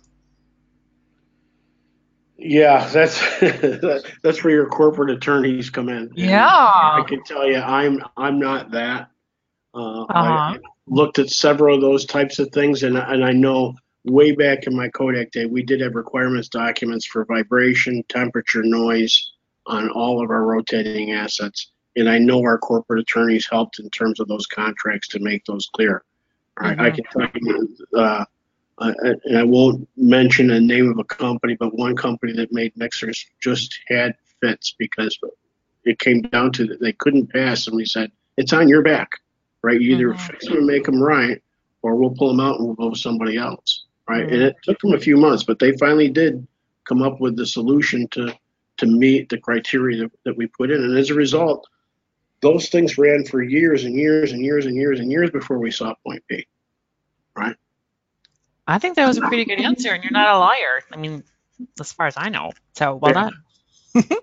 Yeah, 2.38 2.88
that's 2.88 3.20
that's 4.22 4.44
where 4.44 4.54
your 4.54 4.68
corporate 4.68 5.10
attorneys 5.10 5.70
come 5.70 5.88
in. 5.88 6.10
Yeah. 6.14 6.46
I 6.46 7.04
can 7.06 7.22
tell 7.24 7.44
you, 7.46 7.58
I'm 7.58 8.00
I'm 8.16 8.38
not 8.38 8.70
that. 8.70 9.10
Uh, 9.74 10.02
Uh-huh. 10.02 10.18
I 10.18 10.58
looked 10.86 11.18
at 11.18 11.30
several 11.30 11.74
of 11.74 11.80
those 11.80 12.04
types 12.04 12.38
of 12.38 12.50
things, 12.52 12.84
and 12.84 12.96
and 12.96 13.24
I 13.24 13.32
know 13.32 13.74
way 14.04 14.32
back 14.32 14.66
in 14.68 14.76
my 14.76 14.88
Kodak 14.88 15.32
day, 15.32 15.46
we 15.46 15.62
did 15.62 15.80
have 15.80 15.96
requirements 15.96 16.48
documents 16.48 17.04
for 17.04 17.24
vibration, 17.24 18.04
temperature, 18.08 18.62
noise 18.62 19.32
on 19.66 19.90
all 19.90 20.22
of 20.22 20.30
our 20.30 20.44
rotating 20.44 21.12
assets, 21.12 21.72
and 21.96 22.08
I 22.08 22.18
know 22.18 22.40
our 22.42 22.56
corporate 22.56 23.00
attorneys 23.00 23.48
helped 23.50 23.80
in 23.80 23.90
terms 23.90 24.20
of 24.20 24.28
those 24.28 24.46
contracts 24.46 25.08
to 25.08 25.18
make 25.18 25.44
those 25.44 25.68
clear. 25.74 26.04
All 26.60 26.68
right, 26.68 26.78
I 26.78 26.90
can 26.90 27.04
tell 27.04 27.28
you, 27.34 27.76
uh, 27.94 28.24
uh, 28.80 28.92
and 29.24 29.38
I 29.38 29.42
won't 29.42 29.88
mention 29.96 30.48
the 30.48 30.60
name 30.60 30.90
of 30.90 30.98
a 30.98 31.04
company, 31.04 31.56
but 31.58 31.74
one 31.74 31.96
company 31.96 32.32
that 32.34 32.52
made 32.52 32.76
mixers 32.76 33.26
just 33.40 33.78
had 33.88 34.14
fits 34.40 34.74
because 34.78 35.18
it 35.84 35.98
came 35.98 36.22
down 36.22 36.52
to 36.52 36.66
that 36.66 36.80
they 36.80 36.92
couldn't 36.92 37.32
pass, 37.32 37.66
and 37.66 37.76
we 37.76 37.84
said 37.84 38.12
it's 38.36 38.52
on 38.52 38.68
your 38.68 38.82
back, 38.82 39.10
right? 39.62 39.80
You 39.80 39.94
either 39.96 40.14
Mhm. 40.14 40.20
fix 40.20 40.46
them 40.46 40.58
and 40.58 40.66
make 40.66 40.84
them 40.84 41.02
right, 41.02 41.42
or 41.82 41.96
we'll 41.96 42.10
pull 42.10 42.28
them 42.28 42.40
out 42.40 42.58
and 42.58 42.66
we'll 42.66 42.76
go 42.76 42.90
with 42.90 42.98
somebody 42.98 43.36
else, 43.36 43.84
right? 44.08 44.26
Mhm. 44.26 44.32
And 44.32 44.42
it 44.42 44.56
took 44.62 44.78
them 44.80 44.92
a 44.92 45.00
few 45.00 45.16
months, 45.16 45.44
but 45.44 45.58
they 45.58 45.76
finally 45.76 46.08
did 46.08 46.46
come 46.84 47.02
up 47.02 47.20
with 47.20 47.36
the 47.36 47.46
solution 47.46 48.06
to 48.08 48.32
to 48.78 48.86
meet 48.86 49.28
the 49.28 49.38
criteria 49.38 50.02
that, 50.02 50.12
that 50.24 50.36
we 50.36 50.46
put 50.46 50.70
in, 50.70 50.80
and 50.84 50.96
as 50.96 51.10
a 51.10 51.14
result, 51.14 51.66
those 52.42 52.68
things 52.68 52.96
ran 52.96 53.24
for 53.24 53.42
years 53.42 53.84
and 53.84 53.96
years 53.96 54.30
and 54.30 54.44
years 54.44 54.66
and 54.66 54.76
years 54.76 55.00
and 55.00 55.10
years 55.10 55.30
before 55.30 55.58
we 55.58 55.72
saw 55.72 55.92
Point 56.06 56.22
B. 56.28 56.46
I 58.68 58.78
think 58.78 58.96
that 58.96 59.06
was 59.06 59.16
a 59.16 59.22
pretty 59.22 59.46
good 59.46 59.60
answer, 59.60 59.90
and 59.90 60.04
you're 60.04 60.12
not 60.12 60.36
a 60.36 60.38
liar. 60.38 60.82
I 60.92 60.96
mean, 60.98 61.24
as 61.80 61.90
far 61.90 62.06
as 62.06 62.14
I 62.18 62.28
know. 62.28 62.52
So 62.74 62.96
well 62.96 63.14
Yeah. 63.14 63.30
done. 63.94 64.04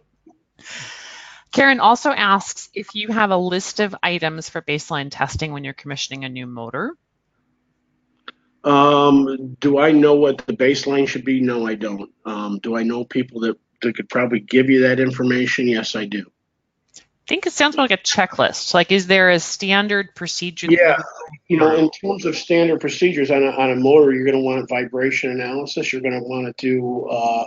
Karen 1.52 1.80
also 1.80 2.12
asks 2.12 2.70
if 2.74 2.94
you 2.94 3.08
have 3.08 3.32
a 3.32 3.38
list 3.38 3.80
of 3.80 3.96
items 4.04 4.48
for 4.48 4.62
baseline 4.62 5.08
testing 5.10 5.52
when 5.52 5.64
you're 5.64 5.74
commissioning 5.74 6.26
a 6.26 6.30
new 6.30 6.46
motor. 6.46 6.96
Um, 8.64 9.56
do 9.60 9.80
I 9.80 9.92
know 9.92 10.16
what 10.16 10.46
the 10.46 10.54
baseline 10.54 11.08
should 11.08 11.26
be? 11.26 11.40
No, 11.42 11.66
I 11.66 11.76
don't. 11.76 12.12
Um, 12.26 12.60
do 12.60 12.76
I 12.76 12.84
know 12.84 13.04
people 13.04 13.42
that, 13.42 13.58
that 13.82 13.96
could 13.96 14.10
probably 14.10 14.42
give 14.42 14.70
you 14.70 14.82
that 14.82 15.00
information? 15.00 15.68
Yes, 15.68 15.96
I 15.96 16.06
do. 16.06 16.32
I 17.26 17.28
think 17.28 17.48
it 17.48 17.54
sounds 17.54 17.76
more 17.76 17.86
like 17.88 18.00
a 18.00 18.04
checklist. 18.04 18.76
Like, 18.76 18.92
is 18.92 19.08
there 19.08 19.32
a 19.32 19.40
standard 19.40 20.14
procedure? 20.14 20.68
Yeah, 20.70 20.98
you- 21.48 21.56
You 21.56 21.58
know, 21.58 21.76
in 21.76 21.90
terms 21.90 22.24
of 22.26 22.36
standard 22.38 22.80
procedures 22.80 23.32
on 23.32 23.42
a, 23.44 23.50
on 23.50 23.72
a 23.72 23.76
motor, 23.76 24.14
you're 24.14 24.26
going 24.26 24.38
to 24.38 24.44
want 24.44 24.70
vibration 24.70 25.32
analysis. 25.32 25.92
You're 25.92 26.04
going 26.04 26.20
to 26.20 26.24
want 26.28 26.56
to 26.56 26.62
do 26.64 27.06
uh, 27.10 27.46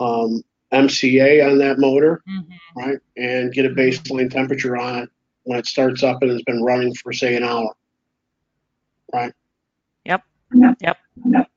um, 0.00 0.42
MCA 0.72 1.48
on 1.48 1.58
that 1.58 1.78
motor, 1.78 2.20
Mhm. 2.28 2.46
right? 2.74 2.98
And 3.16 3.52
get 3.52 3.64
a 3.64 3.68
baseline 3.70 4.28
temperature 4.28 4.76
on 4.76 5.04
it 5.04 5.10
when 5.44 5.56
it 5.58 5.66
starts 5.66 6.02
up 6.02 6.22
and 6.22 6.32
it's 6.32 6.42
been 6.42 6.62
running 6.64 6.92
for, 6.94 7.12
say, 7.12 7.36
an 7.36 7.44
hour. 7.44 7.72
Right? 9.12 9.32
Yep. 10.04 10.24
Yep. 10.52 10.76
Yep. 10.80 10.98
yep. 11.30 11.50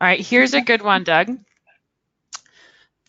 All 0.00 0.08
right, 0.08 0.20
here's 0.26 0.54
a 0.54 0.62
good 0.62 0.80
one, 0.80 1.04
Doug. 1.04 1.38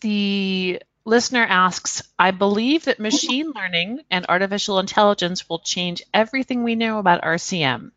The 0.02 0.80
listener 1.06 1.46
asks 1.48 2.02
I 2.18 2.32
believe 2.32 2.84
that 2.84 2.98
machine 3.10 3.52
learning 3.54 4.00
and 4.10 4.26
artificial 4.28 4.78
intelligence 4.78 5.48
will 5.48 5.60
change 5.60 6.02
everything 6.12 6.62
we 6.62 6.74
know 6.74 6.98
about 6.98 7.22
RCM 7.22 7.92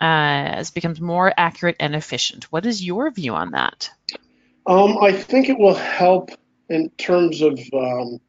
uh, 0.00 0.04
as 0.04 0.68
it 0.68 0.74
becomes 0.74 1.00
more 1.00 1.32
accurate 1.36 1.76
and 1.80 1.94
efficient. 1.96 2.44
What 2.44 2.66
is 2.66 2.84
your 2.84 3.10
view 3.10 3.34
on 3.34 3.50
that? 3.52 3.90
Um, 4.66 4.98
I 4.98 5.12
think 5.12 5.48
it 5.48 5.58
will 5.58 5.74
help 5.74 6.30
in 6.68 6.90
terms 6.90 7.42
of 7.42 7.58
um, 7.74 8.20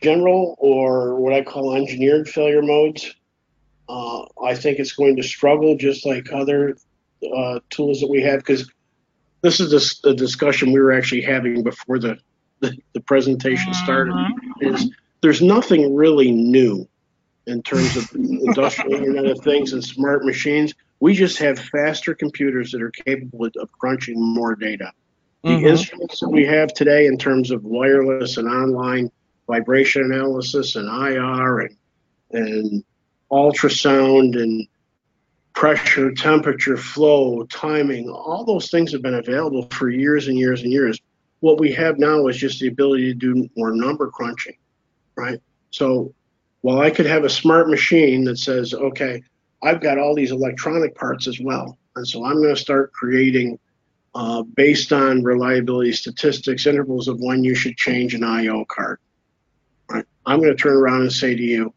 general 0.00 0.56
or 0.58 1.16
what 1.16 1.34
I 1.34 1.42
call 1.42 1.74
engineered 1.74 2.28
failure 2.28 2.62
modes. 2.62 3.14
Uh, 3.88 4.24
I 4.42 4.54
think 4.54 4.78
it's 4.78 4.92
going 4.92 5.16
to 5.16 5.22
struggle 5.22 5.76
just 5.76 6.06
like 6.06 6.32
other 6.32 6.76
uh, 7.34 7.60
tools 7.70 8.00
that 8.00 8.08
we 8.08 8.22
have 8.22 8.38
because 8.38 8.70
this 9.42 9.60
is 9.60 9.70
this, 9.70 10.00
the 10.00 10.14
discussion 10.14 10.72
we 10.72 10.80
were 10.80 10.92
actually 10.92 11.22
having 11.22 11.62
before 11.62 11.98
the, 11.98 12.18
the, 12.60 12.76
the 12.92 13.00
presentation 13.00 13.74
started. 13.74 14.14
Is 14.60 14.90
there's 15.22 15.42
nothing 15.42 15.94
really 15.94 16.30
new 16.30 16.88
in 17.46 17.62
terms 17.62 17.96
of 17.96 18.14
industrial 18.14 18.94
Internet 18.94 19.26
of 19.26 19.40
Things 19.40 19.72
and 19.72 19.82
smart 19.82 20.24
machines. 20.24 20.74
We 21.00 21.14
just 21.14 21.38
have 21.38 21.58
faster 21.58 22.14
computers 22.14 22.72
that 22.72 22.82
are 22.82 22.90
capable 22.90 23.46
of 23.56 23.72
crunching 23.72 24.20
more 24.20 24.54
data 24.54 24.92
the 25.42 25.50
Mhm. 25.50 25.68
instruments 25.68 26.20
that 26.20 26.28
we 26.28 26.44
have 26.44 26.72
today 26.74 27.06
in 27.06 27.16
terms 27.16 27.50
of 27.50 27.64
wireless 27.64 28.36
and 28.36 28.46
online 28.46 29.10
vibration 29.46 30.02
analysis 30.04 30.76
and 30.76 30.88
IR 30.88 31.60
and 31.60 31.76
and 32.32 32.84
ultrasound 33.32 34.40
and 34.40 34.68
pressure, 35.54 36.12
temperature, 36.12 36.76
flow, 36.76 37.42
timing, 37.46 38.08
all 38.08 38.44
those 38.44 38.70
things 38.70 38.92
have 38.92 39.02
been 39.02 39.14
available 39.14 39.66
for 39.72 39.88
years 39.88 40.28
and 40.28 40.38
years 40.38 40.62
and 40.62 40.70
years. 40.70 41.00
What 41.40 41.58
we 41.58 41.72
have 41.72 41.98
now 41.98 42.26
is 42.26 42.36
just 42.36 42.60
the 42.60 42.68
ability 42.68 43.12
to 43.12 43.14
do 43.14 43.48
more 43.56 43.72
number 43.72 44.08
crunching, 44.10 44.56
right? 45.16 45.40
So 45.70 46.14
while 46.60 46.80
I 46.80 46.90
could 46.90 47.06
have 47.06 47.24
a 47.24 47.30
smart 47.30 47.68
machine 47.68 48.24
that 48.24 48.38
says, 48.38 48.74
okay, 48.74 49.22
I've 49.62 49.80
got 49.80 49.98
all 49.98 50.14
these 50.14 50.30
electronic 50.30 50.94
parts 50.94 51.26
as 51.26 51.40
well. 51.40 51.78
And 51.96 52.06
so 52.06 52.24
I'm 52.24 52.36
going 52.36 52.54
to 52.54 52.60
start 52.60 52.92
creating 52.92 53.58
uh, 54.14 54.42
based 54.42 54.92
on 54.92 55.22
reliability 55.22 55.92
statistics, 55.92 56.66
intervals 56.66 57.08
of 57.08 57.20
when 57.20 57.44
you 57.44 57.54
should 57.54 57.76
change 57.76 58.14
an 58.14 58.24
IO 58.24 58.64
card. 58.66 58.98
Right? 59.88 60.04
I'm 60.26 60.40
going 60.40 60.54
to 60.54 60.60
turn 60.60 60.76
around 60.76 61.02
and 61.02 61.12
say 61.12 61.34
to 61.34 61.42
you, 61.42 61.72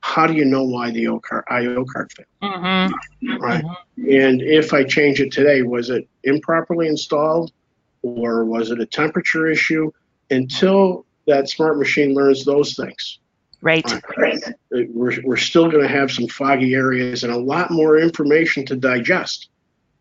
how 0.00 0.26
do 0.26 0.34
you 0.34 0.44
know 0.44 0.64
why 0.64 0.90
the 0.90 1.06
IO 1.06 1.18
card, 1.20 1.44
IO 1.48 1.84
card 1.84 2.12
failed? 2.12 2.54
Mhm. 2.54 2.92
Right? 3.40 3.64
And 3.96 4.42
if 4.42 4.72
I 4.74 4.84
change 4.84 5.20
it 5.20 5.32
today, 5.32 5.62
was 5.62 5.88
it 5.90 6.06
improperly 6.24 6.88
installed 6.88 7.52
or 8.04 8.44
was 8.44 8.70
it 8.70 8.80
a 8.80 8.86
temperature 8.86 9.46
issue? 9.46 9.90
Until 10.30 11.06
that 11.26 11.48
smart 11.48 11.78
machine 11.78 12.14
learns 12.14 12.44
those 12.44 12.74
things, 12.74 13.18
Right. 13.62 13.84
right? 14.18 14.38
we're, 14.70 15.22
we're 15.24 15.36
still 15.36 15.70
going 15.70 15.82
to 15.82 15.88
have 15.88 16.12
some 16.12 16.28
foggy 16.28 16.74
areas 16.74 17.24
and 17.24 17.32
a 17.32 17.36
lot 17.38 17.70
more 17.70 17.98
information 17.98 18.66
to 18.66 18.76
digest. 18.76 19.48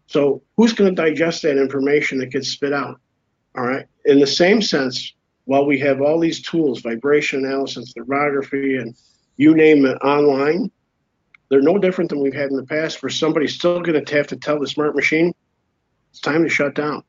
So 0.08 0.41
who's 0.58 0.74
going 0.74 0.93
to 0.93 1.01
digest 1.01 1.41
that 1.43 1.58
information 1.58 2.18
that 2.20 2.30
gets 2.32 2.49
spit 2.49 2.74
out? 2.74 2.99
All 3.58 3.66
right. 3.66 3.86
In 4.06 4.20
the 4.20 4.28
same 4.28 4.62
sense, 4.62 5.14
while 5.45 5.66
we 5.66 5.80
have 5.80 6.01
all 6.01 6.20
these 6.20 6.41
tools, 6.41 6.82
vibration 6.82 7.45
analysis, 7.45 7.93
thermography, 7.93 8.82
and 8.82 8.95
you 9.38 9.56
name 9.56 9.86
it 9.86 9.97
online, 10.04 10.70
they're 11.49 11.62
no 11.62 11.78
different 11.78 12.10
than 12.10 12.20
we've 12.20 12.34
had 12.34 12.49
in 12.49 12.58
the 12.58 12.66
past 12.66 13.01
where 13.01 13.10
somebody's 13.10 13.56
still 13.56 13.82
going 13.82 14.04
to 14.04 14.16
have 14.16 14.28
to 14.28 14.36
tell 14.38 14.60
the 14.60 14.68
smart 14.68 14.95
machine 14.95 15.34
it's 16.12 16.20
time 16.20 16.43
to 16.43 16.49
shut 16.49 16.76
down. 16.76 17.04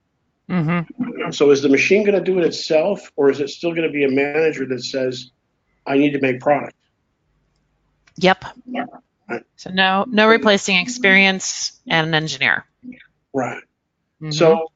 Mm-hmm. 0.51 1.31
So 1.31 1.51
is 1.51 1.63
the 1.63 1.69
machine 1.69 2.05
going 2.05 2.19
to 2.19 2.25
do 2.25 2.39
it 2.39 2.45
itself 2.45 3.11
or 3.17 3.31
is 3.31 3.41
it 3.41 3.49
still 3.49 3.71
going 3.71 3.87
to 3.87 3.93
be 3.93 4.05
a 4.05 4.11
manager 4.11 4.67
that 4.67 4.85
says, 4.85 5.31
I 5.87 5.97
need 5.97 6.13
to 6.13 6.21
make 6.21 6.41
product? 6.41 6.77
Yep. 8.17 8.45
Right. 9.29 9.43
So 9.57 9.71
no 9.71 10.05
no 10.09 10.29
replacing 10.29 10.77
experience 10.77 11.81
and 11.89 12.09
an 12.09 12.15
engineer. 12.15 12.67
Right. 13.33 13.63
Mhm. 14.21 14.35
So 14.35 14.71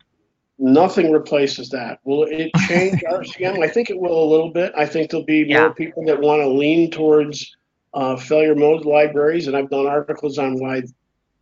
nothing 0.58 1.12
replaces 1.12 1.68
that. 1.70 2.00
Will 2.04 2.24
it 2.24 2.50
change 2.66 3.02
RCM? 3.02 3.62
I 3.62 3.68
think 3.68 3.90
it 3.90 3.98
will 3.98 4.24
a 4.24 4.28
little 4.30 4.50
bit. 4.50 4.72
I 4.76 4.86
think 4.86 5.10
there'll 5.10 5.26
be 5.26 5.44
Yeah. 5.46 5.60
more 5.60 5.74
people 5.74 6.04
that 6.06 6.18
want 6.20 6.40
to 6.42 6.48
lean 6.48 6.90
towards 6.90 7.56
uh, 7.94 8.16
failure 8.16 8.54
mode 8.54 8.84
libraries, 8.84 9.46
and 9.46 9.56
I've 9.56 9.70
done 9.70 9.86
articles 9.86 10.38
on 10.38 10.58
why 10.58 10.82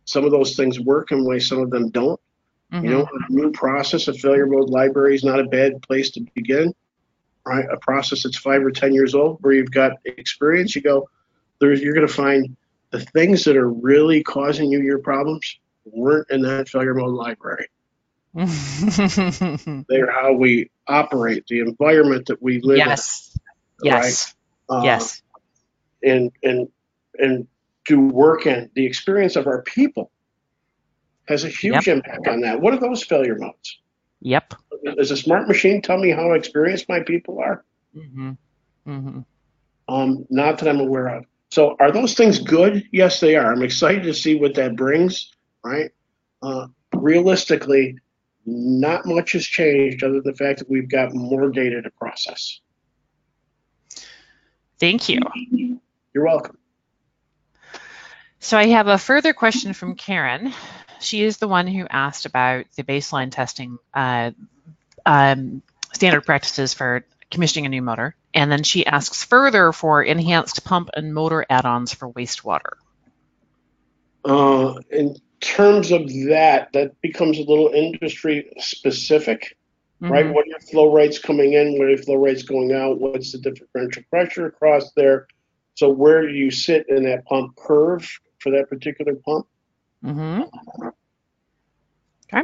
some 0.05 0.23
of 0.23 0.31
those 0.31 0.55
things 0.55 0.79
work 0.79 1.11
and 1.11 1.25
why 1.25 1.39
some 1.39 1.59
of 1.59 1.69
them 1.71 1.89
don't. 1.89 2.19
Mhm. 2.73 2.83
You 2.83 2.89
know, 2.89 3.01
a 3.03 3.31
new 3.31 3.51
process, 3.51 4.07
a 4.07 4.13
failure 4.13 4.45
mode 4.45 4.69
library 4.69 5.15
is 5.15 5.23
not 5.23 5.39
a 5.39 5.45
bad 5.45 5.81
place 5.81 6.11
to 6.11 6.25
begin. 6.35 6.73
Right, 7.45 7.65
a 7.71 7.77
process 7.77 8.23
that's 8.23 8.37
five 8.37 8.61
or 8.61 8.71
ten 8.71 8.93
years 8.93 9.15
old, 9.15 9.37
where 9.39 9.53
you've 9.53 9.71
got 9.71 9.93
experience, 10.03 10.75
you 10.75 10.81
go, 10.81 11.09
there's 11.59 11.81
you're 11.81 11.93
going 11.93 12.05
to 12.05 12.13
find 12.13 12.57
the 12.91 12.99
things 12.99 13.45
that 13.45 13.55
are 13.55 13.69
really 13.69 14.21
causing 14.21 14.69
you 14.69 14.81
your 14.81 14.99
problems 14.99 15.57
weren't 15.85 16.29
in 16.29 16.41
that 16.41 16.67
failure 16.67 16.93
mode 16.93 17.13
library. 17.13 17.67
Mm-hmm. 18.35 19.81
They're 19.89 20.11
how 20.11 20.33
we 20.33 20.69
operate, 20.87 21.47
the 21.47 21.61
environment 21.61 22.27
that 22.27 22.39
we 22.41 22.59
live 22.61 22.77
in. 22.79 22.87
yes. 22.87 23.39
Yes. 23.81 24.35
uh, 24.69 24.81
yes. 24.83 25.23
And 26.03 26.31
and 26.43 26.67
and 27.17 27.47
do 27.85 27.99
work 27.99 28.45
in 28.45 28.69
the 28.75 28.85
experience 28.85 29.35
of 29.37 29.47
our 29.47 29.63
people 29.63 30.11
has 31.27 31.43
a 31.43 31.49
huge 31.49 31.87
impact 31.87 32.27
on 32.27 32.41
that. 32.41 32.59
What 32.59 32.73
are 32.73 32.79
those 32.79 33.03
failure 33.03 33.37
modes? 33.37 33.79
Yep. 34.21 34.53
Does 34.95 35.11
a 35.11 35.17
smart 35.17 35.47
machine 35.47 35.81
tell 35.81 35.97
me 35.97 36.11
how 36.11 36.31
experienced 36.31 36.89
my 36.89 37.01
people 37.01 37.39
are? 37.39 37.63
Mm-hmm. 37.95 38.31
Mm-hmm. 38.87 39.19
Um, 39.93 40.25
not 40.29 40.57
that 40.59 40.69
I'm 40.69 40.79
aware 40.79 41.07
of. 41.07 41.25
So 41.49 41.75
are 41.79 41.91
those 41.91 42.13
things 42.13 42.39
good? 42.39 42.87
Yes, 42.91 43.19
they 43.19 43.35
are. 43.35 43.51
I'm 43.51 43.63
excited 43.63 44.03
to 44.03 44.13
see 44.13 44.35
what 44.35 44.55
that 44.55 44.75
brings. 44.75 45.31
Right. 45.63 45.91
Uh, 46.41 46.67
realistically, 46.93 47.97
not 48.45 49.05
much 49.05 49.33
has 49.33 49.45
changed 49.45 50.03
other 50.03 50.21
than 50.21 50.31
the 50.31 50.37
fact 50.37 50.59
that 50.59 50.69
we've 50.69 50.89
got 50.89 51.13
more 51.13 51.49
data 51.49 51.81
to 51.81 51.89
process. 51.91 52.61
Thank 54.79 55.09
you. 55.09 55.19
You're 56.13 56.25
welcome. 56.25 56.57
So 58.39 58.57
I 58.57 58.67
have 58.67 58.87
a 58.87 58.97
further 58.97 59.33
question 59.33 59.73
from 59.73 59.95
Karen. 59.95 60.53
She 60.99 61.23
is 61.23 61.37
the 61.37 61.47
one 61.47 61.67
who 61.67 61.85
asked 61.89 62.25
about 62.25 62.65
the 62.75 62.83
baseline 62.83 63.31
testing 63.31 63.77
uh, 63.93 64.31
um, 65.05 65.61
standard 65.93 66.25
practices 66.25 66.73
for 66.73 67.05
commissioning 67.31 67.65
a 67.65 67.69
new 67.69 67.81
motor. 67.81 68.15
And 68.33 68.51
then 68.51 68.63
she 68.63 68.85
asks 68.85 69.23
further 69.23 69.71
for 69.71 70.03
enhanced 70.03 70.63
pump 70.63 70.89
and 70.95 71.13
motor 71.13 71.45
add-ons 71.49 71.93
for 71.93 72.11
wastewater. 72.13 72.73
Uh, 74.23 74.75
in 74.91 75.15
terms 75.39 75.91
of 75.91 76.07
that, 76.27 76.69
that 76.73 76.99
becomes 77.01 77.37
a 77.37 77.43
little 77.43 77.69
industry 77.69 78.51
specific, 78.59 79.57
right? 80.01 80.25
Mhm. 80.25 80.33
What 80.33 80.45
are 80.45 80.49
your 80.49 80.59
flow 80.59 80.93
rates 80.93 81.19
coming 81.19 81.53
in? 81.53 81.77
What 81.77 81.85
are 81.85 81.89
your 81.89 81.97
flow 81.97 82.15
rates 82.15 82.43
going 82.43 82.73
out? 82.73 82.99
What's 82.99 83.31
the 83.31 83.39
differential 83.39 84.03
pressure 84.09 84.47
across 84.47 84.91
there? 84.93 85.27
So 85.75 85.89
where 85.89 86.27
do 86.27 86.33
you 86.33 86.51
sit 86.51 86.89
in 86.89 87.03
that 87.03 87.25
pump 87.25 87.55
curve 87.55 88.07
for 88.39 88.51
that 88.51 88.69
particular 88.69 89.15
pump? 89.15 89.47
Mhm. 90.03 90.49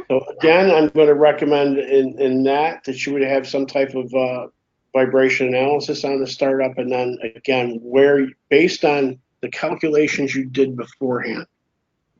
So 0.08 0.24
again, 0.38 0.70
I'm 0.70 0.88
going 0.88 1.08
to 1.08 1.14
recommend 1.14 1.78
in, 1.78 2.18
in 2.18 2.42
that 2.44 2.84
that 2.84 3.04
you 3.04 3.12
would 3.12 3.22
have 3.22 3.46
some 3.46 3.66
type 3.66 3.94
of 3.94 4.12
uh, 4.14 4.46
vibration 4.94 5.48
analysis 5.48 6.04
on 6.04 6.20
the 6.20 6.26
startup, 6.26 6.78
and 6.78 6.90
then 6.90 7.18
again, 7.36 7.78
where 7.82 8.26
based 8.48 8.84
on 8.84 9.18
the 9.42 9.48
calculations 9.50 10.34
you 10.34 10.46
did 10.46 10.76
beforehand, 10.76 11.46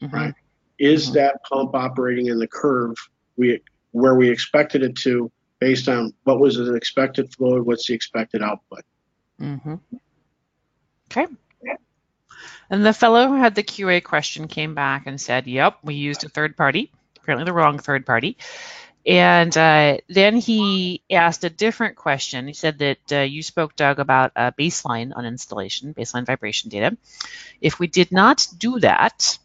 Mhm. 0.03 0.13
Right. 0.13 0.35
is 0.79 1.09
Mhm. 1.11 1.15
that 1.15 1.43
pump 1.45 1.75
operating 1.75 2.27
in 2.27 2.39
the 2.39 2.49
curve 2.49 2.97
we 3.37 3.61
where 3.93 4.15
we 4.17 4.29
expected 4.29 4.83
it 4.83 4.97
to, 4.97 5.31
based 5.61 5.89
on 5.89 6.13
what 6.25 6.41
was 6.41 6.57
the 6.57 6.75
expected 6.75 7.33
flow, 7.33 7.63
what's 7.63 7.87
the 7.87 7.95
expected 7.95 8.43
output? 8.43 8.85
Mhm. 9.41 9.81
Okay. 11.07 11.27
And 12.71 12.85
the 12.85 12.93
fellow 12.93 13.29
who 13.29 13.37
had 13.37 13.55
the 13.55 13.63
QA 13.63 14.03
question 14.03 14.49
came 14.49 14.75
back 14.75 15.07
and 15.07 15.21
said, 15.21 15.47
"Yep, 15.47 15.79
we 15.83 15.95
used 15.95 16.25
a 16.25 16.29
third 16.29 16.57
party, 16.57 16.91
apparently 17.17 17.45
the 17.45 17.53
wrong 17.53 17.79
third 17.79 18.07
party." 18.07 18.37
And 19.07 19.55
uh, 19.57 19.99
then 20.09 20.37
he 20.37 21.03
asked 21.11 21.45
a 21.45 21.51
different 21.51 21.97
question. 21.97 22.47
He 22.47 22.55
said 22.55 22.79
that 22.79 23.13
uh, 23.13 23.21
you 23.21 23.43
spoke, 23.43 23.77
Doug, 23.77 23.99
about 23.99 24.33
a 24.35 24.53
baseline 24.53 25.13
on 25.15 25.27
installation, 25.27 25.93
baseline 25.93 26.25
vibration 26.25 26.71
data. 26.71 26.97
If 27.61 27.79
we 27.79 27.87
did 27.87 28.13
not 28.13 28.47
do 28.57 28.81
that, 28.81 29.39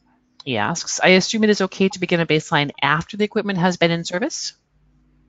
he 0.46 0.56
asks, 0.56 1.02
I 1.04 1.10
assume 1.10 1.44
it 1.44 1.50
is 1.50 1.62
okay 1.62 1.90
to 1.90 2.00
begin 2.00 2.22
a 2.22 2.26
baseline 2.26 2.72
after 2.82 3.18
the 3.18 3.26
equipment 3.26 3.60
has 3.60 3.76
been 3.76 3.92
in 3.92 4.06
service? 4.06 4.54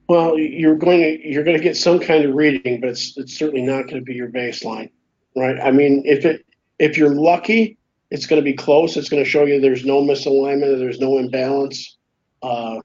Well, 0.09 0.39
you're 0.39 0.77
going 0.77 1.01
to 1.01 1.29
you're 1.29 1.45
going 1.45 1.57
to 1.57 1.63
get 1.63 1.77
some 1.77 2.01
kind 2.01 2.25
of 2.25 2.35
reading, 2.35 2.81
but 2.81 2.91
it's 2.91 3.17
it's 3.17 3.37
certainly 3.37 3.63
not 3.63 3.83
going 3.83 3.97
to 3.97 4.01
be 4.01 4.15
your 4.15 4.29
baseline, 4.29 4.91
right? 5.37 5.57
I 5.61 5.71
mean, 5.71 6.03
if 6.05 6.25
it 6.25 6.45
if 6.79 6.97
you're 6.97 7.15
lucky, 7.15 7.79
it's 8.11 8.27
going 8.27 8.41
to 8.41 8.45
be 8.45 8.55
close. 8.55 8.97
It's 8.97 9.09
going 9.09 9.23
to 9.23 9.29
show 9.29 9.45
you 9.45 9.61
there's 9.61 9.85
no 9.85 10.03
misalignment, 10.03 10.79
there's 10.79 10.99
no 11.01 11.19
imbalance, 11.19 11.97
uh, 12.43 12.81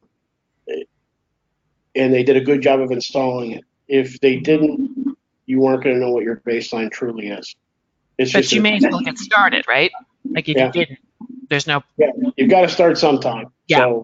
and 1.96 2.14
they 2.14 2.24
did 2.24 2.38
a 2.38 2.42
good 2.42 2.62
job 2.62 2.80
of 2.80 2.92
installing 2.92 3.52
it. 3.54 3.64
If 3.88 4.20
they 4.20 4.38
didn't, 4.38 5.16
you 5.46 5.66
aren't 5.66 5.84
going 5.84 5.96
to 5.96 6.02
know 6.02 6.12
what 6.12 6.24
your 6.24 6.38
baseline 6.46 6.92
truly 6.92 7.28
is. 7.30 7.56
It's 8.18 8.34
But 8.34 8.42
just 8.42 8.54
you 8.54 8.60
a- 8.60 8.64
may 8.64 8.76
as 8.78 8.84
well 8.84 9.02
get 9.02 9.18
started, 9.18 9.66
right? 9.68 9.92
Like 10.32 10.50
if 10.50 10.56
Yeah. 10.58 10.68
you 10.68 10.72
didn't, 10.72 11.00
there's 11.50 11.68
no 11.68 11.84
Yeah, 11.98 12.08
you've 12.38 12.50
got 12.50 12.62
to 12.62 12.70
start 12.70 12.98
sometime. 12.98 13.48
Yeah. 13.68 13.78
So, 13.78 14.04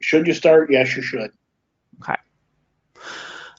should 0.00 0.26
you 0.26 0.34
start? 0.34 0.70
Yes, 0.72 0.94
you 0.96 1.02
should. 1.02 1.30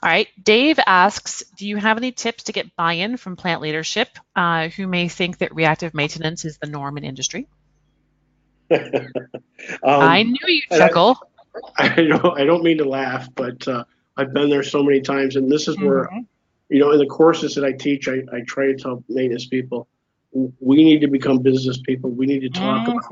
All 0.03 0.09
right. 0.09 0.27
Dave 0.41 0.79
asks, 0.85 1.43
do 1.55 1.67
you 1.67 1.77
have 1.77 1.97
any 1.97 2.11
tips 2.11 2.45
to 2.45 2.51
get 2.53 2.75
buy-in 2.75 3.17
from 3.17 3.35
plant 3.35 3.61
leadership 3.61 4.09
uh, 4.35 4.69
who 4.69 4.87
may 4.87 5.07
think 5.07 5.37
that 5.39 5.53
reactive 5.53 5.93
maintenance 5.93 6.43
is 6.43 6.57
the 6.57 6.67
norm 6.67 6.97
in 6.97 7.03
industry? 7.03 7.47
um, 8.71 8.79
I 9.83 10.23
knew 10.23 10.37
you'd 10.47 10.63
and 10.71 10.81
I- 10.81 10.87
chuckle. 10.87 11.17
I 11.77 11.89
don't, 11.89 12.39
I 12.39 12.45
don't 12.45 12.63
mean 12.63 12.77
to 12.77 12.85
laugh, 12.85 13.27
but 13.35 13.67
uh, 13.67 13.83
I've 14.15 14.33
been 14.33 14.49
there 14.49 14.63
so 14.63 14.81
many 14.81 15.01
times, 15.01 15.35
and 15.35 15.51
this 15.51 15.67
is 15.67 15.77
where, 15.77 16.05
Mhm. 16.05 16.25
you 16.69 16.79
know, 16.79 16.91
in 16.91 16.97
the 16.97 17.05
courses 17.05 17.55
that 17.55 17.65
I 17.65 17.73
teach, 17.73 18.07
I, 18.07 18.23
I 18.31 18.39
try 18.47 18.67
to 18.67 18.75
tell 18.75 19.03
maintenance 19.09 19.47
people, 19.47 19.89
we 20.31 20.81
need 20.85 21.01
to 21.01 21.07
become 21.07 21.39
business 21.39 21.77
people. 21.81 22.09
We 22.09 22.25
need 22.25 22.39
to 22.39 22.49
talk 22.49 22.87
about 22.87 23.03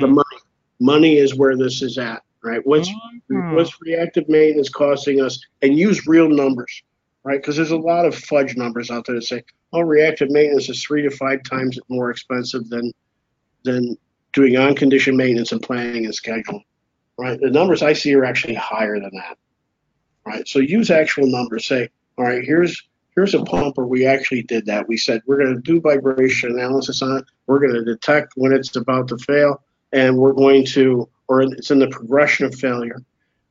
the 0.00 0.06
Mhm. 0.06 0.14
money. 0.16 0.38
Money 0.80 1.16
is 1.18 1.36
where 1.36 1.56
this 1.56 1.82
is 1.82 1.96
at, 1.98 2.23
right? 2.44 2.60
What's 2.64 2.88
Mhm. 3.30 3.54
what's 3.54 3.80
reactive 3.80 4.28
maintenance 4.28 4.68
costing 4.68 5.20
us, 5.20 5.40
and 5.62 5.78
use 5.78 6.06
real 6.06 6.28
numbers, 6.28 6.82
right? 7.24 7.40
Because 7.40 7.56
there's 7.56 7.70
a 7.70 7.76
lot 7.76 8.04
of 8.04 8.14
fudge 8.14 8.56
numbers 8.56 8.90
out 8.90 9.06
there 9.06 9.16
that 9.16 9.22
say, 9.22 9.42
oh, 9.72 9.80
reactive 9.80 10.30
maintenance 10.30 10.68
is 10.68 10.82
three 10.84 11.02
to 11.02 11.10
five 11.10 11.42
times 11.42 11.78
more 11.88 12.10
expensive 12.10 12.68
than 12.68 12.92
than 13.64 13.96
doing 14.34 14.56
on-condition 14.56 15.16
maintenance 15.16 15.52
and 15.52 15.62
planning 15.62 16.04
and 16.04 16.14
scheduling, 16.14 16.62
right? 17.18 17.40
The 17.40 17.50
numbers 17.50 17.82
I 17.82 17.92
see 17.94 18.14
are 18.14 18.24
actually 18.24 18.54
higher 18.54 19.00
than 19.00 19.12
that, 19.14 19.38
right? 20.26 20.46
So 20.46 20.58
use 20.58 20.90
actual 20.90 21.26
numbers. 21.26 21.66
Say, 21.66 21.88
all 22.18 22.24
right, 22.26 22.44
here's 22.44 22.82
here's 23.14 23.34
a 23.34 23.42
pump 23.44 23.76
where 23.78 23.86
we 23.86 24.04
actually 24.04 24.42
did 24.42 24.66
that. 24.66 24.88
We 24.88 24.96
said 24.96 25.22
we're 25.26 25.38
going 25.38 25.54
to 25.54 25.60
do 25.62 25.80
vibration 25.80 26.50
analysis 26.50 27.00
on 27.00 27.18
it. 27.18 27.24
We're 27.46 27.60
going 27.60 27.74
to 27.74 27.84
detect 27.84 28.32
when 28.36 28.52
it's 28.52 28.74
about 28.76 29.08
to 29.08 29.18
fail, 29.18 29.62
and 29.92 30.18
we're 30.18 30.32
going 30.32 30.66
to, 30.66 31.08
or 31.28 31.42
it's 31.42 31.70
in 31.70 31.78
the 31.78 31.88
progression 31.88 32.46
of 32.46 32.54
failure. 32.54 33.00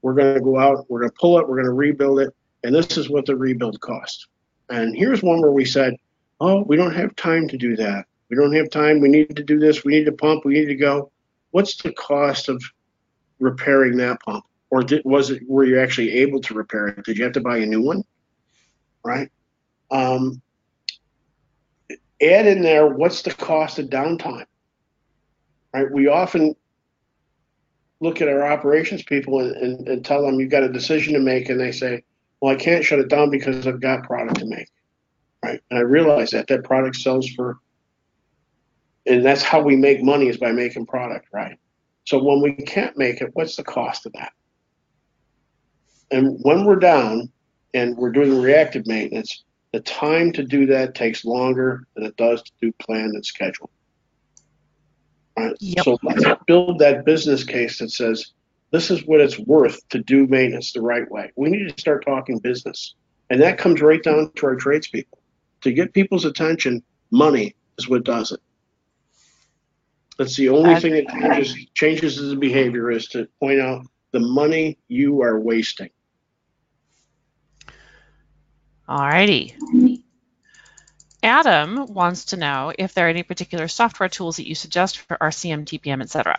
We're 0.01 0.13
going 0.13 0.35
to 0.35 0.41
go 0.41 0.59
out, 0.59 0.85
we're 0.89 0.99
going 0.99 1.11
to 1.11 1.17
pull 1.19 1.39
it, 1.39 1.47
we're 1.47 1.55
going 1.55 1.65
to 1.65 1.71
rebuild 1.71 2.19
it, 2.19 2.35
and 2.63 2.75
this 2.75 2.97
is 2.97 3.09
what 3.09 3.25
the 3.25 3.35
rebuild 3.35 3.79
cost. 3.79 4.27
And 4.69 4.95
here's 4.95 5.23
one 5.23 5.41
where 5.41 5.51
we 5.51 5.65
said, 5.65 5.95
oh, 6.39 6.63
we 6.63 6.75
don't 6.75 6.93
have 6.93 7.15
time 7.15 7.47
to 7.47 7.57
do 7.57 7.75
that. 7.77 8.05
We 8.29 8.35
don't 8.35 8.53
have 8.53 8.69
time. 8.69 8.99
We 8.99 9.09
need 9.09 9.35
to 9.35 9.43
do 9.43 9.59
this. 9.59 9.83
We 9.83 9.93
need 9.93 10.05
to 10.05 10.11
pump. 10.11 10.45
We 10.45 10.55
need 10.55 10.65
to 10.65 10.75
go. 10.75 11.11
What's 11.51 11.75
the 11.75 11.93
cost 11.93 12.49
of 12.49 12.63
repairing 13.39 13.97
that 13.97 14.19
pump? 14.21 14.45
Or 14.71 14.81
did, 14.81 15.03
was 15.05 15.29
it 15.29 15.43
were 15.47 15.65
you 15.65 15.79
actually 15.79 16.11
able 16.13 16.41
to 16.41 16.55
repair 16.55 16.87
it? 16.87 17.05
Did 17.05 17.17
you 17.17 17.23
have 17.25 17.33
to 17.33 17.41
buy 17.41 17.57
a 17.57 17.65
new 17.65 17.81
one? 17.81 18.03
Right. 19.05 19.29
Um, 19.91 20.41
add 22.21 22.47
in 22.47 22.63
there 22.63 22.87
what's 22.87 23.21
the 23.21 23.33
cost 23.33 23.77
of 23.77 23.87
downtime. 23.87 24.45
Right. 25.73 25.91
We 25.91 26.07
often 26.07 26.55
look 28.03 28.21
at 28.21 28.27
our 28.27 28.45
operations 28.45 29.03
people 29.03 29.39
and, 29.39 29.55
and, 29.55 29.87
and 29.87 30.05
tell 30.05 30.21
them 30.21 30.39
you've 30.39 30.51
got 30.51 30.63
a 30.63 30.69
decision 30.69 31.13
to 31.13 31.19
make, 31.19 31.49
and 31.49 31.59
they 31.59 31.71
say, 31.71 32.03
"Well, 32.41 32.53
I 32.53 32.55
can't 32.55 32.83
shut 32.83 32.99
it 32.99 33.07
down 33.07 33.29
because 33.29 33.65
I've 33.65 33.81
got 33.81 34.03
product 34.03 34.39
to 34.39 34.45
make." 34.45 34.69
Right. 35.43 35.61
And 35.69 35.79
I 35.79 35.81
realize 35.81 36.31
that 36.31 36.47
that 36.47 36.63
product 36.63 36.95
sells 36.95 37.29
for 37.29 37.57
and 39.05 39.25
that's 39.25 39.43
how 39.43 39.61
we 39.61 39.75
make 39.75 40.01
money 40.01 40.27
is 40.27 40.37
by 40.37 40.51
making 40.51 40.85
product, 40.85 41.27
right? 41.33 41.57
So 42.05 42.21
when 42.23 42.41
we 42.41 42.53
can't 42.53 42.97
make 42.97 43.21
it, 43.21 43.29
what's 43.33 43.55
the 43.55 43.63
cost 43.63 44.05
of 44.05 44.13
that? 44.13 44.31
And 46.11 46.39
when 46.43 46.65
we're 46.65 46.77
down 46.77 47.31
and 47.73 47.97
we're 47.97 48.11
doing 48.11 48.39
reactive 48.39 48.87
maintenance, 48.87 49.43
the 49.71 49.81
time 49.81 50.31
to 50.33 50.43
do 50.43 50.65
that 50.67 50.95
takes 50.95 51.25
longer 51.25 51.87
than 51.95 52.05
it 52.05 52.15
does 52.15 52.43
to 52.43 52.51
do 52.61 52.71
planned 52.73 53.13
and 53.13 53.25
scheduled. 53.25 53.71
Right? 55.37 55.55
Yep. 55.59 55.85
So 55.85 55.97
let's 56.03 56.23
build 56.47 56.79
that 56.79 57.05
business 57.05 57.43
case 57.43 57.79
that 57.79 57.89
says 57.89 58.33
this 58.71 58.89
is 58.91 59.05
what 59.05 59.21
it's 59.21 59.37
worth 59.39 59.87
to 59.89 59.99
do 59.99 60.27
maintenance 60.27 60.73
the 60.73 60.81
right 60.81 61.09
way. 61.09 61.31
We 61.35 61.49
need 61.49 61.69
to 61.69 61.79
start 61.79 62.05
talking 62.05 62.39
business. 62.39 62.95
And 63.29 63.41
that 63.41 63.57
comes 63.57 63.81
right 63.81 64.01
down 64.01 64.31
to 64.35 64.45
our 64.45 64.55
tradespeople. 64.55 65.19
To 65.61 65.71
get 65.71 65.93
people's 65.93 66.25
attention, 66.25 66.83
money 67.11 67.55
is 67.77 67.87
what 67.87 68.03
does 68.03 68.31
it. 68.31 68.39
That's 70.17 70.35
the 70.35 70.49
only 70.49 70.75
thing 70.79 70.93
that 70.93 71.07
changes, 71.07 71.55
changes 71.73 72.17
the 72.17 72.35
behavior 72.35 72.91
is 72.91 73.07
to 73.09 73.27
point 73.39 73.59
out 73.59 73.85
the 74.11 74.19
money 74.19 74.77
you 74.87 75.21
are 75.23 75.39
wasting. 75.39 75.89
Alrighty. 78.87 79.55
Adam 81.23 81.85
wants 81.87 82.25
to 82.25 82.37
know 82.37 82.73
if 82.77 82.93
there 82.93 83.07
are 83.07 83.09
any 83.09 83.23
particular 83.23 83.69
software 83.69 84.09
tools 84.09 84.37
that 84.37 84.47
you 84.47 84.53
suggest 84.53 84.99
for 84.99 85.17
RCM, 85.17 85.63
TPM, 85.63 86.01
etc. 86.01 86.37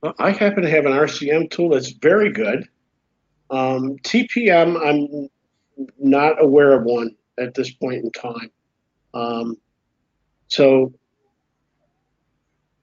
Well, 0.00 0.14
I 0.18 0.30
happen 0.30 0.62
to 0.62 0.70
have 0.70 0.86
an 0.86 0.92
RCM 0.92 1.50
tool 1.50 1.70
that's 1.70 1.90
very 1.90 2.32
good. 2.32 2.68
Um, 3.50 3.98
TPM, 3.98 4.80
I'm 4.80 5.28
not 5.98 6.40
aware 6.40 6.72
of 6.72 6.84
one 6.84 7.16
at 7.38 7.54
this 7.54 7.70
point 7.70 8.04
in 8.04 8.12
time. 8.12 8.50
Um, 9.12 9.56
so, 10.46 10.94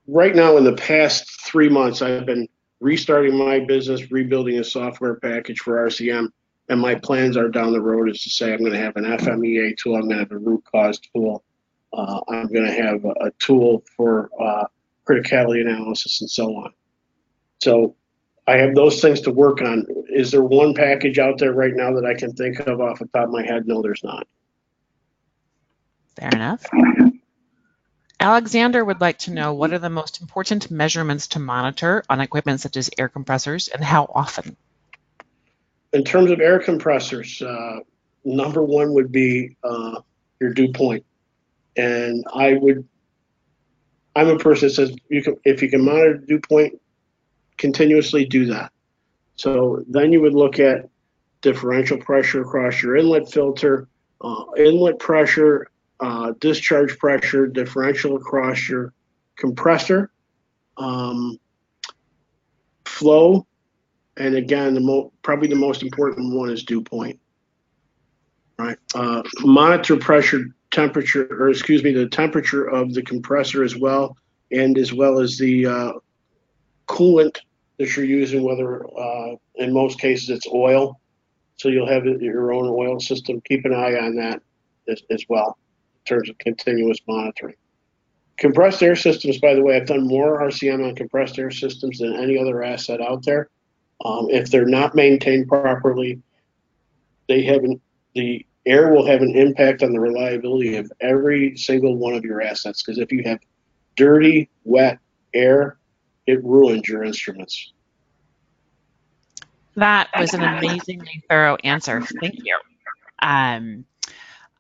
right 0.06 0.36
now, 0.36 0.58
in 0.58 0.66
the 0.66 0.74
past 0.74 1.46
three 1.46 1.70
months, 1.70 2.02
I've 2.02 2.26
been 2.26 2.48
restarting 2.82 3.38
my 3.38 3.60
business, 3.62 4.12
rebuilding 4.12 4.60
a 4.60 4.64
software 4.64 5.16
package 5.16 5.60
for 5.60 5.88
RCM, 5.88 6.30
and 6.70 6.80
my 6.80 6.96
plans 6.96 7.38
are 7.38 7.50
down 7.50 7.72
the 7.72 7.82
road 7.82 8.10
is 8.10 8.24
to 8.24 8.30
say 8.30 8.54
I'm 8.54 8.60
going 8.60 8.74
to 8.74 8.80
have 8.80 8.96
an 8.96 9.06
FMEA 9.06 9.78
tool, 9.78 9.96
I'm 9.96 10.04
going 10.04 10.16
to 10.16 10.24
have 10.24 10.32
a 10.32 10.38
root 10.38 10.64
cause 10.72 11.00
tool, 11.00 11.44
uh, 11.94 12.20
I'm 12.28 12.48
going 12.48 12.66
to 12.66 12.84
have 12.84 13.06
a, 13.06 13.28
a 13.28 13.32
tool 13.40 13.84
for 13.96 14.30
uh, 14.40 14.66
criticality 15.08 15.62
analysis, 15.62 16.22
and 16.22 16.30
so 16.30 16.56
on. 16.56 16.74
So 17.60 17.96
I 18.48 18.58
have 18.58 18.76
those 18.76 19.02
things 19.02 19.22
to 19.22 19.32
work 19.32 19.62
on. 19.62 19.86
Is 20.10 20.32
there 20.32 20.44
one 20.44 20.74
package 20.74 21.20
out 21.20 21.38
there 21.38 21.54
right 21.54 21.74
now 21.74 21.94
that 21.94 22.06
I 22.06 22.14
can 22.14 22.34
think 22.34 22.60
of 22.60 22.80
off 22.82 23.00
the 23.00 23.08
top 23.08 23.26
of 23.26 23.32
my 23.32 23.44
head? 23.44 23.68
No, 23.68 23.82
there's 23.82 24.04
not. 24.04 24.28
Fair 26.16 26.30
enough. 26.30 26.66
Alexander 28.20 28.84
would 28.84 29.00
like 29.00 29.20
to 29.20 29.32
know 29.32 29.54
what 29.54 29.74
are 29.74 29.80
the 29.80 29.90
most 29.90 30.22
important 30.22 30.72
measurements 30.72 31.28
to 31.28 31.40
monitor 31.40 32.04
on 32.10 32.20
equipment 32.20 32.60
such 32.60 32.76
as 32.76 32.90
air 32.98 33.10
compressors 33.10 33.68
and 33.68 33.84
how 33.84 34.10
often? 34.14 34.58
In 35.94 36.04
terms 36.04 36.32
of 36.32 36.40
air 36.40 36.60
compressors, 36.60 37.42
uh, 37.42 37.80
number 38.26 38.62
one 38.64 38.94
would 38.94 39.12
be 39.12 39.56
uh, 39.64 40.02
your 40.40 40.54
dew 40.54 40.72
point, 40.72 41.06
and 41.76 42.24
I 42.34 42.54
would. 42.54 42.88
I'm 44.16 44.30
a 44.30 44.38
person 44.38 44.68
that 44.68 44.74
says 44.74 44.96
you 45.10 45.22
can 45.24 45.38
if 45.46 45.62
you 45.62 45.70
can 45.70 45.84
monitor 45.84 46.16
dew 46.16 46.40
point 46.40 46.80
continuously, 47.58 48.26
do 48.26 48.46
that. 48.48 48.72
So 49.36 49.84
then 49.88 50.12
you 50.12 50.22
would 50.22 50.34
look 50.34 50.60
at 50.60 50.90
differential 51.42 51.98
pressure 51.98 52.42
across 52.42 52.82
your 52.82 52.96
inlet 52.96 53.32
filter, 53.32 53.88
uh, 54.22 54.46
inlet 54.58 55.00
pressure, 55.00 55.68
uh, 56.00 56.34
discharge 56.40 56.98
pressure, 56.98 57.48
differential 57.48 58.16
across 58.16 58.68
your 58.68 58.94
compressor, 59.36 60.12
um, 60.78 61.40
flow, 62.86 63.46
and 64.18 64.36
again, 64.36 64.74
the 64.74 65.10
probably 65.22 65.48
the 65.48 65.56
most 65.56 65.84
important 65.84 66.34
one 66.34 66.50
is 66.50 66.64
dew 66.64 66.82
point. 66.82 67.20
Right. 68.58 68.78
Uh, 68.96 69.22
monitor 69.42 69.98
pressure, 69.98 70.46
temperature, 70.72 71.28
or 71.32 71.50
excuse 71.50 71.84
me, 71.84 71.92
the 71.92 72.08
temperature 72.10 72.66
of 72.66 72.94
the 72.94 73.04
compressor 73.04 73.64
as 73.64 73.76
well, 73.76 74.18
and 74.52 74.78
as 74.78 74.94
well 74.94 75.20
as 75.20 75.38
the 75.38 75.68
uh, 75.68 75.94
coolant 76.88 77.38
that 77.78 77.96
you're 77.96 78.06
using, 78.06 78.44
whether 78.44 78.86
uh, 78.98 79.36
in 79.56 79.72
most 79.72 80.00
cases 80.00 80.30
it's 80.30 80.48
oil. 80.48 81.00
So 81.58 81.70
you'll 81.70 81.88
have 81.88 82.06
your 82.06 82.54
own 82.54 82.68
oil 82.68 83.00
system. 83.00 83.42
Keep 83.42 83.66
an 83.66 83.74
eye 83.74 83.96
on 83.96 84.16
that 84.16 84.42
as, 84.88 85.02
as 85.12 85.24
well 85.30 85.58
in 86.00 86.16
terms 86.16 86.30
of 86.30 86.38
continuous 86.40 87.00
monitoring. 87.08 87.56
Compressed 88.38 88.84
air 88.84 88.96
systems, 88.96 89.40
by 89.40 89.56
the 89.56 89.64
way, 89.64 89.76
I've 89.76 89.88
done 89.88 90.08
more 90.08 90.42
RCM 90.42 90.88
on 90.88 90.96
compressed 90.96 91.40
air 91.40 91.50
systems 91.50 92.00
than 92.00 92.16
any 92.16 92.38
other 92.38 92.64
asset 92.64 93.02
out 93.02 93.24
there. 93.24 93.50
Um, 94.04 94.30
if 94.30 94.50
they're 94.50 94.66
not 94.66 94.96
maintained 94.96 95.48
properly, 95.48 96.22
they 97.28 97.44
have 97.44 97.64
an, 97.64 97.82
the 98.14 98.46
air 98.66 98.94
will 98.94 99.06
have 99.06 99.22
an 99.22 99.36
impact 99.36 99.82
on 99.82 99.92
the 99.92 100.00
reliability 100.00 100.78
of 100.78 100.92
every 101.00 101.58
single 101.58 101.96
one 101.96 102.14
of 102.14 102.24
your 102.24 102.42
assets. 102.42 102.84
Because 102.84 103.00
if 103.00 103.12
you 103.12 103.24
have 103.26 103.40
dirty, 103.96 104.50
wet 104.64 105.00
air, 105.34 105.78
it 106.26 106.44
ruins 106.44 106.88
your 106.88 107.04
instruments. 107.04 107.74
That 109.76 110.10
was 110.18 110.34
an 110.34 110.44
amazingly 110.44 111.24
thorough 111.30 111.56
answer. 111.64 112.02
Thank 112.02 112.40
you. 112.44 112.58
Um, 113.20 113.86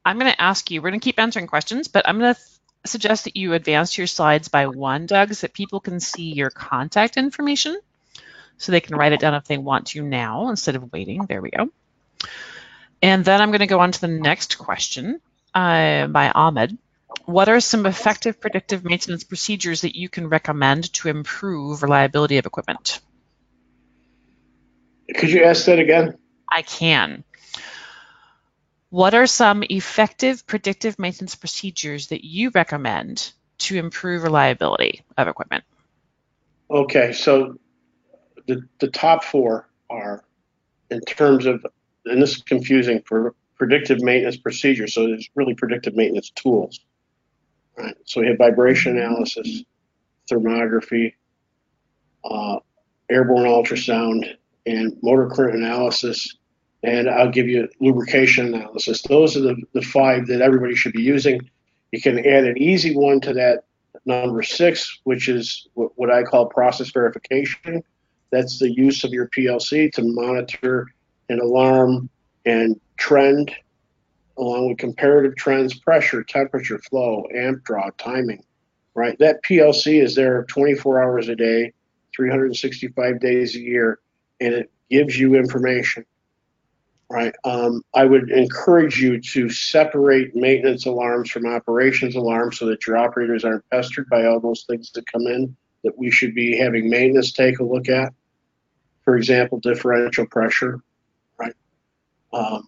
I'm 0.05 0.19
going 0.19 0.31
to 0.31 0.41
ask 0.41 0.69
you, 0.71 0.81
we're 0.81 0.91
going 0.91 0.99
to 0.99 1.03
keep 1.03 1.19
answering 1.19 1.47
questions, 1.47 1.87
but 1.87 2.07
I'm 2.07 2.19
going 2.19 2.35
to 2.35 2.41
suggest 2.85 3.25
that 3.25 3.35
you 3.35 3.53
advance 3.53 3.97
your 3.97 4.07
slides 4.07 4.47
by 4.47 4.67
one, 4.67 5.05
Doug, 5.05 5.33
so 5.33 5.47
that 5.47 5.53
people 5.53 5.79
can 5.79 5.99
see 5.99 6.33
your 6.33 6.49
contact 6.49 7.17
information 7.17 7.77
so 8.57 8.71
they 8.71 8.81
can 8.81 8.95
write 8.95 9.13
it 9.13 9.19
down 9.19 9.33
if 9.35 9.45
they 9.45 9.57
want 9.57 9.87
to 9.87 10.01
now 10.01 10.49
instead 10.49 10.75
of 10.75 10.91
waiting. 10.91 11.25
There 11.25 11.41
we 11.41 11.51
go. 11.51 11.69
And 13.01 13.23
then 13.23 13.41
I'm 13.41 13.49
going 13.49 13.59
to 13.59 13.67
go 13.67 13.79
on 13.79 13.91
to 13.91 14.01
the 14.01 14.07
next 14.07 14.57
question 14.57 15.21
uh, 15.53 16.07
by 16.07 16.29
Ahmed. 16.29 16.77
What 17.25 17.49
are 17.49 17.59
some 17.59 17.85
effective 17.85 18.39
predictive 18.39 18.83
maintenance 18.83 19.23
procedures 19.23 19.81
that 19.81 19.95
you 19.95 20.09
can 20.09 20.29
recommend 20.29 20.91
to 20.93 21.09
improve 21.09 21.83
reliability 21.83 22.37
of 22.37 22.45
equipment? 22.45 22.99
Could 25.15 25.29
you 25.29 25.43
ask 25.43 25.65
that 25.65 25.79
again? 25.79 26.17
I 26.51 26.61
can. 26.63 27.23
What 28.89 29.13
are 29.13 29.27
some 29.27 29.63
effective 29.69 30.47
predictive 30.47 30.97
maintenance 30.97 31.35
procedures 31.35 32.07
that 32.07 32.25
you 32.25 32.51
recommend 32.51 33.31
to 33.59 33.77
improve 33.77 34.23
reliability 34.23 35.03
of 35.17 35.27
equipment? 35.27 35.63
Okay, 36.69 37.13
so 37.13 37.57
the, 38.47 38.61
the 38.79 38.87
top 38.87 39.23
four 39.23 39.69
are 39.89 40.23
in 40.89 41.01
terms 41.01 41.45
of, 41.45 41.65
and 42.05 42.21
this 42.21 42.37
is 42.37 42.41
confusing 42.43 43.01
for 43.05 43.35
predictive 43.55 44.01
maintenance 44.01 44.37
procedures, 44.37 44.93
so 44.93 45.05
it's 45.07 45.29
really 45.35 45.53
predictive 45.53 45.95
maintenance 45.95 46.29
tools. 46.31 46.79
Right, 47.77 47.95
so 48.05 48.21
we 48.21 48.27
have 48.27 48.37
vibration 48.37 48.97
analysis, 48.97 49.63
thermography, 50.31 51.13
uh, 52.23 52.57
airborne 53.09 53.45
ultrasound, 53.45 54.35
and 54.65 54.97
motor 55.01 55.27
current 55.27 55.55
analysis, 55.55 56.37
and 56.83 57.09
I'll 57.09 57.31
give 57.31 57.47
you 57.47 57.69
lubrication 57.79 58.53
analysis. 58.53 59.01
Those 59.03 59.37
are 59.37 59.41
the, 59.41 59.55
the 59.73 59.81
five 59.81 60.27
that 60.27 60.41
everybody 60.41 60.75
should 60.75 60.93
be 60.93 61.03
using. 61.03 61.39
You 61.91 62.01
can 62.01 62.19
add 62.19 62.45
an 62.45 62.57
easy 62.57 62.95
one 62.95 63.21
to 63.21 63.33
that 63.33 63.63
number 64.05 64.43
six, 64.43 64.99
which 65.03 65.29
is 65.29 65.67
what, 65.73 65.91
what 65.95 66.11
I 66.11 66.23
call 66.23 66.47
process 66.47 66.89
verification. 66.89 67.83
That's 68.31 68.59
the 68.59 68.71
use 68.71 69.03
of 69.03 69.11
your 69.11 69.29
PLC 69.29 69.91
to 69.93 70.03
monitor 70.03 70.87
an 71.29 71.39
alarm 71.39 72.09
and 72.45 72.79
trend, 72.97 73.53
along 74.37 74.69
with 74.69 74.77
comparative 74.77 75.35
trends, 75.35 75.73
pressure, 75.73 76.23
temperature, 76.23 76.79
flow, 76.79 77.25
amp 77.33 77.63
draw, 77.63 77.89
timing. 77.97 78.43
Right, 78.93 79.17
that 79.19 79.43
PLC 79.43 80.01
is 80.01 80.15
there 80.15 80.43
24 80.45 81.03
hours 81.03 81.29
a 81.29 81.35
day, 81.35 81.71
365 82.15 83.19
days 83.19 83.55
a 83.55 83.59
year, 83.59 83.99
and 84.41 84.55
it 84.55 84.71
gives 84.89 85.19
you 85.19 85.35
information. 85.35 86.03
Right, 87.09 87.33
um, 87.43 87.83
I 87.93 88.05
would 88.05 88.31
encourage 88.31 88.99
you 88.99 89.21
to 89.21 89.49
separate 89.49 90.35
maintenance 90.35 90.87
alarms 90.87 91.29
from 91.29 91.45
operations 91.45 92.15
alarms 92.15 92.57
so 92.57 92.65
that 92.65 92.87
your 92.87 92.97
operators 92.97 93.45
aren't 93.45 93.69
pestered 93.69 94.09
by 94.09 94.25
all 94.25 94.39
those 94.39 94.65
things 94.67 94.91
that 94.93 95.09
come 95.11 95.27
in 95.27 95.55
that 95.87 95.97
we 95.97 96.11
should 96.11 96.35
be 96.35 96.57
having 96.57 96.89
maintenance 96.89 97.31
take 97.31 97.59
a 97.59 97.63
look 97.63 97.87
at. 97.87 98.13
For 99.05 99.15
example, 99.15 99.59
differential 99.61 100.25
pressure, 100.25 100.81
right? 101.39 101.55
Um, 102.33 102.67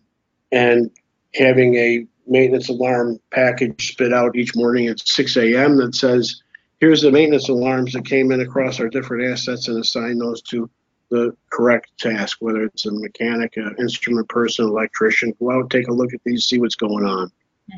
and 0.53 0.89
having 1.35 1.75
a 1.75 2.07
maintenance 2.25 2.69
alarm 2.69 3.19
package 3.29 3.91
spit 3.91 4.13
out 4.13 4.37
each 4.37 4.55
morning 4.55 4.87
at 4.87 5.05
6 5.05 5.35
a.m. 5.35 5.75
that 5.77 5.95
says, 5.95 6.41
here's 6.79 7.01
the 7.01 7.11
maintenance 7.11 7.49
alarms 7.49 7.91
that 7.91 8.05
came 8.05 8.31
in 8.31 8.39
across 8.39 8.79
our 8.79 8.87
different 8.87 9.29
assets 9.29 9.67
and 9.67 9.77
assign 9.77 10.17
those 10.17 10.41
to 10.43 10.69
the 11.11 11.35
correct 11.51 11.91
task, 11.99 12.37
whether 12.39 12.63
it's 12.63 12.85
a 12.85 12.91
mechanic, 12.91 13.57
an 13.57 13.75
instrument 13.77 14.29
person, 14.29 14.65
electrician. 14.65 15.35
Go 15.39 15.51
out, 15.51 15.69
take 15.69 15.89
a 15.89 15.93
look 15.93 16.13
at 16.13 16.21
these, 16.23 16.45
see 16.45 16.59
what's 16.59 16.75
going 16.75 17.05
on. 17.05 17.31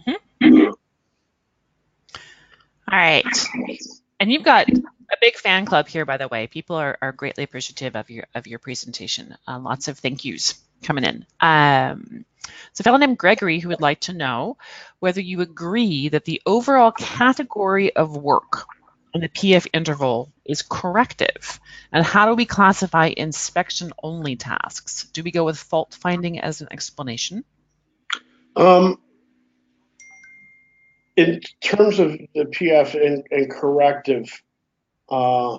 Mm-hmm. 0.07 0.71
All 2.91 2.99
right. 2.99 3.25
And 4.21 4.31
you've 4.31 4.43
got 4.43 4.69
a 4.69 5.17
big 5.19 5.35
fan 5.35 5.65
club 5.65 5.87
here, 5.87 6.05
by 6.05 6.17
the 6.17 6.27
way. 6.27 6.45
People 6.45 6.75
are, 6.75 6.95
are 7.01 7.11
greatly 7.11 7.43
appreciative 7.43 7.95
of 7.95 8.11
your 8.11 8.25
of 8.35 8.45
your 8.45 8.59
presentation. 8.59 9.35
Uh, 9.47 9.57
lots 9.57 9.87
of 9.87 9.97
thank 9.97 10.23
yous 10.23 10.53
coming 10.83 11.03
in. 11.03 11.25
Um, 11.39 12.23
so 12.71 12.81
a 12.81 12.83
fellow 12.83 12.99
named 12.99 13.17
Gregory 13.17 13.57
who 13.57 13.69
would 13.69 13.81
like 13.81 14.01
to 14.01 14.13
know 14.13 14.57
whether 14.99 15.21
you 15.21 15.41
agree 15.41 16.09
that 16.09 16.25
the 16.25 16.39
overall 16.45 16.91
category 16.91 17.95
of 17.95 18.15
work 18.15 18.67
in 19.15 19.21
the 19.21 19.27
PF 19.27 19.65
interval 19.73 20.31
is 20.45 20.61
corrective, 20.61 21.59
and 21.91 22.05
how 22.05 22.27
do 22.27 22.35
we 22.35 22.45
classify 22.45 23.11
inspection 23.17 23.91
only 24.03 24.35
tasks? 24.35 25.05
Do 25.05 25.23
we 25.23 25.31
go 25.31 25.45
with 25.45 25.57
fault 25.57 25.97
finding 25.99 26.39
as 26.39 26.61
an 26.61 26.67
explanation? 26.69 27.43
Um, 28.55 28.99
in 31.15 31.41
terms 31.61 31.99
of 31.99 32.11
the 32.33 32.45
PF 32.45 32.93
and, 32.95 33.25
and 33.31 33.51
corrective, 33.51 34.41
uh, 35.09 35.57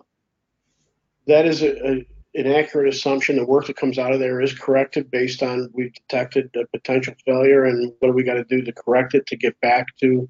that 1.26 1.46
is 1.46 1.62
a, 1.62 1.76
a, 1.86 2.06
an 2.34 2.46
accurate 2.46 2.92
assumption. 2.92 3.36
The 3.36 3.44
work 3.44 3.66
that 3.66 3.76
comes 3.76 3.98
out 3.98 4.12
of 4.12 4.20
there 4.20 4.40
is 4.40 4.58
corrected 4.58 5.10
based 5.10 5.42
on 5.42 5.70
we've 5.72 5.92
detected 5.92 6.50
a 6.56 6.66
potential 6.66 7.14
failure, 7.24 7.64
and 7.64 7.92
what 7.98 8.08
do 8.08 8.14
we 8.14 8.22
got 8.22 8.34
to 8.34 8.44
do 8.44 8.62
to 8.62 8.72
correct 8.72 9.14
it 9.14 9.26
to 9.26 9.36
get 9.36 9.60
back 9.60 9.86
to 10.00 10.28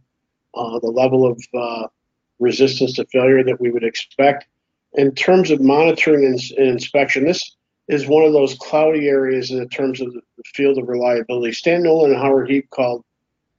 uh, 0.54 0.78
the 0.80 0.90
level 0.90 1.26
of 1.26 1.40
uh, 1.54 1.86
resistance 2.38 2.94
to 2.94 3.06
failure 3.06 3.42
that 3.44 3.60
we 3.60 3.70
would 3.70 3.84
expect. 3.84 4.46
In 4.94 5.14
terms 5.14 5.50
of 5.50 5.60
monitoring 5.60 6.26
and, 6.26 6.40
and, 6.58 6.68
inspection, 6.68 7.24
this 7.24 7.56
is 7.88 8.06
one 8.06 8.24
of 8.24 8.32
those 8.32 8.54
cloudy 8.60 9.08
areas 9.08 9.50
in 9.50 9.66
terms 9.68 10.00
of 10.00 10.12
the 10.12 10.20
field 10.54 10.76
of 10.76 10.88
reliability. 10.88 11.52
Stan 11.52 11.82
Nowlan 11.82 12.12
and 12.12 12.20
Howard 12.20 12.50
Heap 12.50 12.68
called, 12.70 13.04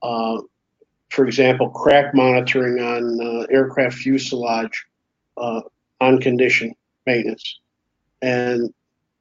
uh, 0.02 0.40
for 1.14 1.24
example, 1.24 1.70
crack 1.70 2.12
monitoring 2.12 2.80
on 2.80 3.20
uh, 3.20 3.46
aircraft 3.50 3.96
fuselage 3.96 4.84
uh, 5.36 5.60
on 6.00 6.20
condition 6.20 6.74
maintenance. 7.06 7.60
And 8.20 8.74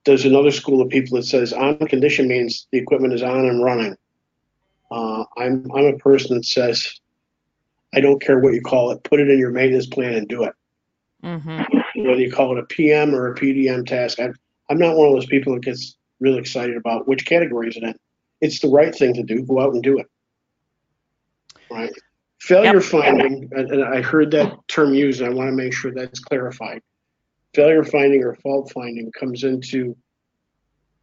there's 0.06 0.26
another 0.26 0.52
school 0.52 0.82
of 0.82 0.90
people 0.90 1.18
that 1.18 1.26
says 1.26 1.54
on 1.54 1.78
condition 1.88 2.28
means 2.28 2.68
the 2.72 2.80
equipment 2.80 3.14
is 3.14 3.22
on 3.22 3.46
and 3.46 3.64
running. 3.64 3.96
Uh, 4.90 5.24
I'm 5.38 5.72
I'm 5.72 5.86
a 5.86 5.98
person 5.98 6.36
that 6.38 6.46
says 6.46 7.00
I 7.94 8.02
don't 8.02 8.22
care 8.22 8.40
what 8.40 8.54
you 8.54 8.62
call 8.62 8.92
it, 8.92 9.04
put 9.04 9.20
it 9.20 9.30
in 9.30 9.38
your 9.38 9.52
maintenance 9.52 9.88
plan 9.88 10.14
and 10.14 10.28
do 10.28 10.44
it. 10.44 10.54
Mm-hmm. 11.24 12.06
Whether 12.08 12.22
you 12.22 12.32
call 12.32 12.58
it 12.58 12.64
a 12.64 12.66
PM 12.66 13.14
or 13.14 13.32
a 13.32 13.36
PDM 13.36 13.86
task, 13.86 14.20
I'm 14.20 14.36
I'm 14.70 14.80
not 14.80 14.98
one 14.98 15.10
of 15.10 15.14
those 15.14 15.28
people 15.28 15.54
that 15.54 15.64
gets 15.64 15.96
really 16.20 16.40
excited 16.40 16.76
about 16.76 17.08
which 17.08 17.26
category 17.26 17.70
is 17.70 17.78
it 17.78 17.84
in. 17.84 17.96
It's 18.42 18.60
the 18.60 18.70
right 18.70 18.94
thing 18.94 19.14
to 19.14 19.24
do. 19.24 19.44
Go 19.44 19.60
out 19.60 19.74
and 19.74 19.84
do 19.84 20.00
it. 20.00 20.08
Right. 21.74 21.92
Failure 22.40 22.74
yep. 22.74 22.84
finding, 22.84 23.50
and 23.54 23.84
I 23.84 24.02
heard 24.02 24.32
that 24.32 24.54
term 24.68 24.94
used, 24.94 25.22
and 25.22 25.30
I 25.30 25.34
want 25.34 25.50
to 25.50 25.56
make 25.56 25.74
sure 25.74 25.94
that's 25.94 26.20
clarified. 26.20 26.82
Failure 27.56 27.84
finding 27.84 28.24
or 28.24 28.36
fault 28.36 28.72
finding 28.74 29.12
comes 29.18 29.44
into 29.44 29.96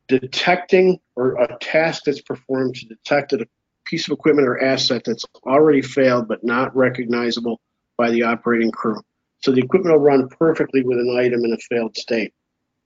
detecting 0.06 0.98
or 1.16 1.40
a 1.40 1.56
task 1.60 2.02
that's 2.04 2.20
performed 2.20 2.74
to 2.74 2.86
detect 2.86 3.32
a 3.32 3.46
piece 3.86 4.06
of 4.06 4.12
equipment 4.12 4.46
or 4.46 4.62
asset 4.62 5.02
that's 5.04 5.24
already 5.46 5.80
failed 5.80 6.28
but 6.28 6.44
not 6.44 6.74
recognizable 6.76 7.60
by 7.96 8.10
the 8.10 8.22
operating 8.22 8.70
crew. 8.70 9.00
So 9.40 9.52
the 9.52 9.60
equipment 9.60 9.94
will 9.94 10.02
run 10.02 10.28
perfectly 10.28 10.82
with 10.82 10.98
an 10.98 11.16
item 11.16 11.44
in 11.44 11.52
a 11.52 11.58
failed 11.58 11.96
state. 11.96 12.34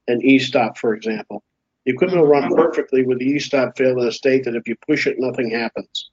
An 0.07 0.23
e-stop, 0.23 0.79
for 0.79 0.95
example. 0.95 1.43
The 1.87 1.93
equipment 1.93 2.21
will 2.21 2.29
run 2.29 2.45
uh-huh. 2.45 2.57
perfectly 2.57 3.05
with 3.05 3.19
the 3.19 3.27
e-stop 3.27 3.77
failed 3.77 3.99
in 3.99 4.07
a 4.07 4.13
state 4.13 4.45
that 4.45 4.55
if 4.55 4.69
you 4.69 4.77
push 4.87 5.07
it, 5.07 5.17
nothing 5.19 5.51
happens. 5.51 6.11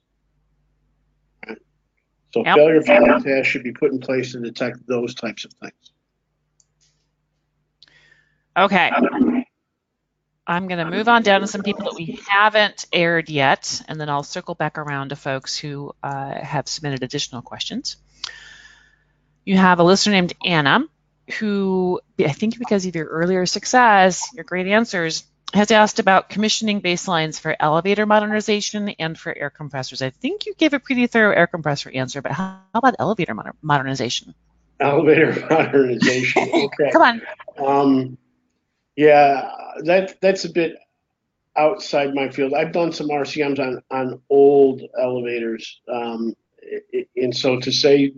So 2.32 2.44
yep. 2.44 2.56
failure 2.56 2.82
finding 2.82 3.22
tasks 3.22 3.48
should 3.48 3.62
be 3.62 3.72
put 3.72 3.92
in 3.92 4.00
place 4.00 4.32
to 4.32 4.40
detect 4.40 4.86
those 4.86 5.14
types 5.14 5.44
of 5.44 5.52
things. 5.54 5.92
Okay. 8.56 8.90
I'm 10.46 10.66
going 10.66 10.84
to 10.84 10.90
move 10.90 11.08
on 11.08 11.22
down 11.22 11.42
to 11.42 11.46
some 11.46 11.62
people 11.62 11.84
that 11.84 11.94
we 11.94 12.18
haven't 12.28 12.86
aired 12.92 13.30
yet, 13.30 13.80
and 13.86 14.00
then 14.00 14.08
I'll 14.08 14.24
circle 14.24 14.54
back 14.54 14.76
around 14.76 15.10
to 15.10 15.16
folks 15.16 15.56
who 15.56 15.94
uh, 16.02 16.34
have 16.34 16.68
submitted 16.68 17.02
additional 17.02 17.42
questions. 17.42 17.96
You 19.44 19.56
have 19.56 19.78
a 19.78 19.84
listener 19.84 20.14
named 20.14 20.34
Anna, 20.44 20.84
who 21.38 22.00
I 22.18 22.32
think 22.32 22.58
because 22.58 22.86
of 22.86 22.94
your 22.96 23.06
earlier 23.06 23.46
success, 23.46 24.28
your 24.34 24.44
great 24.44 24.66
answers, 24.66 25.24
has 25.54 25.70
asked 25.70 25.98
about 25.98 26.28
commissioning 26.28 26.80
baselines 26.80 27.38
for 27.38 27.54
elevator 27.60 28.06
modernization 28.06 28.88
and 28.90 29.18
for 29.18 29.36
air 29.36 29.50
compressors. 29.50 30.02
I 30.02 30.10
think 30.10 30.46
you 30.46 30.54
gave 30.54 30.72
a 30.72 30.80
pretty 30.80 31.06
thorough 31.06 31.34
air 31.34 31.46
compressor 31.46 31.90
answer, 31.90 32.22
but 32.22 32.32
how 32.32 32.60
about 32.74 32.96
elevator 32.98 33.34
moder- 33.34 33.54
modernization? 33.60 34.34
Elevator 34.80 35.46
modernization. 35.50 36.50
Okay. 36.52 36.90
Come 36.90 37.02
on. 37.02 37.22
Um, 37.58 38.18
yeah, 38.96 39.50
that 39.84 40.20
that's 40.20 40.44
a 40.44 40.50
bit 40.50 40.76
outside 41.56 42.14
my 42.14 42.28
field. 42.30 42.54
I've 42.54 42.72
done 42.72 42.92
some 42.92 43.08
RCMs 43.08 43.58
on 43.58 43.82
on 43.90 44.20
old 44.28 44.82
elevators, 44.98 45.80
um, 45.88 46.34
and 47.16 47.34
so 47.34 47.58
to 47.60 47.72
say 47.72 48.12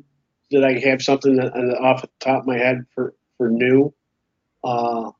that 0.51 0.64
I 0.64 0.78
have 0.78 1.03
something 1.03 1.37
that, 1.37 1.55
off 1.80 2.03
the 2.03 2.09
top 2.20 2.41
of 2.41 2.47
my 2.47 2.59
head 2.59 2.87
for 2.95 3.14
for 3.39 3.49
new, 3.49 3.93
uh, 4.62 5.11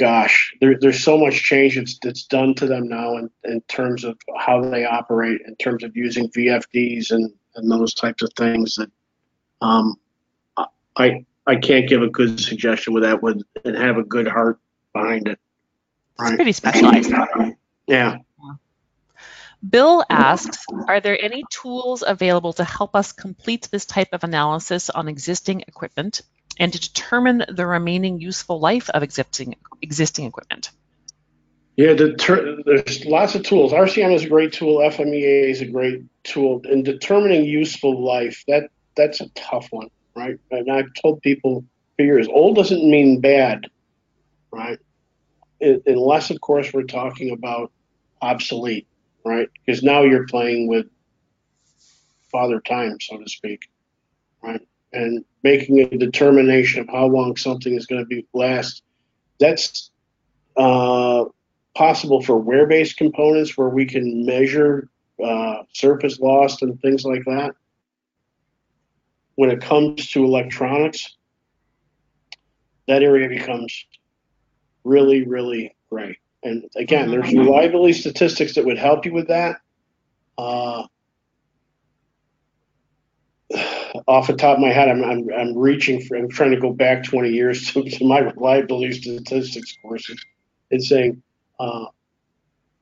gosh, 0.00 0.54
there, 0.62 0.78
there's 0.80 1.04
so 1.04 1.18
much 1.18 1.42
change 1.42 1.76
that's, 1.76 1.98
that's 2.02 2.24
done 2.24 2.54
to 2.54 2.66
them 2.66 2.88
now 2.88 3.18
in, 3.18 3.30
in 3.44 3.60
terms 3.68 4.02
of 4.02 4.18
how 4.38 4.62
they 4.62 4.86
operate, 4.86 5.42
in 5.46 5.54
terms 5.56 5.84
of 5.84 5.94
using 5.94 6.30
VFDs 6.30 7.10
and, 7.10 7.30
and 7.54 7.70
those 7.70 7.92
types 7.92 8.22
of 8.22 8.32
things 8.34 8.76
that 8.76 8.90
um, 9.60 9.96
I 10.96 11.26
I 11.46 11.56
can't 11.56 11.88
give 11.88 12.02
a 12.02 12.08
good 12.08 12.40
suggestion 12.40 12.94
with 12.94 13.02
that 13.02 13.22
with 13.22 13.42
and 13.64 13.76
have 13.76 13.98
a 13.98 14.02
good 14.02 14.26
heart 14.26 14.58
behind 14.92 15.28
it. 15.28 15.38
Right? 16.18 16.28
It's 16.28 16.36
pretty 16.36 16.52
specialized. 16.52 17.12
Yeah. 17.86 18.18
Bill 19.68 20.02
asks, 20.08 20.64
are 20.88 21.00
there 21.00 21.22
any 21.22 21.44
tools 21.50 22.02
available 22.06 22.54
to 22.54 22.64
help 22.64 22.94
us 22.96 23.12
complete 23.12 23.68
this 23.70 23.84
type 23.84 24.08
of 24.12 24.24
analysis 24.24 24.88
on 24.88 25.08
existing 25.08 25.62
equipment 25.62 26.22
and 26.60 26.72
to 26.74 26.78
determine 26.78 27.44
the 27.48 27.66
remaining 27.66 28.20
useful 28.20 28.60
life 28.60 28.88
of 28.90 29.02
existing 29.02 29.56
existing 29.82 30.26
equipment? 30.26 30.70
Yeah, 31.76 31.94
the 31.94 32.62
there's 32.66 33.06
lots 33.06 33.34
of 33.34 33.42
tools. 33.42 33.72
RCM 33.72 34.14
is 34.14 34.24
a 34.24 34.28
great 34.28 34.52
tool. 34.52 34.78
FMEA 34.78 35.50
is 35.50 35.62
a 35.62 35.66
great 35.66 36.02
tool. 36.22 36.60
In 36.70 36.82
determining 36.82 37.44
useful 37.44 38.04
life, 38.04 38.44
that 38.46 38.70
that's 38.94 39.22
a 39.22 39.28
tough 39.30 39.68
one, 39.70 39.88
right? 40.14 40.38
And 40.50 40.70
I've 40.70 40.92
told 41.00 41.22
people 41.22 41.64
for 41.96 42.04
years, 42.04 42.28
old 42.28 42.56
doesn't 42.56 42.88
mean 42.88 43.20
bad, 43.20 43.66
right? 44.52 44.78
It, 45.58 45.82
unless, 45.86 46.30
of 46.30 46.40
course, 46.40 46.72
we're 46.72 46.82
talking 46.82 47.30
about 47.30 47.72
obsolete, 48.20 48.86
right? 49.24 49.48
Because 49.64 49.82
now 49.82 50.02
you're 50.02 50.26
playing 50.26 50.68
with 50.68 50.86
father 52.30 52.60
time, 52.60 52.98
so 53.00 53.16
to 53.16 53.28
speak, 53.28 53.70
right? 54.42 54.60
And 54.92 55.24
making 55.42 55.80
a 55.80 55.88
determination 55.88 56.80
of 56.80 56.88
how 56.88 57.06
long 57.06 57.36
something 57.36 57.74
is 57.74 57.86
going 57.86 58.02
to 58.02 58.06
be 58.06 58.26
last. 58.32 58.82
That's 59.38 59.90
uh, 60.56 61.24
possible 61.74 62.22
for 62.22 62.38
wear-based 62.38 62.96
components 62.96 63.56
where 63.56 63.68
we 63.68 63.86
can 63.86 64.26
measure 64.26 64.88
uh, 65.24 65.62
surface 65.72 66.18
loss 66.20 66.62
and 66.62 66.80
things 66.80 67.04
like 67.04 67.24
that. 67.26 67.52
When 69.36 69.50
it 69.50 69.60
comes 69.60 70.10
to 70.10 70.24
electronics, 70.24 71.16
that 72.88 73.02
area 73.02 73.28
becomes 73.28 73.86
really, 74.84 75.24
really 75.24 75.74
gray. 75.88 76.18
And 76.42 76.64
again, 76.76 77.10
there's 77.10 77.32
reliability 77.32 77.92
statistics 77.92 78.54
that 78.54 78.64
would 78.64 78.78
help 78.78 79.04
you 79.04 79.12
with 79.12 79.28
that. 79.28 79.56
Uh, 80.36 80.84
off 84.10 84.26
the 84.26 84.34
top 84.34 84.56
of 84.56 84.60
my 84.60 84.72
head, 84.72 84.88
I'm, 84.88 85.04
I'm, 85.04 85.28
I'm 85.32 85.56
reaching 85.56 86.00
for, 86.00 86.16
I'm 86.16 86.28
trying 86.28 86.50
to 86.50 86.60
go 86.60 86.72
back 86.72 87.04
20 87.04 87.30
years 87.30 87.66
to, 87.72 87.82
to 87.84 88.04
my 88.04 88.18
reliability 88.18 88.92
statistics 88.92 89.76
courses 89.80 90.22
and 90.72 90.82
saying 90.82 91.22
uh, 91.60 91.86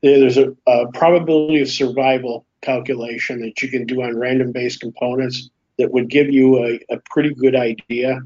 there's 0.03 0.39
a, 0.39 0.57
a, 0.66 0.91
probability 0.93 1.61
of 1.61 1.68
survival 1.68 2.47
calculation 2.62 3.41
that 3.41 3.61
you 3.61 3.68
can 3.68 3.85
do 3.85 4.03
on 4.03 4.16
random 4.16 4.53
based 4.53 4.81
components 4.81 5.51
that 5.79 5.93
would 5.93 6.09
give 6.09 6.31
you 6.31 6.64
a, 6.64 6.81
a 6.91 6.99
pretty 7.11 7.35
good 7.35 7.55
idea, 7.55 8.20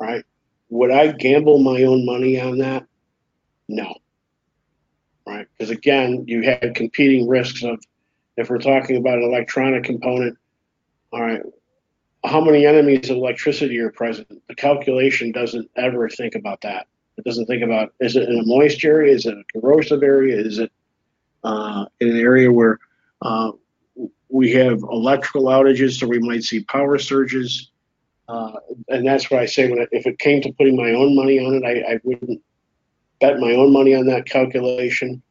right? 0.00 0.24
Would 0.70 0.90
I 0.90 1.12
gamble 1.12 1.58
my 1.58 1.84
own 1.84 2.04
money 2.04 2.40
on 2.40 2.58
that? 2.58 2.84
No. 3.68 3.94
Right? 5.24 5.46
Because 5.56 5.70
again, 5.70 6.24
you 6.26 6.42
had 6.42 6.74
competing 6.74 7.28
risks 7.28 7.62
of 7.62 7.80
if 8.36 8.50
we're 8.50 8.58
talking 8.58 8.96
about 8.96 9.18
an 9.18 9.24
electronic 9.24 9.84
component, 9.84 10.36
all 11.12 11.22
right, 11.22 11.42
how 12.24 12.40
many 12.40 12.66
enemies 12.66 13.10
of 13.10 13.16
electricity 13.16 13.78
are 13.78 13.90
present. 13.90 14.28
The 14.48 14.54
calculation 14.54 15.30
doesn't 15.30 15.70
ever 15.76 16.08
think 16.08 16.34
about 16.34 16.62
that. 16.62 16.86
It 17.16 17.24
doesn't 17.24 17.46
think 17.46 17.62
about 17.62 17.92
is 18.00 18.16
it 18.16 18.28
in 18.28 18.38
a 18.38 18.46
moist 18.46 18.84
area, 18.84 19.14
is 19.14 19.26
it 19.26 19.34
a 19.34 19.60
corrosive 19.60 20.02
area, 20.02 20.36
is 20.36 20.58
it 20.58 20.72
uh, 21.44 21.84
in 22.00 22.08
an 22.08 22.18
area 22.18 22.50
where 22.50 22.78
uh, 23.22 23.52
we 24.28 24.50
have 24.52 24.80
electrical 24.80 25.44
outages, 25.44 25.98
so 25.98 26.08
we 26.08 26.18
might 26.18 26.42
see 26.42 26.64
power 26.64 26.98
surges. 26.98 27.70
Uh, 28.26 28.52
and 28.88 29.06
that's 29.06 29.30
why 29.30 29.38
I 29.38 29.46
say 29.46 29.68
when 29.68 29.86
if 29.92 30.06
it 30.06 30.18
came 30.18 30.40
to 30.42 30.52
putting 30.52 30.76
my 30.76 30.90
own 30.92 31.14
money 31.14 31.38
on 31.38 31.54
it, 31.54 31.64
I, 31.64 31.94
I 31.94 32.00
wouldn't 32.02 32.42
bet 33.20 33.38
my 33.38 33.52
own 33.52 33.72
money 33.72 33.94
on 33.94 34.06
that 34.06 34.26
calculation. 34.26 35.22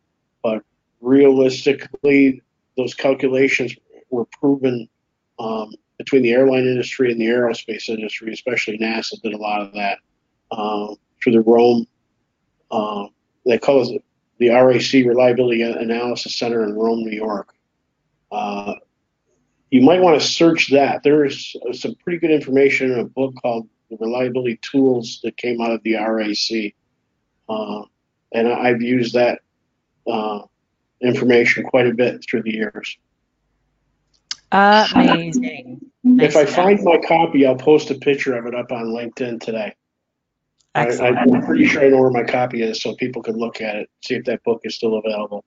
But 0.43 0.63
realistically, 1.01 2.41
those 2.77 2.93
calculations 2.93 3.75
were 4.09 4.25
proven 4.25 4.87
um, 5.39 5.73
between 6.03 6.21
the 6.21 6.31
airline 6.31 6.65
industry 6.65 7.11
and 7.11 7.19
the 7.19 7.25
aerospace 7.25 7.87
industry, 7.87 8.33
especially 8.33 8.77
NASA 8.77 9.21
did 9.21 9.33
a 9.33 9.37
lot 9.37 9.61
of 9.61 9.73
that 9.73 9.99
uh, 10.51 10.93
through 11.21 11.33
the 11.33 11.41
Rome. 11.41 11.87
Uh, 12.69 13.07
they 13.45 13.57
call 13.57 13.87
it 13.87 14.03
the 14.37 14.49
RAC 14.49 14.93
Reliability 15.05 15.61
Analysis 15.61 16.35
Center 16.35 16.63
in 16.63 16.75
Rome, 16.75 16.99
New 16.99 17.15
York. 17.15 17.53
Uh, 18.31 18.75
you 19.71 19.81
might 19.81 20.01
want 20.01 20.19
to 20.19 20.27
search 20.27 20.71
that. 20.71 21.03
There's 21.03 21.55
some 21.71 21.95
pretty 21.95 22.19
good 22.19 22.31
information 22.31 22.91
in 22.91 22.99
a 22.99 23.05
book 23.05 23.33
called 23.41 23.69
The 23.89 23.97
Reliability 23.99 24.59
Tools 24.61 25.21
that 25.23 25.37
came 25.37 25.61
out 25.61 25.71
of 25.71 25.81
the 25.83 25.95
RAC. 25.95 26.73
Uh, 27.47 27.85
and 28.33 28.47
I've 28.47 28.81
used 28.81 29.13
that 29.13 29.39
uh, 30.05 30.41
information 31.01 31.63
quite 31.63 31.87
a 31.87 31.93
bit 31.93 32.25
through 32.27 32.43
the 32.43 32.53
years. 32.53 32.97
Amazing. 34.95 35.92
If 36.03 36.35
I 36.35 36.45
find 36.45 36.83
my 36.83 36.97
copy, 36.97 37.45
I'll 37.45 37.55
post 37.55 37.89
a 37.89 37.95
picture 37.95 38.35
of 38.37 38.45
it 38.45 38.55
up 38.55 38.71
on 38.71 38.87
LinkedIn 38.87 39.39
today. 39.39 39.75
I, 40.75 40.87
I'm 40.87 41.45
pretty 41.45 41.65
sure 41.65 41.85
I 41.85 41.89
know 41.89 42.01
where 42.01 42.09
my 42.09 42.23
copy 42.23 42.61
is, 42.63 42.81
so 42.81 42.95
people 42.95 43.21
can 43.21 43.37
look 43.37 43.61
at 43.61 43.75
it, 43.75 43.89
see 44.01 44.15
if 44.15 44.25
that 44.25 44.43
book 44.43 44.61
is 44.63 44.75
still 44.75 44.95
available. 44.95 45.45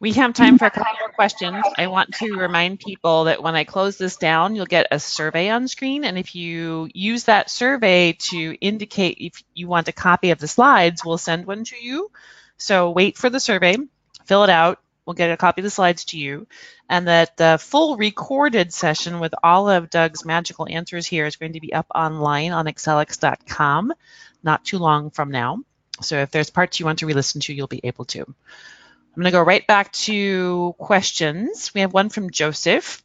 We 0.00 0.12
have 0.12 0.32
time 0.32 0.58
for 0.58 0.66
a 0.66 0.70
couple 0.70 0.92
more 1.00 1.10
questions. 1.10 1.64
I 1.76 1.88
want 1.88 2.14
to 2.14 2.36
remind 2.36 2.78
people 2.78 3.24
that 3.24 3.42
when 3.42 3.56
I 3.56 3.64
close 3.64 3.98
this 3.98 4.16
down, 4.16 4.54
you'll 4.54 4.64
get 4.64 4.86
a 4.92 5.00
survey 5.00 5.50
on 5.50 5.66
screen. 5.66 6.04
And 6.04 6.16
if 6.16 6.36
you 6.36 6.88
use 6.94 7.24
that 7.24 7.50
survey 7.50 8.12
to 8.12 8.56
indicate 8.60 9.18
if 9.20 9.42
you 9.54 9.66
want 9.66 9.88
a 9.88 9.92
copy 9.92 10.30
of 10.30 10.38
the 10.38 10.46
slides, 10.46 11.04
we'll 11.04 11.18
send 11.18 11.46
one 11.46 11.64
to 11.64 11.76
you. 11.76 12.12
So 12.58 12.90
wait 12.90 13.16
for 13.16 13.28
the 13.28 13.40
survey, 13.40 13.76
fill 14.24 14.44
it 14.44 14.50
out. 14.50 14.80
We'll 15.08 15.14
get 15.14 15.30
a 15.30 15.38
copy 15.38 15.62
of 15.62 15.64
the 15.64 15.70
slides 15.70 16.04
to 16.04 16.18
you. 16.18 16.46
And 16.90 17.08
that 17.08 17.38
the 17.38 17.56
full 17.58 17.96
recorded 17.96 18.74
session 18.74 19.20
with 19.20 19.32
all 19.42 19.70
of 19.70 19.88
Doug's 19.88 20.26
magical 20.26 20.68
answers 20.68 21.06
here 21.06 21.24
is 21.24 21.36
going 21.36 21.54
to 21.54 21.60
be 21.60 21.72
up 21.72 21.86
online 21.94 22.52
on 22.52 22.66
accelix.com 22.66 23.94
not 24.42 24.66
too 24.66 24.76
long 24.76 25.08
from 25.08 25.30
now. 25.30 25.60
So 26.02 26.18
if 26.18 26.30
there's 26.30 26.50
parts 26.50 26.78
you 26.78 26.84
want 26.84 26.98
to 26.98 27.06
re-listen 27.06 27.40
to, 27.40 27.54
you'll 27.54 27.68
be 27.68 27.80
able 27.84 28.04
to. 28.04 28.20
I'm 28.20 29.14
going 29.14 29.24
to 29.24 29.30
go 29.30 29.42
right 29.42 29.66
back 29.66 29.92
to 29.92 30.74
questions. 30.76 31.72
We 31.74 31.80
have 31.80 31.94
one 31.94 32.10
from 32.10 32.30
Joseph, 32.30 33.02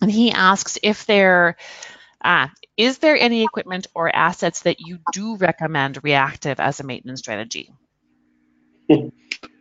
and 0.00 0.10
he 0.10 0.32
asks 0.32 0.76
if 0.82 1.06
there 1.06 1.56
uh, 2.20 2.48
is 2.76 2.98
there 2.98 3.16
any 3.16 3.44
equipment 3.44 3.86
or 3.94 4.12
assets 4.12 4.62
that 4.62 4.80
you 4.80 4.98
do 5.12 5.36
recommend 5.36 6.02
reactive 6.02 6.58
as 6.58 6.80
a 6.80 6.84
maintenance 6.84 7.20
strategy? 7.20 7.72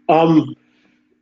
Um, 0.10 0.58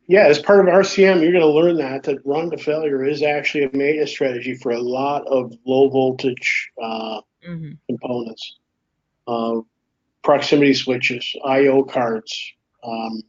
yeah, 0.10 0.26
as 0.26 0.40
part 0.40 0.60
of 0.60 0.66
RCM, 0.66 1.22
you're 1.22 1.32
going 1.32 1.42
to 1.42 1.48
learn 1.48 1.78
that 1.78 2.02
that 2.04 2.26
run 2.26 2.50
to 2.50 2.58
failure 2.58 3.06
is 3.06 3.22
actually 3.22 3.66
a 3.66 3.78
maintenance 3.78 4.10
strategy 4.10 4.56
for 4.56 4.72
a 4.72 4.82
lot 4.82 5.26
of 5.28 5.54
low 5.66 5.88
voltage 5.90 6.72
uh, 6.82 7.22
Mm-hmm. 7.48 7.72
components, 7.88 8.58
uh, 9.28 9.62
proximity 10.24 10.74
switches, 10.74 11.34
I/O 11.46 11.84
cards, 11.84 12.52
um, 12.84 13.22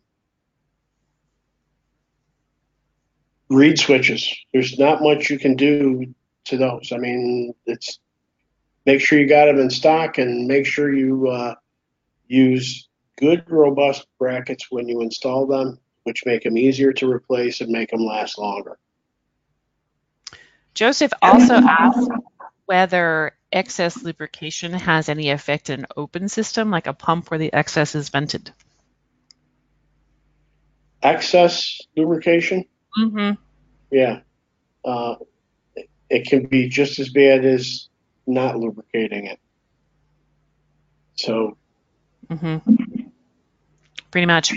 reed 3.51 3.79
switches. 3.79 4.35
There's 4.53 4.79
not 4.79 5.03
much 5.03 5.31
you 5.31 5.39
can 5.39 5.55
do 5.55 6.13
to 6.47 6.57
those. 6.57 6.91
I 6.93 6.97
mean, 6.97 7.55
it's 7.67 8.01
make 8.85 9.01
sure 9.01 9.21
you 9.21 9.29
got 9.29 9.47
them 9.47 9.61
in 9.61 9.71
stock 9.71 10.19
and 10.19 10.49
make 10.49 10.67
sure 10.67 10.93
you 10.93 11.29
uh, 11.29 11.55
use 12.27 12.89
good, 13.17 13.45
robust 13.49 14.07
brackets 14.19 14.71
when 14.71 14.89
you 14.89 15.03
install 15.03 15.47
them, 15.47 15.79
which 16.11 16.27
make 16.27 16.43
them 16.43 16.59
easier 16.59 16.93
to 16.93 17.09
replace 17.09 17.61
and 17.61 17.71
make 17.71 17.89
them 17.91 18.05
last 18.05 18.37
longer. 18.37 18.77
Joseph 20.75 21.13
also 21.23 21.55
asked 21.55 22.11
whether 22.67 23.31
excess 23.53 24.03
lubrication 24.03 24.73
has 24.73 25.09
any 25.09 25.31
effect 25.31 25.71
in 25.71 25.81
an 25.81 25.87
open 25.97 26.29
system, 26.29 26.69
like 26.69 26.89
a 26.89 26.93
pump 26.93 27.31
where 27.31 27.39
the 27.39 27.53
excess 27.53 27.95
is 27.95 28.09
vented. 28.09 28.53
Excess 31.01 31.79
lubrication, 31.97 32.65
Mm-hmm. 32.99 33.41
yeah, 33.93 34.21
uh, 34.85 35.15
it 36.09 36.27
can 36.27 36.47
be 36.47 36.69
just 36.69 36.99
as 36.99 37.11
bad 37.11 37.45
as 37.45 37.89
not 38.27 38.59
lubricating 38.59 39.27
it. 39.27 39.39
So 41.15 41.57
Mm-hmm. 42.29 42.75
Pretty 44.11 44.27
much. 44.27 44.53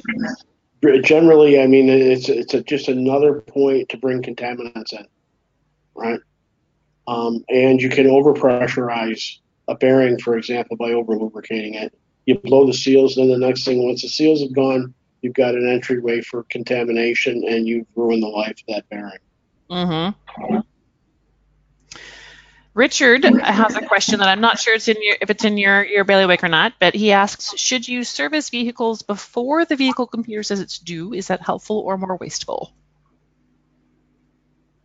Generally, 1.01 1.61
I 1.61 1.67
mean, 1.67 1.89
it's 1.89 2.29
it's 2.29 2.53
a, 2.53 2.61
just 2.61 2.87
another 2.87 3.41
point 3.41 3.89
to 3.89 3.97
bring 3.97 4.21
contaminants 4.21 4.93
in, 4.93 5.05
right? 5.95 6.19
Um, 7.07 7.43
and 7.49 7.81
you 7.81 7.89
can 7.89 8.05
overpressurize 8.05 9.37
a 9.67 9.75
bearing, 9.75 10.19
for 10.19 10.37
example, 10.37 10.77
by 10.77 10.91
over 10.91 11.17
lubricating 11.17 11.75
it. 11.75 11.93
You 12.25 12.39
blow 12.39 12.65
the 12.65 12.73
seals, 12.73 13.15
then 13.15 13.29
the 13.29 13.37
next 13.37 13.65
thing, 13.65 13.85
once 13.85 14.01
the 14.01 14.07
seals 14.07 14.41
have 14.41 14.53
gone, 14.53 14.93
you've 15.21 15.33
got 15.33 15.55
an 15.55 15.67
entryway 15.67 16.21
for 16.21 16.43
contamination, 16.43 17.43
and 17.47 17.67
you've 17.67 17.87
ruined 17.95 18.23
the 18.23 18.27
life 18.27 18.57
of 18.67 18.75
that 18.75 18.89
bearing. 18.89 19.19
Mm-hmm. 19.69 20.59
Richard 22.73 23.23
has 23.23 23.75
a 23.75 23.81
question 23.85 24.19
that 24.19 24.27
I'm 24.27 24.41
not 24.41 24.59
sure 24.59 24.73
it's 24.73 24.87
in 24.87 24.97
your, 24.99 25.15
if 25.21 25.29
it's 25.29 25.45
in 25.45 25.57
your, 25.57 25.83
your 25.85 26.03
bailiwick 26.03 26.43
or 26.43 26.47
not, 26.47 26.73
but 26.79 26.95
he 26.95 27.11
asks, 27.11 27.55
should 27.57 27.87
you 27.87 28.03
service 28.03 28.49
vehicles 28.49 29.03
before 29.03 29.63
the 29.63 29.75
vehicle 29.75 30.07
computer 30.07 30.41
says 30.41 30.59
it's 30.59 30.79
due? 30.79 31.13
Is 31.13 31.27
that 31.27 31.41
helpful 31.41 31.77
or 31.79 31.97
more 31.97 32.17
wasteful? 32.17 32.73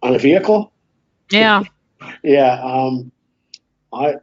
On 0.02 0.14
a 0.14 0.18
vehicle, 0.18 0.72
Yeah. 1.30 1.64
yeah, 2.22 2.60
um, 2.62 3.10
I 3.92 4.16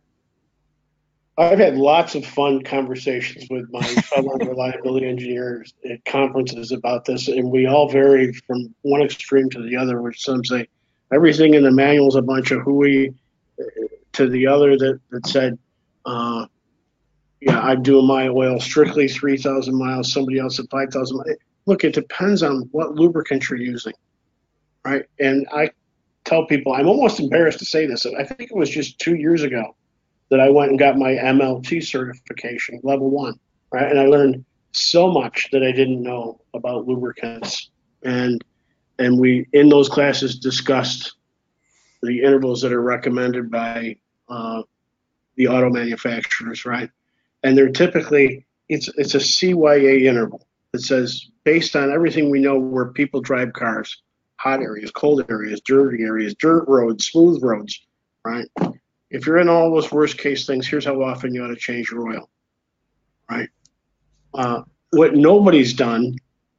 I've 1.37 1.59
had 1.59 1.75
lots 1.75 2.15
of 2.15 2.25
fun 2.25 2.63
conversations 2.63 3.47
with 3.49 3.69
my 3.69 3.81
fellow 3.83 4.37
reliability 4.37 5.05
engineers 5.07 5.73
at 5.89 6.05
conferences 6.05 6.71
about 6.71 7.03
this, 7.03 7.27
and 7.27 7.51
we 7.51 7.65
all 7.65 7.89
vary 7.89 8.31
from 8.31 8.73
one 8.83 9.01
extreme 9.01 9.49
to 9.49 9.61
the 9.61 9.75
other. 9.75 10.01
Which 10.01 10.23
some 10.23 10.45
say 10.45 10.67
everything 11.13 11.55
in 11.55 11.63
the 11.63 11.71
manual 11.71 12.07
is 12.07 12.15
a 12.15 12.21
bunch 12.21 12.51
of 12.51 12.61
hooey, 12.61 13.13
to 14.13 14.29
the 14.29 14.47
other 14.47 14.77
that 14.77 14.99
that 15.11 15.27
said, 15.27 15.57
uh, 16.05 16.45
"Yeah, 17.41 17.59
I'm 17.59 17.83
doing 17.83 18.07
my 18.07 18.27
oil 18.27 18.59
strictly 18.59 19.07
3,000 19.07 19.75
miles. 19.75 20.11
Somebody 20.11 20.39
else 20.39 20.59
at 20.59 20.69
5,000 20.69 21.17
miles." 21.17 21.37
Look, 21.65 21.83
it 21.83 21.93
depends 21.93 22.43
on 22.43 22.69
what 22.71 22.95
lubricant 22.95 23.49
you're 23.49 23.59
using, 23.59 23.93
right? 24.83 25.05
And 25.19 25.47
I 25.51 25.71
tell 26.25 26.45
people, 26.45 26.73
I'm 26.73 26.87
almost 26.87 27.19
embarrassed 27.19 27.59
to 27.59 27.65
say 27.65 27.85
this. 27.85 28.05
I 28.05 28.23
think 28.23 28.51
it 28.51 28.55
was 28.55 28.69
just 28.69 28.99
two 28.99 29.15
years 29.15 29.43
ago 29.43 29.75
that 30.29 30.39
I 30.39 30.49
went 30.49 30.71
and 30.71 30.79
got 30.79 30.97
my 30.97 31.13
MLT 31.13 31.83
certification, 31.83 32.79
level 32.83 33.09
one, 33.09 33.39
right? 33.71 33.89
And 33.89 33.99
I 33.99 34.05
learned 34.05 34.43
so 34.71 35.09
much 35.09 35.49
that 35.51 35.63
I 35.63 35.71
didn't 35.71 36.01
know 36.01 36.41
about 36.53 36.87
lubricants. 36.87 37.69
And 38.03 38.43
and 38.97 39.19
we 39.19 39.47
in 39.53 39.69
those 39.69 39.89
classes 39.89 40.37
discussed 40.37 41.14
the 42.05 42.21
intervals 42.21 42.61
that 42.61 42.71
are 42.71 42.81
recommended 42.81 43.51
by 43.51 43.97
uh, 44.29 44.61
the 45.35 45.47
auto 45.47 45.69
manufacturers, 45.69 46.65
right? 46.65 46.89
And 47.43 47.57
they're 47.57 47.71
typically 47.71 48.45
it's 48.69 48.87
it's 48.97 49.15
a 49.15 49.19
CYA 49.19 50.03
interval 50.03 50.47
that 50.71 50.81
says 50.81 51.29
based 51.43 51.75
on 51.75 51.91
everything 51.91 52.29
we 52.29 52.39
know 52.39 52.57
where 52.57 52.87
people 52.87 53.21
drive 53.21 53.53
cars, 53.53 54.01
hot 54.37 54.61
areas, 54.61 54.91
cold 54.91 55.23
areas, 55.29 55.61
dirty 55.61 56.03
areas, 56.03 56.35
dirt 56.35 56.65
roads, 56.67 57.07
smooth 57.07 57.43
roads, 57.43 57.85
right? 58.25 58.47
If 59.11 59.25
you're 59.25 59.37
in 59.37 59.49
all 59.49 59.71
those 59.71 59.91
worst 59.91 60.17
case 60.17 60.45
things, 60.45 60.67
here's 60.67 60.85
how 60.85 61.01
often 61.03 61.33
you 61.33 61.43
ought 61.43 61.49
to 61.49 61.55
change 61.55 61.91
your 61.91 62.09
oil, 62.11 62.29
right? 63.29 63.49
Uh, 64.33 64.63
what 64.91 65.15
nobody's 65.15 65.73
done, 65.73 66.17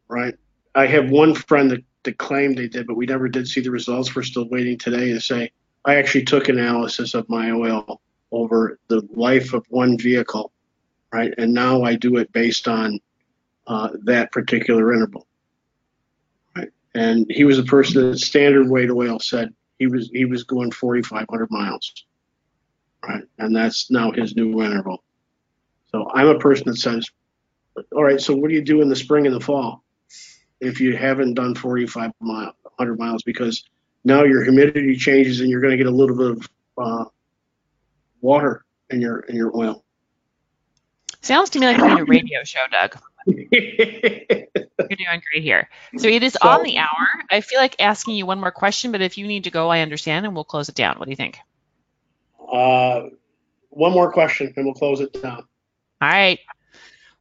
right? 0.08 0.34
I 0.74 0.86
have 0.86 1.10
one 1.10 1.34
friend 1.34 1.70
that, 1.72 1.84
that 2.06 2.18
claimed 2.18 2.56
they 2.56 2.68
did, 2.68 2.86
but 2.86 2.96
we 2.96 3.06
never 3.06 3.28
did 3.28 3.46
see 3.46 3.60
the 3.60 3.70
results. 3.70 4.16
We're 4.16 4.22
still 4.22 4.48
waiting 4.48 4.78
today 4.78 5.12
to 5.12 5.20
say 5.20 5.52
I 5.84 5.96
actually 5.96 6.24
took 6.24 6.48
analysis 6.48 7.14
of 7.14 7.28
my 7.28 7.50
oil 7.50 8.00
over 8.32 8.78
the 8.88 9.06
life 9.12 9.52
of 9.52 9.64
one 9.68 9.98
vehicle, 9.98 10.50
right? 11.12 11.32
And 11.38 11.52
now 11.52 11.82
I 11.82 11.94
do 11.94 12.16
it 12.16 12.32
based 12.32 12.66
on 12.66 12.98
uh, 13.66 13.90
that 14.04 14.32
particular 14.32 14.92
interval, 14.92 15.26
right? 16.56 16.70
And 16.94 17.26
he 17.30 17.44
was 17.44 17.56
the 17.58 17.64
person 17.64 18.10
that 18.10 18.18
standard 18.18 18.68
weight 18.68 18.90
oil 18.90 19.20
said 19.20 19.54
he 19.78 19.86
was 19.86 20.10
he 20.12 20.24
was 20.24 20.42
going 20.42 20.72
4,500 20.72 21.50
miles, 21.50 22.04
right? 23.06 23.22
And 23.38 23.54
that's 23.54 23.90
now 23.90 24.10
his 24.10 24.34
new 24.34 24.62
interval. 24.62 25.04
So 25.92 26.10
I'm 26.12 26.28
a 26.28 26.38
person 26.38 26.64
that 26.66 26.78
says, 26.78 27.08
all 27.92 28.02
right, 28.02 28.20
so 28.20 28.34
what 28.34 28.48
do 28.48 28.54
you 28.54 28.64
do 28.64 28.82
in 28.82 28.88
the 28.88 28.96
spring 28.96 29.26
and 29.26 29.36
the 29.36 29.40
fall 29.40 29.84
if 30.60 30.80
you 30.80 30.96
haven't 30.96 31.34
done 31.34 31.54
45 31.54 32.12
mile, 32.20 32.54
100 32.62 32.98
miles? 32.98 33.22
Because 33.22 33.64
now 34.04 34.24
your 34.24 34.42
humidity 34.44 34.96
changes 34.96 35.40
and 35.40 35.48
you're 35.50 35.60
going 35.60 35.72
to 35.72 35.76
get 35.76 35.86
a 35.86 35.90
little 35.90 36.16
bit 36.16 36.30
of 36.32 36.48
uh, 36.78 37.04
water 38.20 38.64
in 38.90 39.00
your 39.00 39.20
in 39.20 39.36
your 39.36 39.56
oil. 39.56 39.84
Sounds 41.22 41.50
to 41.50 41.58
me 41.58 41.66
like 41.66 41.78
you 41.78 41.88
need 41.88 42.00
a 42.00 42.04
radio 42.04 42.44
show, 42.44 42.60
Doug. 42.70 42.96
You're 43.26 44.98
doing 44.98 45.22
great 45.32 45.42
here. 45.42 45.68
So 45.98 46.06
it 46.06 46.22
is 46.22 46.34
So- 46.40 46.48
on 46.48 46.62
the 46.62 46.78
hour. 46.78 47.08
I 47.30 47.40
feel 47.40 47.58
like 47.58 47.74
asking 47.80 48.14
you 48.14 48.26
one 48.26 48.38
more 48.38 48.52
question, 48.52 48.92
but 48.92 49.00
if 49.02 49.18
you 49.18 49.26
need 49.26 49.44
to 49.44 49.50
go, 49.50 49.68
I 49.68 49.80
understand, 49.80 50.26
and 50.26 50.34
we'll 50.34 50.44
close 50.44 50.68
it 50.68 50.76
down. 50.76 50.98
What 50.98 51.06
do 51.06 51.10
you 51.10 51.16
think? 51.16 51.38
uh, 52.52 53.08
one 53.70 53.92
more 53.92 54.12
question, 54.12 54.52
and 54.56 54.64
we'll 54.64 54.74
close 54.74 55.00
it 55.00 55.20
down. 55.20 55.38
All 56.00 56.08
right. 56.08 56.38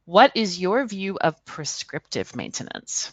What 0.04 0.30
is 0.36 0.60
your 0.60 0.86
view 0.86 1.18
of 1.20 1.44
prescriptive 1.44 2.36
maintenance? 2.36 3.12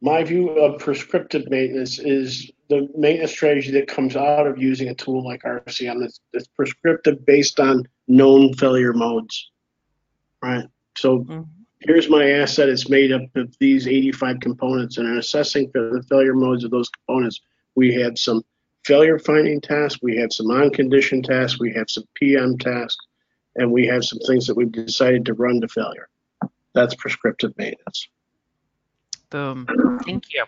My 0.00 0.22
view 0.22 0.50
of 0.50 0.78
prescriptive 0.78 1.48
maintenance 1.48 1.98
is 1.98 2.50
the 2.68 2.88
maintenance 2.96 3.30
strategy 3.30 3.70
that 3.72 3.88
comes 3.88 4.14
out 4.16 4.46
of 4.46 4.58
using 4.58 4.88
a 4.88 4.94
tool 4.94 5.24
like 5.24 5.42
RCM 5.42 6.00
that's, 6.00 6.20
that's 6.32 6.48
prescriptive 6.48 7.24
based 7.24 7.60
on 7.60 7.88
known 8.08 8.52
failure 8.54 8.92
modes. 8.92 9.50
Right. 10.42 10.66
So 10.98 11.20
Mhm. 11.20 11.46
here's 11.80 12.10
my 12.10 12.30
asset. 12.30 12.68
It's 12.68 12.88
made 12.88 13.12
up 13.12 13.22
of 13.36 13.56
these 13.58 13.86
85 13.88 14.40
components, 14.40 14.98
and 14.98 15.08
in 15.08 15.16
assessing 15.16 15.70
the 15.72 16.04
failure 16.08 16.34
modes 16.34 16.64
of 16.64 16.70
those 16.70 16.90
components, 16.90 17.40
we 17.74 17.94
had 17.94 18.18
some 18.18 18.44
failure 18.84 19.18
finding 19.18 19.60
tasks, 19.60 20.00
we 20.02 20.16
had 20.16 20.32
some 20.32 20.50
on 20.50 20.70
condition 20.70 21.22
tasks, 21.22 21.58
we 21.58 21.72
have 21.72 21.90
some 21.90 22.04
PM 22.14 22.58
tasks, 22.58 23.04
and 23.56 23.72
we 23.72 23.86
have 23.86 24.04
some 24.04 24.18
things 24.20 24.46
that 24.46 24.56
we've 24.56 24.72
decided 24.72 25.24
to 25.26 25.34
run 25.34 25.60
to 25.60 25.68
failure. 25.68 26.08
That's 26.74 26.94
prescriptive 26.94 27.56
maintenance. 27.56 28.08
Boom. 29.30 29.66
Thank 30.04 30.32
you. 30.32 30.44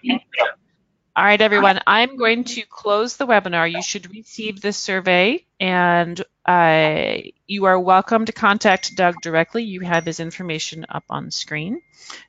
All 1.16 1.24
right, 1.24 1.40
everyone. 1.40 1.80
I'm 1.84 2.16
going 2.16 2.44
to 2.44 2.62
close 2.62 3.16
the 3.16 3.26
webinar. 3.26 3.70
You 3.70 3.82
should 3.82 4.08
receive 4.14 4.60
this 4.60 4.76
survey, 4.76 5.44
and 5.58 6.22
uh, 6.46 7.14
you 7.48 7.64
are 7.64 7.80
welcome 7.80 8.24
to 8.26 8.32
contact 8.32 8.94
Doug 8.94 9.16
directly. 9.20 9.64
You 9.64 9.80
have 9.80 10.06
his 10.06 10.20
information 10.20 10.86
up 10.88 11.02
on 11.10 11.24
the 11.26 11.32
screen. 11.32 11.82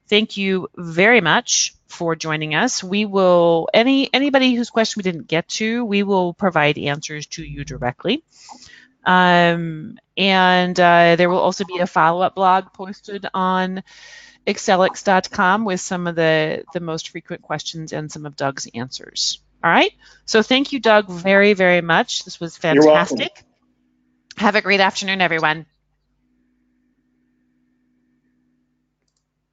Thank 0.08 0.38
you 0.38 0.70
very 0.76 1.22
much 1.22 1.76
for 1.88 2.16
joining 2.16 2.56
us. 2.56 2.84
We 2.84 3.06
will 3.06 3.70
any 3.74 4.12
anybody 4.12 4.56
whose 4.56 4.72
question 4.72 5.02
we 5.02 5.12
didn't 5.12 5.28
get 5.28 5.48
to, 5.50 5.86
we 5.86 6.02
will 6.02 6.34
provide 6.34 6.80
answers 6.80 7.28
to 7.28 7.44
you 7.44 7.64
directly. 7.64 8.24
Um, 9.06 9.98
and 10.18 10.80
uh, 10.80 11.16
there 11.16 11.30
will 11.30 11.38
also 11.40 11.64
be 11.64 11.78
a 11.78 11.88
follow-up 11.88 12.36
blog 12.36 12.74
posted 12.74 13.28
on 13.34 13.84
accelix.com 14.50 15.64
with 15.64 15.80
some 15.80 16.08
of 16.08 16.16
the, 16.16 16.64
the 16.74 16.80
most 16.80 17.10
frequent 17.10 17.42
questions 17.42 17.94
and 17.94 18.12
some 18.12 18.26
of 18.26 18.36
Doug's 18.36 18.68
answers. 18.74 19.42
All 19.64 19.70
right. 19.70 19.94
So 20.26 20.42
thank 20.42 20.72
you, 20.72 20.80
Doug, 20.80 21.08
very, 21.08 21.54
very 21.54 21.82
much. 21.82 22.24
This 22.24 22.40
was 22.40 22.58
fantastic. 22.58 23.44
Have 24.38 24.56
a 24.56 24.62
great 24.62 24.80
afternoon, 24.80 25.22
everyone. 25.22 25.66